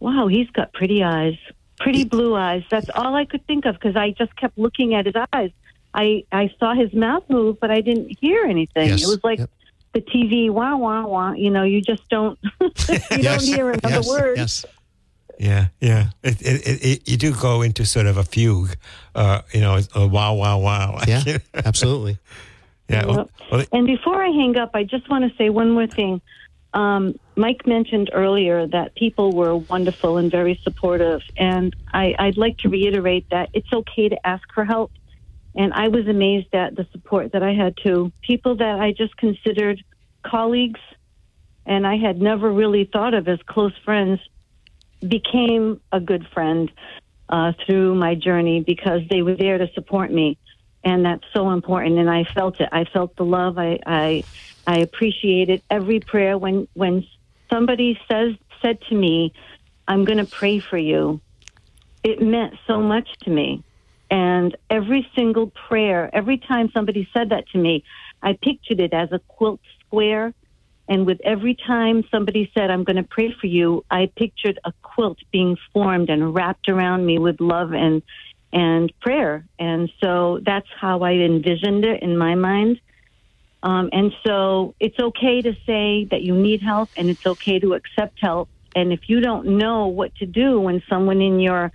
"Wow, 0.00 0.26
he's 0.26 0.50
got 0.50 0.74
pretty 0.74 1.02
eyes, 1.02 1.38
pretty 1.78 2.04
blue 2.04 2.36
eyes." 2.36 2.62
That's 2.70 2.90
all 2.94 3.14
I 3.14 3.24
could 3.24 3.46
think 3.46 3.64
of 3.64 3.76
because 3.76 3.96
I 3.96 4.10
just 4.10 4.36
kept 4.36 4.58
looking 4.58 4.94
at 4.94 5.06
his 5.06 5.14
eyes. 5.32 5.50
I 5.94 6.24
I 6.30 6.52
saw 6.60 6.74
his 6.74 6.92
mouth 6.92 7.24
move, 7.30 7.58
but 7.58 7.70
I 7.70 7.80
didn't 7.80 8.18
hear 8.20 8.44
anything. 8.44 8.88
Yes. 8.88 9.02
It 9.02 9.06
was 9.06 9.20
like. 9.24 9.38
Yep. 9.38 9.50
The 9.92 10.02
TV, 10.02 10.50
wah 10.50 10.76
wah 10.76 11.04
wah. 11.04 11.32
You 11.32 11.50
know, 11.50 11.64
you 11.64 11.82
just 11.82 12.08
don't, 12.08 12.38
you 12.60 12.70
Yes, 13.10 13.44
don't 13.44 13.56
hear 13.56 13.70
another 13.70 13.96
yes, 13.96 14.08
word. 14.08 14.38
Yes. 14.38 14.64
Yeah, 15.36 15.66
yeah. 15.80 16.10
It, 16.22 16.40
it, 16.42 16.66
it, 16.68 16.84
it, 16.84 17.08
you 17.08 17.16
do 17.16 17.34
go 17.34 17.62
into 17.62 17.84
sort 17.84 18.06
of 18.06 18.16
a 18.16 18.22
fugue, 18.22 18.76
uh, 19.16 19.40
you 19.52 19.60
know, 19.60 19.80
a 19.96 20.06
wow, 20.06 20.34
wow, 20.34 20.60
wow. 20.60 21.00
Yeah, 21.08 21.38
absolutely. 21.54 22.18
Yeah. 22.90 23.06
Well, 23.06 23.16
Yep. 23.16 23.30
well, 23.50 23.64
And 23.72 23.86
before 23.86 24.22
I 24.22 24.28
hang 24.28 24.56
up, 24.56 24.70
I 24.74 24.84
just 24.84 25.08
want 25.08 25.30
to 25.30 25.36
say 25.36 25.48
one 25.48 25.70
more 25.70 25.86
thing. 25.86 26.20
Um, 26.74 27.14
Mike 27.36 27.66
mentioned 27.66 28.10
earlier 28.12 28.66
that 28.66 28.94
people 28.94 29.32
were 29.32 29.56
wonderful 29.56 30.18
and 30.18 30.30
very 30.30 30.60
supportive, 30.62 31.20
and 31.36 31.74
I, 31.92 32.14
I'd 32.18 32.36
like 32.36 32.58
to 32.58 32.68
reiterate 32.68 33.26
that 33.30 33.50
it's 33.52 33.72
okay 33.72 34.08
to 34.08 34.26
ask 34.26 34.42
for 34.54 34.64
help. 34.64 34.92
And 35.54 35.72
I 35.72 35.88
was 35.88 36.06
amazed 36.06 36.54
at 36.54 36.76
the 36.76 36.86
support 36.92 37.32
that 37.32 37.42
I 37.42 37.54
had 37.54 37.74
too. 37.84 38.12
People 38.22 38.56
that 38.56 38.80
I 38.80 38.92
just 38.92 39.16
considered 39.16 39.82
colleagues 40.24 40.80
and 41.66 41.86
I 41.86 41.96
had 41.96 42.20
never 42.20 42.50
really 42.52 42.88
thought 42.92 43.14
of 43.14 43.26
as 43.28 43.38
close 43.46 43.72
friends 43.84 44.20
became 45.06 45.80
a 45.90 46.00
good 46.00 46.26
friend 46.32 46.70
uh, 47.28 47.52
through 47.64 47.94
my 47.94 48.14
journey 48.14 48.60
because 48.60 49.00
they 49.10 49.22
were 49.22 49.36
there 49.36 49.58
to 49.58 49.68
support 49.74 50.12
me, 50.12 50.38
and 50.84 51.04
that's 51.04 51.24
so 51.34 51.50
important. 51.50 51.98
And 51.98 52.10
I 52.10 52.24
felt 52.24 52.60
it. 52.60 52.68
I 52.72 52.84
felt 52.84 53.16
the 53.16 53.24
love. 53.24 53.58
I 53.58 53.78
I, 53.86 54.24
I 54.66 54.78
appreciated 54.78 55.62
every 55.70 56.00
prayer 56.00 56.38
when 56.38 56.68
when 56.74 57.06
somebody 57.52 57.98
says 58.10 58.34
said 58.62 58.78
to 58.88 58.94
me, 58.94 59.32
"I'm 59.86 60.04
going 60.04 60.18
to 60.18 60.26
pray 60.26 60.58
for 60.60 60.78
you." 60.78 61.20
It 62.02 62.22
meant 62.22 62.54
so 62.66 62.80
much 62.80 63.08
to 63.24 63.30
me. 63.30 63.62
And 64.10 64.56
every 64.68 65.06
single 65.14 65.52
prayer, 65.68 66.10
every 66.12 66.38
time 66.38 66.70
somebody 66.74 67.08
said 67.14 67.30
that 67.30 67.44
to 67.52 67.58
me, 67.58 67.84
I 68.22 68.36
pictured 68.42 68.80
it 68.80 68.92
as 68.92 69.12
a 69.12 69.20
quilt 69.28 69.60
square. 69.86 70.34
And 70.88 71.06
with 71.06 71.20
every 71.22 71.54
time 71.54 72.02
somebody 72.10 72.50
said, 72.52 72.70
I'm 72.70 72.82
going 72.82 72.96
to 72.96 73.04
pray 73.08 73.32
for 73.40 73.46
you, 73.46 73.84
I 73.90 74.10
pictured 74.16 74.58
a 74.64 74.72
quilt 74.82 75.18
being 75.30 75.56
formed 75.72 76.10
and 76.10 76.34
wrapped 76.34 76.68
around 76.68 77.06
me 77.06 77.18
with 77.18 77.40
love 77.40 77.72
and, 77.72 78.02
and 78.52 78.92
prayer. 79.00 79.44
And 79.58 79.90
so 80.02 80.40
that's 80.44 80.66
how 80.80 81.00
I 81.02 81.12
envisioned 81.12 81.84
it 81.84 82.02
in 82.02 82.16
my 82.16 82.34
mind. 82.34 82.80
Um, 83.62 83.90
and 83.92 84.12
so 84.26 84.74
it's 84.80 84.98
okay 84.98 85.42
to 85.42 85.54
say 85.66 86.06
that 86.10 86.22
you 86.22 86.34
need 86.34 86.62
help 86.62 86.88
and 86.96 87.10
it's 87.10 87.26
okay 87.26 87.58
to 87.58 87.74
accept 87.74 88.18
help. 88.20 88.48
And 88.74 88.92
if 88.92 89.08
you 89.08 89.20
don't 89.20 89.58
know 89.58 89.88
what 89.88 90.14
to 90.16 90.26
do 90.26 90.60
when 90.60 90.82
someone 90.88 91.20
in 91.20 91.40
your 91.40 91.72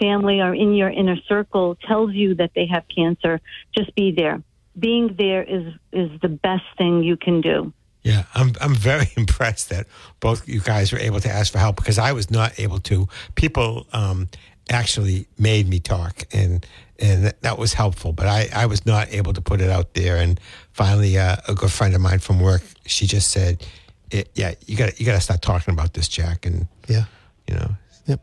family 0.00 0.40
or 0.40 0.54
in 0.54 0.74
your 0.74 0.88
inner 0.88 1.16
circle 1.28 1.76
tells 1.86 2.12
you 2.12 2.34
that 2.36 2.52
they 2.54 2.66
have 2.66 2.84
cancer, 2.94 3.40
just 3.76 3.94
be 3.94 4.12
there. 4.12 4.42
Being 4.78 5.14
there 5.18 5.42
is 5.42 5.74
is 5.92 6.10
the 6.20 6.28
best 6.28 6.64
thing 6.76 7.02
you 7.02 7.16
can 7.16 7.40
do. 7.40 7.72
Yeah, 8.02 8.24
I'm 8.34 8.52
I'm 8.60 8.74
very 8.74 9.08
impressed 9.16 9.70
that 9.70 9.86
both 10.20 10.48
you 10.48 10.60
guys 10.60 10.92
were 10.92 10.98
able 10.98 11.20
to 11.20 11.28
ask 11.28 11.52
for 11.52 11.58
help 11.58 11.76
because 11.76 11.98
I 11.98 12.12
was 12.12 12.30
not 12.30 12.58
able 12.58 12.78
to. 12.80 13.08
People 13.34 13.86
um, 13.92 14.28
actually 14.70 15.26
made 15.38 15.68
me 15.68 15.80
talk, 15.80 16.24
and 16.32 16.64
and 16.98 17.32
that 17.42 17.58
was 17.58 17.74
helpful. 17.74 18.12
But 18.12 18.26
I, 18.26 18.48
I 18.54 18.66
was 18.66 18.84
not 18.84 19.12
able 19.12 19.32
to 19.32 19.40
put 19.40 19.60
it 19.60 19.70
out 19.70 19.94
there. 19.94 20.16
And 20.16 20.38
finally, 20.72 21.16
uh, 21.18 21.36
a 21.46 21.54
good 21.54 21.70
friend 21.72 21.94
of 21.94 22.00
mine 22.00 22.18
from 22.18 22.40
work, 22.40 22.62
she 22.86 23.06
just 23.06 23.30
said, 23.30 23.64
it, 24.10 24.30
"Yeah, 24.34 24.54
you 24.66 24.76
got 24.76 24.98
you 24.98 25.06
got 25.06 25.14
to 25.14 25.20
start 25.20 25.42
talking 25.42 25.72
about 25.74 25.94
this, 25.94 26.08
Jack." 26.08 26.46
And 26.46 26.66
Yeah. 26.88 27.04
you 27.46 27.54
know, 27.54 27.70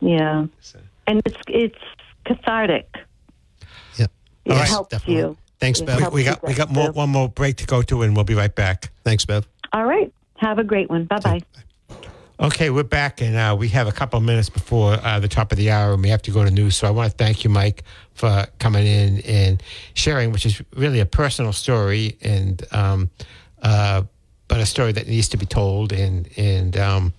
Yeah. 0.01 0.45
And 1.07 1.21
it's 1.25 1.37
it's 1.47 1.79
cathartic. 2.25 2.87
yeah 3.97 4.07
It 4.45 4.51
All 4.51 4.57
right, 4.57 4.67
helps 4.67 4.89
definitely. 4.91 5.15
you. 5.21 5.37
Thanks, 5.59 5.79
It 5.79 5.85
Bev. 5.85 5.99
we, 6.11 6.19
we 6.21 6.23
got 6.23 6.43
we 6.45 6.53
got 6.53 6.69
more 6.71 6.91
one 6.91 7.09
more 7.09 7.29
break 7.29 7.57
to 7.57 7.65
go 7.65 7.81
to, 7.83 8.01
and 8.01 8.15
we'll 8.15 8.25
be 8.25 8.33
right 8.35 8.53
back. 8.53 8.91
Thanks, 9.03 9.25
Bev. 9.25 9.47
All 9.73 9.85
right. 9.85 10.11
Have 10.37 10.59
a 10.59 10.63
great 10.63 10.89
one. 10.89 11.05
Bye 11.05 11.19
bye. 11.19 11.41
Okay, 12.37 12.69
we're 12.69 12.83
back, 12.83 13.21
and 13.21 13.35
uh, 13.37 13.55
we 13.57 13.69
have 13.69 13.87
a 13.87 13.93
couple 13.93 14.17
of 14.17 14.23
minutes 14.25 14.49
before 14.49 14.93
uh, 15.01 15.19
the 15.21 15.27
top 15.27 15.53
of 15.53 15.57
the 15.57 15.71
hour, 15.71 15.93
and 15.93 16.03
we 16.03 16.09
have 16.09 16.21
to 16.23 16.31
go 16.31 16.43
to 16.43 16.51
news. 16.51 16.75
So 16.75 16.85
I 16.85 16.89
want 16.89 17.09
to 17.09 17.17
thank 17.17 17.45
you, 17.45 17.49
Mike, 17.49 17.83
for 18.13 18.45
coming 18.59 18.85
in 18.85 19.21
and 19.21 19.63
sharing, 19.93 20.33
which 20.33 20.45
is 20.45 20.61
really 20.75 20.99
a 20.99 21.05
personal 21.05 21.53
story, 21.53 22.17
and 22.21 22.61
um, 22.73 23.09
uh, 23.61 24.03
but 24.49 24.59
a 24.59 24.65
story 24.65 24.91
that 24.91 25.07
needs 25.07 25.29
to 25.29 25.37
be 25.37 25.45
told. 25.45 25.93
And 25.93 26.27
and 26.37 26.75
um, 26.75 27.13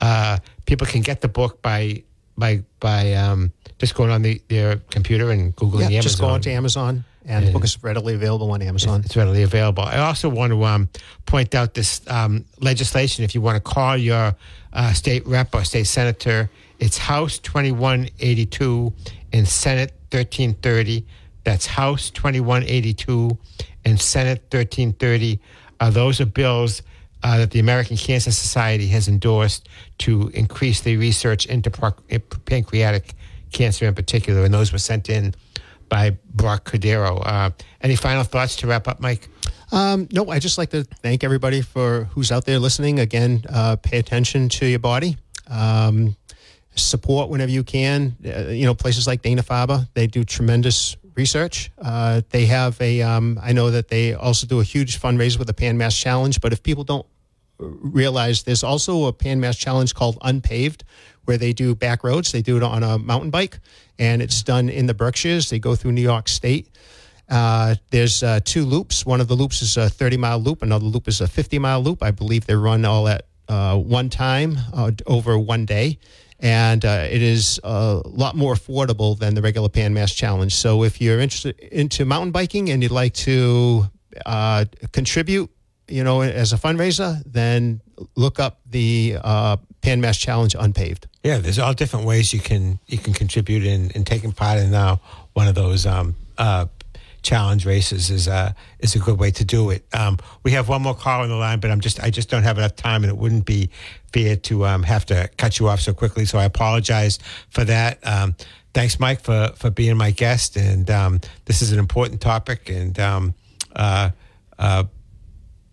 uh, 0.00 0.38
people 0.64 0.86
can 0.86 1.02
get 1.02 1.20
the 1.20 1.28
book 1.28 1.60
by 1.60 2.02
by 2.38 2.62
by 2.80 3.12
um, 3.12 3.52
just 3.76 3.94
going 3.94 4.10
on 4.10 4.22
the, 4.22 4.40
their 4.48 4.76
computer 4.90 5.32
and 5.32 5.54
googling 5.54 5.80
Yeah, 5.80 5.98
Amazon. 5.98 6.02
just 6.02 6.18
go 6.18 6.28
on 6.28 6.40
to 6.40 6.50
Amazon, 6.50 7.04
and 7.26 7.46
the 7.46 7.52
book 7.52 7.64
is 7.64 7.82
readily 7.82 8.14
available 8.14 8.50
on 8.52 8.62
Amazon. 8.62 9.02
It's 9.04 9.16
readily 9.16 9.42
available. 9.42 9.82
I 9.82 9.98
also 9.98 10.28
want 10.28 10.52
to 10.52 10.64
um, 10.64 10.88
point 11.26 11.54
out 11.54 11.74
this 11.74 12.00
um, 12.08 12.44
legislation. 12.60 13.24
If 13.24 13.34
you 13.34 13.40
want 13.40 13.56
to 13.56 13.60
call 13.60 13.96
your 13.96 14.34
uh, 14.72 14.92
state 14.92 15.26
rep 15.26 15.54
or 15.54 15.64
state 15.64 15.86
senator, 15.86 16.48
it's 16.78 16.98
House 16.98 17.38
2182 17.38 18.92
and 19.32 19.48
Senate 19.48 19.92
1330. 20.12 21.04
That's 21.42 21.66
House 21.66 22.10
2182 22.10 23.36
and 23.84 24.00
Senate 24.00 24.42
1330. 24.50 25.40
Uh, 25.80 25.90
those 25.90 26.20
are 26.20 26.26
bills 26.26 26.82
uh, 27.22 27.38
that 27.38 27.50
the 27.50 27.58
American 27.58 27.96
Cancer 27.96 28.30
Society 28.30 28.86
has 28.88 29.08
endorsed 29.08 29.68
to 29.98 30.30
increase 30.34 30.80
the 30.80 30.96
research 30.96 31.46
into 31.46 31.70
pancreatic 32.44 33.14
cancer 33.52 33.86
in 33.86 33.94
particular, 33.94 34.44
and 34.44 34.54
those 34.54 34.72
were 34.72 34.78
sent 34.78 35.08
in 35.08 35.34
by 35.88 36.16
Brock 36.34 36.70
Cordeiro. 36.70 37.22
Uh, 37.24 37.50
any 37.80 37.96
final 37.96 38.24
thoughts 38.24 38.56
to 38.56 38.66
wrap 38.66 38.88
up, 38.88 39.00
Mike? 39.00 39.28
Um, 39.72 40.08
no, 40.12 40.28
I 40.30 40.38
just 40.38 40.58
like 40.58 40.70
to 40.70 40.84
thank 40.84 41.24
everybody 41.24 41.60
for 41.60 42.04
who's 42.12 42.30
out 42.30 42.44
there 42.44 42.58
listening. 42.58 43.00
Again, 43.00 43.44
uh, 43.48 43.76
pay 43.76 43.98
attention 43.98 44.48
to 44.50 44.66
your 44.66 44.78
body. 44.78 45.16
Um, 45.48 46.16
support 46.74 47.30
whenever 47.30 47.50
you 47.50 47.64
can. 47.64 48.16
Uh, 48.24 48.48
you 48.48 48.66
know, 48.66 48.74
places 48.74 49.06
like 49.06 49.22
Dana 49.22 49.42
Farber, 49.42 49.88
they 49.94 50.06
do 50.06 50.24
tremendous 50.24 50.96
research. 51.14 51.70
Uh, 51.78 52.20
they 52.30 52.46
have 52.46 52.80
a, 52.80 53.02
um, 53.02 53.40
I 53.42 53.52
know 53.52 53.70
that 53.70 53.88
they 53.88 54.14
also 54.14 54.46
do 54.46 54.60
a 54.60 54.64
huge 54.64 55.00
fundraiser 55.00 55.38
with 55.38 55.46
the 55.46 55.54
Pan 55.54 55.78
Mass 55.78 55.96
Challenge, 55.96 56.40
but 56.40 56.52
if 56.52 56.62
people 56.62 56.84
don't 56.84 57.06
realize 57.58 58.42
there's 58.42 58.64
also 58.64 59.06
a 59.06 59.12
Pan 59.12 59.40
Mass 59.40 59.56
Challenge 59.56 59.94
called 59.94 60.18
Unpaved, 60.22 60.84
where 61.24 61.38
they 61.38 61.52
do 61.52 61.74
back 61.74 62.04
roads. 62.04 62.32
They 62.32 62.42
do 62.42 62.56
it 62.56 62.62
on 62.62 62.82
a 62.82 62.98
mountain 62.98 63.30
bike, 63.30 63.58
and 63.98 64.22
it's 64.22 64.42
done 64.42 64.68
in 64.68 64.86
the 64.86 64.94
Berkshires. 64.94 65.50
They 65.50 65.58
go 65.58 65.74
through 65.74 65.92
New 65.92 66.02
York 66.02 66.28
State. 66.28 66.68
Uh, 67.28 67.74
there's 67.90 68.22
uh, 68.22 68.40
two 68.44 68.64
loops. 68.64 69.04
One 69.04 69.20
of 69.20 69.28
the 69.28 69.34
loops 69.34 69.62
is 69.62 69.76
a 69.76 69.88
30 69.88 70.16
mile 70.16 70.38
loop. 70.38 70.62
Another 70.62 70.84
loop 70.84 71.08
is 71.08 71.20
a 71.20 71.26
50 71.26 71.58
mile 71.58 71.82
loop. 71.82 72.02
I 72.02 72.10
believe 72.10 72.46
they 72.46 72.54
run 72.54 72.84
all 72.84 73.08
at 73.08 73.26
uh, 73.48 73.76
one 73.76 74.08
time 74.08 74.56
uh, 74.72 74.92
over 75.06 75.38
one 75.38 75.66
day. 75.66 75.98
And 76.38 76.84
uh, 76.84 77.06
it 77.10 77.22
is 77.22 77.58
a 77.64 78.02
lot 78.04 78.36
more 78.36 78.54
affordable 78.54 79.18
than 79.18 79.34
the 79.34 79.42
regular 79.42 79.70
Pan 79.70 79.94
Mass 79.94 80.12
Challenge. 80.12 80.54
So 80.54 80.84
if 80.84 81.00
you're 81.00 81.18
interested 81.18 81.58
into 81.58 82.04
mountain 82.04 82.30
biking 82.30 82.70
and 82.70 82.82
you'd 82.82 82.92
like 82.92 83.14
to 83.14 83.86
uh, 84.26 84.66
contribute, 84.92 85.50
you 85.88 86.02
know, 86.04 86.20
as 86.20 86.52
a 86.52 86.56
fundraiser, 86.56 87.22
then 87.26 87.80
look 88.16 88.40
up 88.40 88.60
the 88.68 89.16
uh, 89.22 89.56
Pan 89.80 90.00
Mass 90.00 90.18
Challenge 90.18 90.54
Unpaved. 90.58 91.06
Yeah, 91.22 91.38
there's 91.38 91.58
all 91.58 91.74
different 91.74 92.06
ways 92.06 92.32
you 92.32 92.40
can 92.40 92.78
you 92.86 92.98
can 92.98 93.12
contribute 93.12 93.64
in, 93.64 93.90
in 93.90 94.04
taking 94.04 94.32
part 94.32 94.58
in 94.58 94.74
uh, 94.74 94.96
one 95.34 95.48
of 95.48 95.54
those 95.54 95.86
um, 95.86 96.14
uh, 96.38 96.66
challenge 97.22 97.66
races 97.66 98.10
is 98.10 98.28
uh, 98.28 98.52
is 98.78 98.94
a 98.94 98.98
good 98.98 99.18
way 99.18 99.30
to 99.32 99.44
do 99.44 99.70
it. 99.70 99.84
Um, 99.92 100.18
we 100.44 100.52
have 100.52 100.68
one 100.68 100.82
more 100.82 100.94
call 100.94 101.22
on 101.22 101.28
the 101.28 101.34
line, 101.34 101.60
but 101.60 101.70
I'm 101.70 101.80
just 101.80 102.00
I 102.00 102.10
just 102.10 102.30
don't 102.30 102.44
have 102.44 102.58
enough 102.58 102.76
time, 102.76 103.02
and 103.02 103.10
it 103.10 103.16
wouldn't 103.16 103.44
be 103.44 103.70
fair 104.12 104.36
to 104.36 104.66
um, 104.66 104.82
have 104.84 105.04
to 105.06 105.28
cut 105.36 105.58
you 105.58 105.68
off 105.68 105.80
so 105.80 105.92
quickly. 105.92 106.24
So 106.24 106.38
I 106.38 106.44
apologize 106.44 107.18
for 107.50 107.64
that. 107.64 107.98
Um, 108.06 108.36
thanks, 108.74 108.98
Mike, 109.00 109.20
for 109.20 109.52
for 109.56 109.70
being 109.70 109.96
my 109.96 110.12
guest, 110.12 110.56
and 110.56 110.88
um, 110.90 111.20
this 111.44 111.62
is 111.62 111.72
an 111.72 111.78
important 111.78 112.20
topic, 112.20 112.70
and 112.70 112.98
um, 113.00 113.34
uh, 113.74 114.10
uh, 114.58 114.84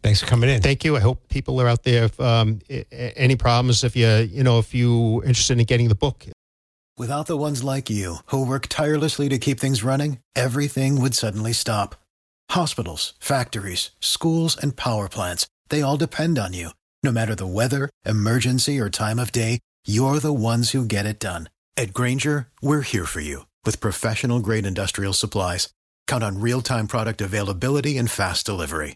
thanks 0.03 0.19
for 0.21 0.27
coming 0.27 0.49
in. 0.49 0.61
Thank 0.61 0.83
you. 0.85 0.95
I 0.95 0.99
hope 0.99 1.27
people 1.29 1.59
are 1.61 1.67
out 1.67 1.83
there. 1.83 2.03
If, 2.05 2.19
um, 2.19 2.59
i- 2.69 2.85
i- 2.91 3.13
any 3.25 3.35
problems, 3.35 3.83
if 3.83 3.95
you 3.95 4.07
you 4.31 4.43
know 4.43 4.59
if 4.59 4.73
you 4.73 5.23
interested 5.23 5.57
in 5.59 5.65
getting 5.65 5.89
the 5.89 5.95
book, 5.95 6.25
Without 6.95 7.25
the 7.25 7.37
ones 7.37 7.63
like 7.63 7.89
you, 7.89 8.17
who 8.27 8.45
work 8.45 8.67
tirelessly 8.67 9.27
to 9.29 9.39
keep 9.39 9.59
things 9.59 9.81
running, 9.83 10.19
everything 10.35 11.01
would 11.01 11.15
suddenly 11.15 11.51
stop. 11.51 11.95
Hospitals, 12.51 13.13
factories, 13.19 13.89
schools, 13.99 14.55
and 14.55 14.75
power 14.75 15.09
plants, 15.09 15.47
they 15.69 15.81
all 15.81 15.97
depend 15.97 16.37
on 16.37 16.53
you. 16.53 16.69
No 17.01 17.11
matter 17.11 17.33
the 17.33 17.47
weather, 17.47 17.89
emergency, 18.05 18.79
or 18.79 18.91
time 18.91 19.17
of 19.17 19.31
day, 19.31 19.57
you're 19.87 20.19
the 20.19 20.31
ones 20.31 20.69
who 20.71 20.85
get 20.85 21.07
it 21.07 21.19
done. 21.19 21.49
At 21.75 21.93
Grainger, 21.93 22.49
we're 22.61 22.81
here 22.83 23.05
for 23.07 23.21
you 23.21 23.47
with 23.65 23.79
professional 23.81 24.39
grade 24.39 24.65
industrial 24.67 25.13
supplies. 25.13 25.69
Count 26.05 26.23
on 26.23 26.39
real 26.39 26.61
time 26.61 26.85
product 26.87 27.21
availability 27.21 27.97
and 27.97 28.09
fast 28.09 28.45
delivery. 28.45 28.95